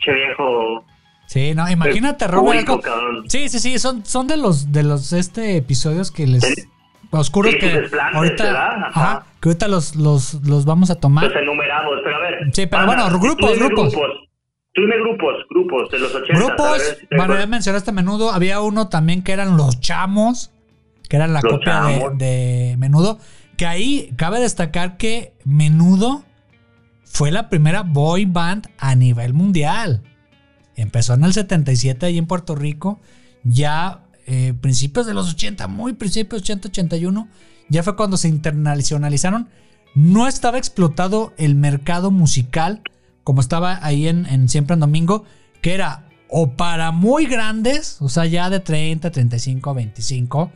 che 0.00 0.12
viejo. 0.12 0.84
Sí, 1.26 1.54
no, 1.54 1.68
imagínate, 1.68 2.26
cabrón. 2.26 3.24
Sí, 3.28 3.48
sí, 3.48 3.58
sí, 3.58 3.78
son, 3.78 4.04
son 4.04 4.26
de 4.26 4.36
los 4.36 4.72
de 4.72 4.82
los 4.82 5.12
este 5.12 5.56
episodios 5.56 6.10
que 6.10 6.26
les 6.26 6.42
Sí. 6.44 6.62
oscuros 7.10 7.52
Sí, 7.52 7.58
que 7.58 7.88
ahorita, 8.12 8.90
ahorita 9.42 9.68
los, 9.68 9.96
los, 9.96 10.34
los 10.46 10.64
vamos 10.64 10.90
a 10.90 10.96
tomar. 10.96 11.24
Los 11.24 11.36
enumeramos, 11.36 11.94
pero 12.04 12.16
a 12.16 12.20
ver. 12.20 12.34
Sí, 12.52 12.66
pero 12.66 12.86
bueno, 12.86 13.06
grupos, 13.18 13.58
grupos. 13.58 13.92
Tú 14.74 14.80
dime 14.80 14.96
grupos, 14.98 15.34
grupos 15.50 15.90
de 15.92 15.98
los 16.00 16.12
80. 16.12 16.34
Grupos, 16.34 16.96
bueno, 17.16 17.38
ya 17.38 17.46
mencionaste 17.46 17.92
menudo, 17.92 18.32
había 18.32 18.60
uno 18.60 18.88
también 18.88 19.22
que 19.22 19.30
eran 19.32 19.56
los 19.56 19.78
chamos, 19.80 20.50
que 21.08 21.14
eran 21.16 21.32
la 21.32 21.40
Los 21.42 21.52
copia 21.52 21.82
de 22.14 22.74
menudo, 22.78 23.20
que 23.56 23.66
ahí 23.66 24.12
cabe 24.16 24.40
destacar 24.40 24.96
que 24.96 25.32
menudo 25.44 26.24
fue 27.04 27.30
la 27.30 27.48
primera 27.48 27.82
boy 27.82 28.24
band 28.24 28.68
a 28.78 28.96
nivel 28.96 29.32
mundial. 29.32 30.02
Empezó 30.76 31.14
en 31.14 31.24
el 31.24 31.32
77 31.32 32.06
ahí 32.06 32.18
en 32.18 32.26
Puerto 32.26 32.54
Rico, 32.54 33.00
ya 33.44 34.04
eh, 34.26 34.54
principios 34.60 35.06
de 35.06 35.14
los 35.14 35.30
80, 35.30 35.68
muy 35.68 35.92
principios 35.92 36.42
80, 36.42 36.68
81, 36.68 37.28
ya 37.68 37.82
fue 37.82 37.96
cuando 37.96 38.16
se 38.16 38.28
internacionalizaron. 38.28 39.48
No 39.94 40.26
estaba 40.26 40.58
explotado 40.58 41.32
el 41.36 41.54
mercado 41.54 42.10
musical 42.10 42.82
como 43.22 43.40
estaba 43.40 43.78
ahí 43.84 44.06
en, 44.08 44.26
en 44.26 44.48
Siempre 44.48 44.74
en 44.74 44.80
Domingo, 44.80 45.24
que 45.62 45.72
era 45.74 46.08
o 46.28 46.56
para 46.56 46.90
muy 46.90 47.26
grandes, 47.26 47.96
o 48.00 48.08
sea, 48.08 48.26
ya 48.26 48.50
de 48.50 48.60
30, 48.60 49.10
35, 49.10 49.72
25, 49.72 50.50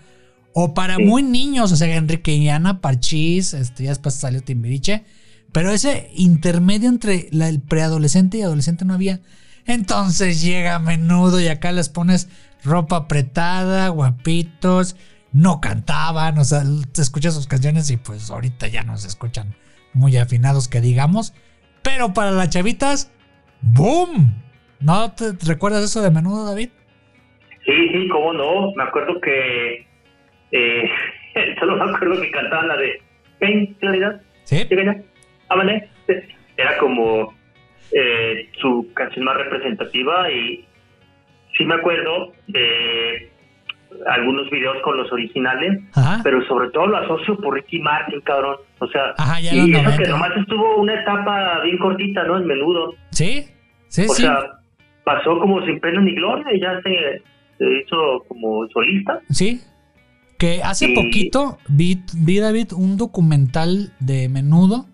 o 0.53 0.75
para 0.75 0.97
Sí. 0.97 1.05
muy 1.05 1.23
niños, 1.23 1.71
o 1.73 1.77
sea, 1.77 1.95
Enrique 1.97 2.35
y 2.35 2.49
Ana, 2.49 2.81
Parchís, 2.81 3.55
este, 3.55 3.85
ya 3.85 3.91
después 3.91 4.17
salió 4.17 4.43
Timbiriche, 4.43 5.05
pero 5.53 5.71
ese 5.71 6.11
intermedio 6.17 6.89
entre 6.89 7.29
la- 7.31 7.49
el 7.49 7.61
preadolescente 7.61 8.39
y 8.39 8.43
adolescente 8.43 8.85
no 8.85 8.93
había. 8.95 9.21
Entonces 9.69 10.43
llega 10.43 10.75
a 10.75 10.79
menudo 10.81 11.41
y 11.41 11.47
acá 11.49 11.71
les 11.73 11.89
pones 11.89 12.29
ropa 12.65 12.97
apretada, 12.97 13.89
guapitos, 13.91 14.97
no 15.33 15.61
cantaban, 15.61 16.39
o 16.39 16.45
sea, 16.45 16.63
te 16.93 17.03
escuchas 17.03 17.35
sus 17.35 17.47
canciones 17.47 17.91
y 17.91 17.99
pues 17.99 18.31
ahorita 18.31 18.67
ya 18.67 18.83
no 18.83 18.97
se 18.97 19.07
escuchan 19.09 19.55
muy 19.93 20.17
afinados 20.17 20.69
que 20.69 20.81
digamos, 20.81 21.35
pero 21.83 22.15
para 22.15 22.31
las 22.31 22.49
chavitas, 22.51 23.13
¡boom! 23.61 24.43
¿No 24.81 25.13
te 25.13 25.35
te 25.35 25.47
recuerdas 25.47 25.85
eso 25.85 26.01
de 26.03 26.11
menudo, 26.11 26.47
David? 26.47 26.71
Sí, 27.67 27.89
sí, 27.93 28.09
cómo 28.09 28.33
no. 28.33 28.73
Me 28.77 28.85
acuerdo 28.85 29.21
que. 29.21 29.87
Eh, 30.53 30.85
solo 31.61 31.85
me 31.85 31.95
acuerdo 31.95 32.21
que 32.23 32.31
cantaban 32.31 32.69
la 32.69 32.77
de. 32.77 33.03
Ven, 33.41 33.77
realidad, 33.81 34.23
Sí. 34.45 34.65
llega 34.71 34.95
ya. 34.95 35.03
Ámale. 35.51 35.91
Era 36.57 36.79
como 36.79 37.35
eh, 37.93 38.49
su 38.61 38.89
canción 38.95 39.25
más 39.25 39.37
representativa 39.37 40.31
y 40.31 40.65
sí 41.57 41.65
me 41.65 41.75
acuerdo 41.75 42.33
de 42.47 43.31
algunos 44.07 44.51
videos 44.51 44.77
con 44.85 44.97
los 44.99 45.11
originales, 45.13 45.81
Ajá. 45.95 46.21
pero 46.23 46.47
sobre 46.47 46.71
todo 46.71 46.87
lo 46.89 46.99
asocio 46.99 47.37
por 47.39 47.55
Ricky 47.55 47.81
Martin, 47.81 48.21
cabrón. 48.21 48.57
O 48.81 48.87
sea, 48.89 49.15
Ajá, 49.17 49.41
ya 49.41 49.51
en 49.53 49.57
y 49.57 49.61
eso 49.73 49.81
que 49.81 49.83
90. 49.83 50.11
nomás 50.11 50.31
estuvo 50.37 50.77
una 50.77 51.01
etapa 51.01 51.61
bien 51.65 51.79
cortita, 51.79 52.25
¿no? 52.25 52.37
En 52.37 52.47
menudo. 52.47 52.95
Sí, 53.11 53.47
sí, 53.89 54.05
O 54.09 54.13
sí. 54.15 54.23
sea, 54.23 54.39
pasó 55.05 55.39
como 55.39 55.65
sin 55.65 55.81
pena 55.81 56.01
ni 56.03 56.15
gloria 56.15 56.45
y 56.55 56.61
ya 56.61 56.79
se, 56.83 57.23
se 57.57 57.65
hizo 57.83 58.25
como 58.29 58.69
solista. 58.69 59.21
Sí. 59.31 59.63
Que 60.39 60.61
hace 60.63 60.91
Y- 60.91 60.95
poquito 60.95 61.59
vi, 61.69 62.03
vi, 62.15 62.39
David, 62.41 62.73
un 62.77 62.97
documental 62.99 63.93
de 64.01 64.29
menudo, 64.29 64.85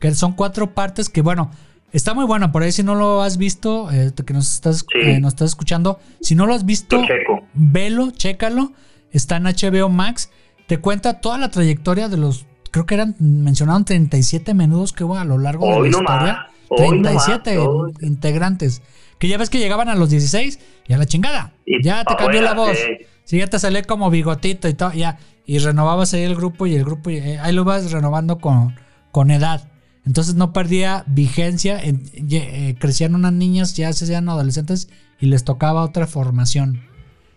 que 0.00 0.10
son 0.12 0.34
cuatro 0.34 0.68
partes 0.74 1.08
que, 1.10 1.20
bueno, 1.20 1.50
está 1.92 2.14
muy 2.14 2.24
bueno. 2.24 2.52
Por 2.52 2.62
ahí, 2.62 2.72
si 2.72 2.82
no 2.82 2.94
lo 2.94 3.22
has 3.22 3.36
visto, 3.38 3.90
eh, 3.90 4.12
que 4.26 4.32
nos 4.34 4.52
estás, 4.54 4.78
Sí. 4.92 4.98
eh, 5.10 5.20
nos 5.20 5.34
estás 5.34 5.50
escuchando, 5.50 5.98
si 6.20 6.34
no 6.34 6.46
lo 6.46 6.54
has 6.54 6.64
visto, 6.66 6.96
Lo 6.98 7.06
velo, 7.54 8.10
chécalo. 8.10 8.72
Está 9.10 9.36
en 9.36 9.44
HBO 9.46 9.88
Max. 9.88 10.30
Te 10.66 10.78
cuenta 10.78 11.20
toda 11.20 11.38
la 11.38 11.50
trayectoria 11.50 12.08
de 12.08 12.18
los, 12.18 12.46
creo 12.70 12.84
que 12.86 12.94
eran, 12.94 13.16
mencionaron 13.18 13.84
37 13.84 14.52
menudos 14.54 14.92
que 14.92 15.04
hubo 15.04 15.16
a 15.16 15.24
lo 15.24 15.38
largo 15.38 15.66
de 15.66 15.72
la 15.72 15.78
no 15.78 15.86
historia. 15.86 16.08
más, 16.10 16.38
hoy 16.68 16.98
no 17.00 17.12
más, 17.14 17.24
37 17.26 17.58
integrantes. 18.02 18.82
Que 19.18 19.28
ya 19.28 19.38
ves 19.38 19.50
que 19.50 19.58
llegaban 19.58 19.88
a 19.88 19.94
los 19.94 20.10
16 20.10 20.60
y 20.86 20.92
a 20.92 20.98
la 20.98 21.06
chingada. 21.06 21.52
Y 21.66 21.82
ya 21.82 22.04
te 22.04 22.14
cambió 22.16 22.42
la 22.42 22.54
voz. 22.54 22.76
sí. 22.76 23.06
Sí, 23.24 23.36
ya 23.38 23.46
te 23.46 23.58
sale 23.58 23.84
como 23.84 24.08
bigotito 24.08 24.68
y 24.68 24.74
todo, 24.74 24.90
ya. 24.94 25.18
Y 25.44 25.58
renovabas 25.58 26.14
ahí 26.14 26.22
el 26.22 26.34
grupo 26.34 26.66
y 26.66 26.74
el 26.76 26.84
grupo, 26.84 27.10
eh, 27.10 27.38
ahí 27.38 27.52
lo 27.52 27.62
vas 27.64 27.90
renovando 27.92 28.38
con, 28.38 28.74
con 29.10 29.30
edad. 29.30 29.68
Entonces 30.08 30.34
no 30.36 30.52
perdía 30.54 31.04
vigencia. 31.06 31.78
en- 31.80 32.02
eh, 32.30 32.74
crecían 32.80 33.14
unas 33.14 33.34
niñas, 33.34 33.76
ya 33.76 33.92
se 33.92 34.04
hacían 34.06 34.26
adolescentes 34.28 34.88
y 35.20 35.26
les 35.26 35.44
tocaba 35.44 35.82
otra 35.84 36.06
formación. 36.06 36.80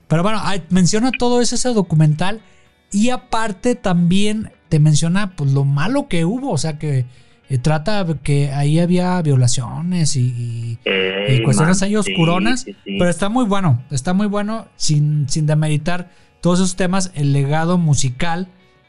Pero 0.08 0.24
bueno, 0.24 0.42
menciona 0.70 1.12
todo 1.12 1.42
eso, 1.42 1.56
ese 1.56 1.70
documental. 1.74 2.40
Y 2.90 3.10
aparte 3.10 3.76
también 3.76 4.52
te 4.70 4.80
menciona 4.80 5.36
pues 5.36 5.52
lo 5.52 5.66
malo 5.66 6.08
que 6.08 6.24
hubo. 6.24 6.52
O 6.52 6.58
sea 6.58 6.80
que 6.80 7.06
eh, 7.50 7.58
trata 7.58 8.06
que 8.24 8.54
ahí 8.54 8.80
había 8.80 9.22
violaciones 9.22 10.16
y, 10.16 10.22
y- 10.22 10.80
Ey, 10.86 11.40
y 11.40 11.44
cuestiones 11.44 11.82
man, 11.82 11.88
ahí 11.90 11.96
oscuronas. 11.98 12.62
sí, 12.62 12.72
sí, 12.72 12.78
sí. 12.86 12.96
Pero 12.98 13.10
está 13.10 13.28
muy 13.28 13.44
bueno, 13.44 13.84
está 13.92 14.14
muy 14.14 14.28
bueno 14.28 14.68
sin, 14.78 15.28
sin 15.28 15.46
demeritar 15.46 16.10
todos 16.42 16.60
esos 16.60 16.78
temas, 16.78 17.12
el 17.16 17.34
legado 17.34 17.78
musical 17.78 18.48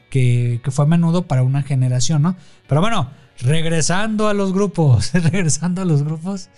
que, 0.09 0.61
que 0.63 0.71
fue 0.71 0.85
a 0.85 0.87
menudo 0.87 1.23
para 1.27 1.43
una 1.43 1.63
generación, 1.63 2.21
¿no? 2.21 2.35
Pero 2.69 2.79
bueno, 2.81 3.09
regresando 3.41 4.27
a 4.27 4.33
los 4.33 4.53
grupos, 4.53 5.11
regresando 5.31 5.81
a 5.81 5.85
los 5.85 6.03
grupos. 6.03 6.49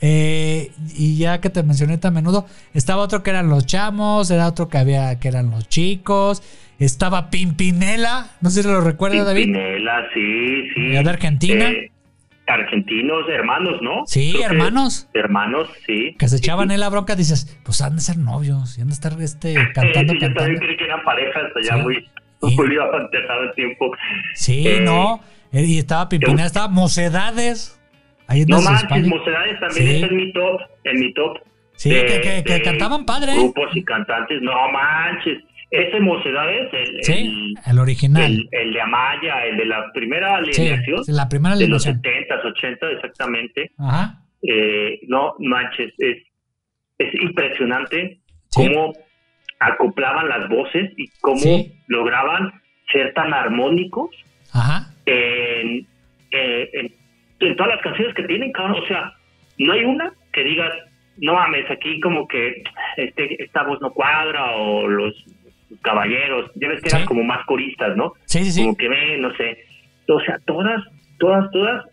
eh, 0.00 0.70
y 0.96 1.16
ya 1.18 1.40
que 1.40 1.50
te 1.50 1.62
mencioné 1.62 1.98
tan 1.98 2.12
a 2.12 2.20
menudo, 2.20 2.46
estaba 2.74 3.02
otro 3.02 3.22
que 3.22 3.30
eran 3.30 3.48
los 3.48 3.66
chamos, 3.66 4.30
era 4.30 4.48
otro 4.48 4.68
que 4.68 4.78
había 4.78 5.18
que 5.20 5.28
eran 5.28 5.50
los 5.50 5.68
chicos, 5.68 6.42
estaba 6.78 7.30
Pimpinela, 7.30 8.30
no 8.40 8.50
sé 8.50 8.62
si 8.62 8.68
lo 8.68 8.80
recuerda 8.80 9.22
David, 9.24 9.44
Pimpinela, 9.44 10.08
sí, 10.12 10.68
sí. 10.74 10.80
de 10.88 10.98
Argentina, 10.98 11.70
Eh, 11.70 11.90
argentinos, 12.48 13.22
hermanos, 13.28 13.80
¿no? 13.82 14.02
Sí, 14.06 14.32
Creo 14.34 14.50
hermanos. 14.50 15.08
Hermanos, 15.14 15.68
sí. 15.86 16.16
que 16.18 16.28
se 16.28 16.36
echaban 16.38 16.68
sí. 16.68 16.74
en 16.74 16.80
la 16.80 16.88
bronca, 16.88 17.14
dices, 17.14 17.56
pues 17.62 17.80
han 17.80 17.94
de 17.96 18.02
ser 18.02 18.18
novios, 18.18 18.76
y 18.76 18.80
han 18.80 18.88
de 18.88 18.94
estar 18.94 19.12
este, 19.22 19.54
cantando, 19.72 20.12
Sí, 20.14 20.18
yo 20.20 20.34
también 20.34 20.58
creí 20.58 20.76
que 20.76 20.84
eran 20.84 21.02
parejas 21.04 21.44
Sí. 21.62 21.80
muy, 21.80 22.08
muy 22.56 22.76
avanzado 22.76 23.42
el 23.48 23.54
tiempo. 23.54 23.92
Sí, 24.34 24.66
Eh, 24.66 24.80
no. 24.84 25.20
Eh, 25.52 25.64
Y 25.66 25.78
estaba 25.78 26.08
Pimpinela, 26.08 26.46
estaba 26.46 26.68
Mocedades. 26.68 27.78
Ahí 28.26 28.42
en 28.42 28.48
No 28.48 28.62
manches. 28.62 29.06
Mocedades 29.06 29.60
también 29.60 29.86
Sí. 29.86 29.94
está 29.96 30.06
en 30.06 30.16
mi 30.16 30.32
top, 30.32 30.60
en 30.84 31.00
mi 31.00 31.12
top. 31.14 31.38
Sí, 31.76 31.90
de- 31.90 32.06
que, 32.06 32.20
que- 32.20 32.44
que 32.44 32.52
de 32.54 32.62
cantaban 32.62 33.04
padre. 33.04 33.32
¿eh? 33.32 33.38
Grupos 33.38 33.74
y 33.76 33.82
cantantes, 33.84 34.40
no 34.42 34.52
manches. 34.72 35.42
Ese 35.70 36.00
Mocedades, 36.00 36.68
el, 36.72 37.02
Sí, 37.02 37.12
el, 37.12 37.54
el 37.72 37.78
original. 37.78 38.22
el, 38.22 38.48
el 38.52 38.72
de 38.74 38.80
Amaya, 38.82 39.46
el 39.46 39.56
de 39.56 39.64
la 39.66 39.90
primera 39.94 40.36
alineación, 40.36 41.02
sí, 41.04 41.12
la 41.12 41.28
primera 41.28 41.56
de 41.56 41.66
los 41.66 41.86
alineación. 41.86 42.28
70s, 42.28 42.44
80 42.44 42.90
exactamente. 42.90 43.70
Ajá. 43.78 44.22
Eh, 44.42 45.00
no 45.08 45.34
manches, 45.38 45.92
es, 45.98 46.18
es 46.98 47.14
impresionante 47.22 48.20
Sí. 48.50 48.66
cómo 48.68 48.92
acoplaban 49.60 50.28
las 50.28 50.48
voces 50.48 50.90
y 50.96 51.08
cómo 51.20 51.40
lograban 51.86 52.52
ser 52.92 53.14
tan 53.14 53.32
armónicos 53.32 54.10
Ajá. 54.52 54.91
En, 55.06 55.86
eh, 56.30 56.70
en, 56.72 56.92
en 57.40 57.56
todas 57.56 57.74
las 57.74 57.82
canciones 57.82 58.14
que 58.14 58.22
tienen, 58.24 58.52
cabrón. 58.52 58.82
O 58.82 58.86
sea, 58.86 59.12
no 59.58 59.72
hay 59.72 59.84
una 59.84 60.12
que 60.32 60.44
digas, 60.44 60.70
no 61.18 61.34
mames, 61.34 61.70
aquí 61.70 62.00
como 62.00 62.26
que 62.28 62.62
este, 62.96 63.42
esta 63.42 63.62
voz 63.64 63.80
no 63.80 63.90
cuadra 63.92 64.52
o 64.56 64.86
los 64.88 65.14
caballeros, 65.82 66.50
ya 66.54 66.68
ves 66.68 66.80
que 66.82 66.90
Sí. 66.90 66.96
eran 66.96 67.06
como 67.08 67.22
más 67.24 67.44
coristas, 67.46 67.96
¿no? 67.96 68.12
Sí, 68.26 68.44
sí, 68.44 68.52
sí. 68.52 68.62
Como 68.62 68.76
que 68.76 68.88
ven, 68.88 69.20
no 69.22 69.34
sé. 69.36 69.58
O 70.08 70.20
sea, 70.20 70.38
todas, 70.46 70.82
todas, 71.18 71.50
todas 71.50 71.84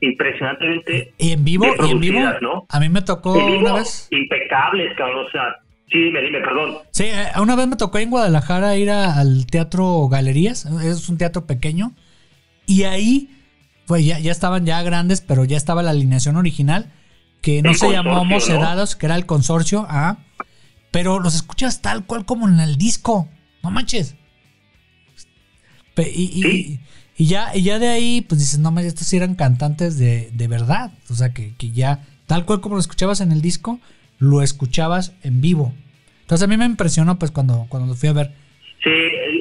impresionantemente 0.00 1.12
Y 1.18 1.32
en 1.32 1.44
vivo, 1.44 1.66
y 1.86 1.90
en 1.90 2.00
vivo, 2.00 2.20
¿no? 2.40 2.66
a 2.68 2.80
mí 2.80 2.88
me 2.88 3.02
tocó 3.02 3.34
vivo, 3.34 3.58
una 3.60 3.74
vez. 3.74 4.08
impecables, 4.10 4.96
cabrón. 4.96 5.26
O 5.26 5.30
sea, 5.30 5.56
sí, 5.90 5.98
dime, 5.98 6.20
dime, 6.22 6.40
perdón. 6.40 6.76
Sí, 6.92 7.04
eh, 7.04 7.26
una 7.40 7.56
vez 7.56 7.66
me 7.66 7.76
tocó 7.76 7.98
en 7.98 8.10
Guadalajara 8.10 8.76
ir 8.76 8.90
a- 8.90 9.18
al 9.18 9.46
Teatro 9.46 10.08
Galerías. 10.08 10.66
Es 10.84 11.08
un 11.08 11.18
teatro 11.18 11.46
pequeño. 11.46 11.92
Y 12.68 12.84
ahí, 12.84 13.30
pues 13.86 14.04
ya, 14.04 14.20
ya 14.20 14.30
estaban 14.30 14.64
ya 14.64 14.80
grandes, 14.82 15.20
pero 15.20 15.44
ya 15.44 15.56
estaba 15.56 15.82
la 15.82 15.90
alineación 15.90 16.36
original. 16.36 16.92
Que 17.42 17.62
no 17.62 17.70
El 17.70 17.76
se 17.76 17.90
llamó. 17.90 18.24
Mocedados, 18.24 18.94
que 18.94 19.06
era 19.06 19.16
el 19.16 19.26
consorcio. 19.26 19.86
Ah, 19.88 20.18
pero 20.90 21.18
los 21.18 21.34
escuchas 21.34 21.82
tal 21.82 22.04
cual 22.06 22.24
como 22.24 22.46
en 22.48 22.60
el 22.60 22.76
disco. 22.76 23.28
No 23.62 23.70
manches. 23.70 24.14
Y, 25.96 26.02
y- 26.02 26.42
Sí. 26.42 26.80
y 27.16 27.26
ya, 27.26 27.56
y 27.56 27.62
ya 27.62 27.78
de 27.78 27.88
ahí, 27.88 28.20
pues 28.20 28.40
dices, 28.40 28.58
no 28.60 28.70
manches, 28.70 28.92
estos 28.94 29.08
sí 29.08 29.16
eran 29.16 29.34
cantantes 29.34 29.98
de, 29.98 30.30
de 30.32 30.48
verdad. 30.48 30.92
O 31.10 31.14
sea, 31.14 31.32
que, 31.32 31.54
que 31.56 31.70
ya, 31.72 32.04
tal 32.26 32.44
cual 32.44 32.60
como 32.60 32.76
lo 32.76 32.80
escuchabas 32.80 33.20
en 33.20 33.32
el 33.32 33.40
disco, 33.42 33.80
lo 34.18 34.42
escuchabas 34.42 35.12
en 35.22 35.40
vivo. 35.40 35.72
Entonces 36.22 36.44
a 36.44 36.46
mí 36.48 36.56
me 36.56 36.66
impresionó, 36.66 37.18
pues, 37.18 37.30
cuando, 37.30 37.66
cuando 37.68 37.88
lo 37.88 37.94
fui 37.94 38.08
a 38.08 38.12
ver. 38.12 38.34
Sí, 38.84 38.90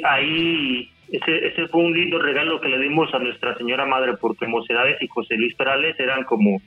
ahí 0.09 0.89
ese, 1.11 1.47
ese 1.47 1.67
fue 1.67 1.81
un 1.81 1.93
lindo 1.93 2.19
regalo 2.19 2.59
que 2.61 2.69
le 2.69 2.79
dimos 2.79 3.13
a 3.13 3.19
nuestra 3.19 3.55
señora 3.57 3.85
madre 3.85 4.13
porque 4.19 4.47
Mocedades 4.47 5.01
y 5.01 5.07
José 5.07 5.35
Luis 5.35 5.55
Perales 5.55 5.99
eran 5.99 6.23
como 6.23 6.61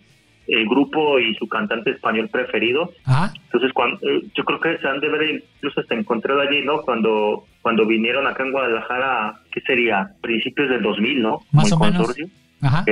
el 0.49 0.67
grupo 0.67 1.19
y 1.21 1.35
su 1.37 1.49
cantante 1.49 1.91
español 1.91 2.29
preferido. 2.29 2.91
Ah, 3.07 3.33
Entonces, 3.45 3.73
cuando, 3.73 3.99
eh, 4.09 4.23
yo 4.35 4.45
creo 4.45 4.59
que 4.59 4.79
se 4.79 4.89
han 4.89 4.99
de 5.01 5.09
ver 5.09 5.31
incluso 5.31 5.81
hasta 5.81 5.95
encontrado 5.95 6.41
allí, 6.41 6.63
¿no? 6.65 6.83
Cuando 6.83 7.45
cuando 7.63 7.87
vinieron 7.87 8.27
acá 8.27 8.43
en 8.43 8.53
Guadalajara, 8.53 9.41
¿qué 9.53 9.61
sería? 9.61 10.11
Principios 10.23 10.71
del 10.71 10.83
2000, 10.83 11.23
¿no? 11.23 11.41
Más 11.53 11.71
Como 11.71 11.85
o 11.85 11.91
menos. 11.91 12.17
ajá. 12.63 12.85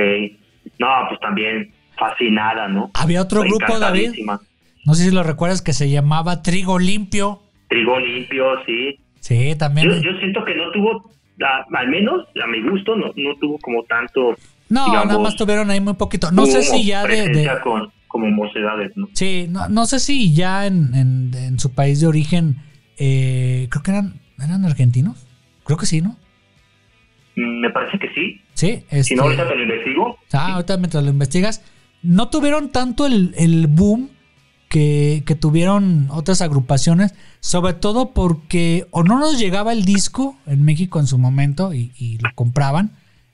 No, 0.77 0.87
pues 1.09 1.19
también 1.19 1.71
fascinada, 1.97 2.67
¿no? 2.67 2.91
Había 2.93 3.21
otro 3.21 3.41
grupo, 3.41 3.77
David. 3.79 4.11
No 4.85 4.93
sé 4.93 5.09
si 5.09 5.13
lo 5.15 5.23
recuerdas, 5.23 5.61
que 5.61 5.73
se 5.73 5.89
llamaba 5.89 6.41
Trigo 6.41 6.79
Limpio. 6.79 7.41
Trigo 7.67 7.99
limpio, 7.99 8.45
sí. 8.65 8.99
Sí, 9.19 9.55
también. 9.57 9.89
Yo, 9.89 10.11
yo 10.11 10.17
siento 10.19 10.43
que 10.45 10.55
no 10.55 10.71
tuvo, 10.71 11.11
a- 11.41 11.65
al 11.79 11.87
menos 11.89 12.25
a 12.43 12.47
mi 12.47 12.61
gusto, 12.69 12.95
no, 12.95 13.07
no 13.15 13.35
tuvo 13.39 13.57
como 13.59 13.83
tanto. 13.83 14.35
no, 14.69 14.85
digamos, 14.85 15.07
nada 15.07 15.19
más 15.19 15.35
tuvieron 15.35 15.69
ahí 15.69 15.79
muy 15.81 15.93
poquito. 15.93 16.31
No 16.31 16.45
sé 16.45 16.63
si 16.63 16.85
ya 16.85 17.03
de, 17.05 17.49
Con, 17.63 17.91
como 18.07 18.27
mocedades, 18.27 18.91
¿no? 18.95 19.07
Sí, 19.13 19.47
no, 19.49 19.67
no 19.69 19.85
sé 19.85 19.99
si 19.99 20.33
ya 20.33 20.65
en, 20.65 20.93
en- 20.95 21.31
en 21.35 21.59
su 21.59 21.73
país 21.73 21.99
de 22.01 22.07
origen 22.07 22.57
eh, 22.97 23.67
creo 23.69 23.81
que 23.83 23.91
eran, 23.91 24.19
eran 24.43 24.65
argentinos. 24.65 25.25
Creo 25.63 25.77
que 25.77 25.85
sí, 25.85 26.01
¿no? 26.01 26.17
Mm, 27.35 27.61
Me 27.61 27.69
parece 27.69 27.97
que 27.99 28.09
sí. 28.13 28.41
Sí, 28.53 28.83
Si 28.89 28.97
este, 28.97 29.15
no, 29.15 29.23
ahorita 29.23 29.47
te 29.47 29.55
lo 29.55 29.63
investigo. 29.63 30.17
ah, 30.33 30.53
ahorita 30.55 30.77
mientras 30.77 31.03
lo 31.03 31.09
investigas, 31.09 31.63
no 32.03 32.29
tuvieron 32.29 32.69
tanto 32.71 33.05
el, 33.05 33.33
el 33.37 33.67
boom 33.67 34.09
que, 34.69 35.23
que 35.25 35.35
tuvieron 35.35 36.07
otras 36.11 36.41
agrupaciones, 36.41 37.13
sobre 37.41 37.73
todo 37.73 38.11
porque 38.13 38.87
o 38.91 39.03
no 39.03 39.19
nos 39.19 39.37
llegaba 39.39 39.73
el 39.73 39.83
disco 39.83 40.37
en 40.45 40.63
México 40.63 40.99
en 40.99 41.07
su 41.07 41.17
momento 41.17 41.73
y, 41.73 41.91
y 41.97 42.17
lo 42.19 42.29
compraban, 42.35 42.91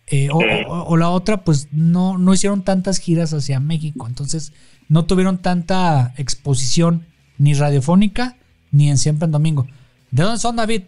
eh, 0.08 0.30
o, 0.32 0.38
o- 0.68 0.84
o 0.86 0.98
la 0.98 1.10
otra, 1.10 1.44
pues 1.44 1.68
no, 1.72 2.18
no 2.18 2.34
hicieron 2.34 2.64
tantas 2.64 3.00
giras 3.00 3.34
hacia 3.34 3.60
México, 3.60 4.08
entonces 4.08 4.54
no 4.88 5.06
tuvieron 5.06 5.38
tanta 5.40 6.14
exposición 6.18 7.06
ni 7.38 7.54
radiofónica 7.54 8.38
ni 8.72 8.90
en 8.90 8.98
Siempre 8.98 9.26
en 9.26 9.32
Domingo. 9.32 9.68
¿De 10.12 10.24
dónde 10.24 10.40
son, 10.40 10.56
David? 10.56 10.84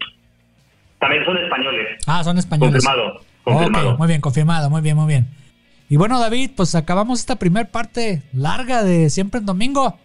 También 0.99 1.25
son 1.25 1.37
españoles. 1.37 1.87
Ah, 2.05 2.23
son 2.23 2.37
españoles. 2.37 2.83
Confirmado. 2.83 3.21
Confirmado. 3.43 3.97
muy 3.97 4.07
bien, 4.07 4.21
confirmado, 4.21 4.69
muy 4.69 4.81
bien, 4.81 4.95
muy 4.95 5.07
bien. 5.07 5.27
Y 5.89 5.95
bueno, 5.95 6.19
David, 6.19 6.51
pues 6.55 6.75
acabamos 6.75 7.19
esta 7.19 7.37
primera 7.37 7.69
parte 7.69 8.23
larga 8.33 8.83
de 8.83 9.09
Siempre 9.09 9.39
en 9.39 9.45
Domingo. 9.45 9.97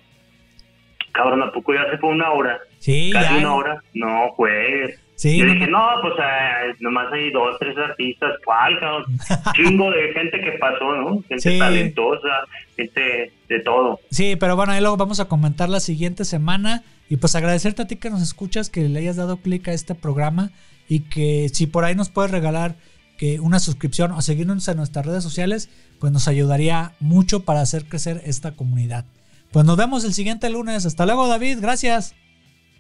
Cabrón, 1.13 1.43
¿a 1.43 1.53
poco 1.53 1.75
ya 1.75 1.91
se 1.91 1.99
fue 1.99 2.11
una 2.11 2.31
hora? 2.33 2.59
Sí, 2.79 3.11
Casi 3.13 3.35
ya. 3.35 3.39
una 3.41 3.55
hora. 3.55 3.83
No, 3.95 4.31
juegues. 4.31 4.99
Sí, 5.15 5.39
Yo 5.39 5.45
dije, 5.45 5.67
no. 5.69 5.79
no, 5.97 6.03
pues 6.03 6.15
eh, 6.19 6.75
nomás 6.81 7.13
hay 7.13 7.31
dos, 7.31 7.57
tres 7.61 7.77
artistas. 7.79 8.33
¿Cuál, 8.45 8.81
cabrón? 8.81 9.05
Chingo 9.55 9.91
de 9.91 10.13
gente 10.15 10.41
que 10.41 10.53
pasó, 10.59 10.97
¿no? 10.97 11.23
Gente 11.29 11.39
Sí. 11.53 11.59
talentosa, 11.59 12.29
gente 12.77 13.33
de 13.49 13.61
todo. 13.61 14.01
Sí, 14.11 14.37
pero 14.37 14.57
bueno, 14.57 14.73
ahí 14.73 14.81
luego 14.81 14.97
vamos 14.97 15.21
a 15.21 15.27
comentar 15.29 15.69
la 15.69 15.81
siguiente 15.81 16.25
semana. 16.25 16.83
Y 17.09 17.19
pues 17.19 17.37
agradecerte 17.37 17.83
a 17.83 17.87
ti 17.87 17.97
que 17.97 18.11
nos 18.11 18.23
escuchas, 18.23 18.71
que 18.71 18.89
le 18.89 18.99
hayas 19.01 19.17
dado 19.17 19.37
clic 19.37 19.69
a 19.69 19.73
este 19.73 19.95
programa 19.95 20.51
y 20.89 21.01
que 21.01 21.49
si 21.53 21.67
por 21.67 21.85
ahí 21.85 21.95
nos 21.95 22.09
puedes 22.09 22.31
regalar 22.33 22.75
que 23.19 23.39
una 23.39 23.61
suscripción 23.61 24.11
o 24.13 24.23
seguirnos 24.23 24.67
en 24.67 24.79
nuestras 24.79 25.05
redes 25.07 25.23
sociales, 25.23 25.69
pues 26.01 26.11
nos 26.13 26.27
ayudaría 26.27 26.93
mucho 26.99 27.45
para 27.45 27.61
hacer 27.61 27.85
crecer 27.85 28.23
esta 28.25 28.57
comunidad. 28.57 29.05
Pues 29.53 29.67
nos 29.67 29.77
vemos 29.77 30.05
el 30.05 30.15
siguiente 30.15 30.49
lunes. 30.49 30.87
Hasta 30.87 31.05
luego, 31.05 31.29
David. 31.29 31.59
Gracias. 31.61 32.15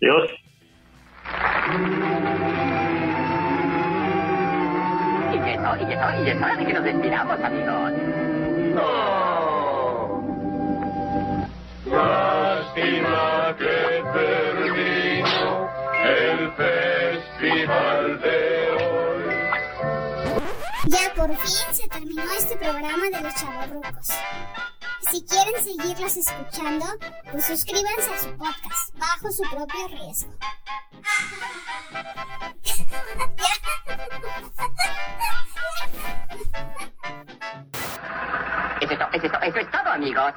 Dios. 0.00 0.30
Y 5.32 5.36
y 5.36 5.50
eso, 5.52 5.76
y 5.76 6.30
es 6.30 6.36
hora 6.36 6.56
de 6.56 6.66
que 6.66 6.72
nos 6.72 6.84
despidamos, 6.84 7.40
amigos. 7.40 7.92
Lástima 11.86 13.54
que 13.58 14.02
terminó 14.14 15.68
el 16.04 16.52
festival 16.52 18.20
de 18.22 18.70
hoy. 18.70 18.71
Ya 20.92 21.14
por 21.14 21.34
fin 21.36 21.74
se 21.74 21.88
terminó 21.88 22.22
este 22.38 22.56
programa 22.56 23.04
de 23.10 23.20
los 23.20 23.34
chavorrucos. 23.34 24.08
Si 25.10 25.24
quieren 25.24 25.62
seguirlos 25.64 26.16
escuchando, 26.16 26.86
pues 27.30 27.46
suscríbanse 27.46 28.14
a 28.14 28.18
su 28.22 28.30
podcast 28.36 28.94
bajo 28.98 29.30
su 29.32 29.42
propio 29.50 29.88
riesgo. 29.88 30.32
Eso 38.80 38.92
es, 38.92 38.98
to- 38.98 39.08
eso 39.12 39.26
es 39.26 39.32
to- 39.32 39.40
eso 39.42 39.58
es 39.58 39.70
todo, 39.70 39.88
amigos. 39.92 40.32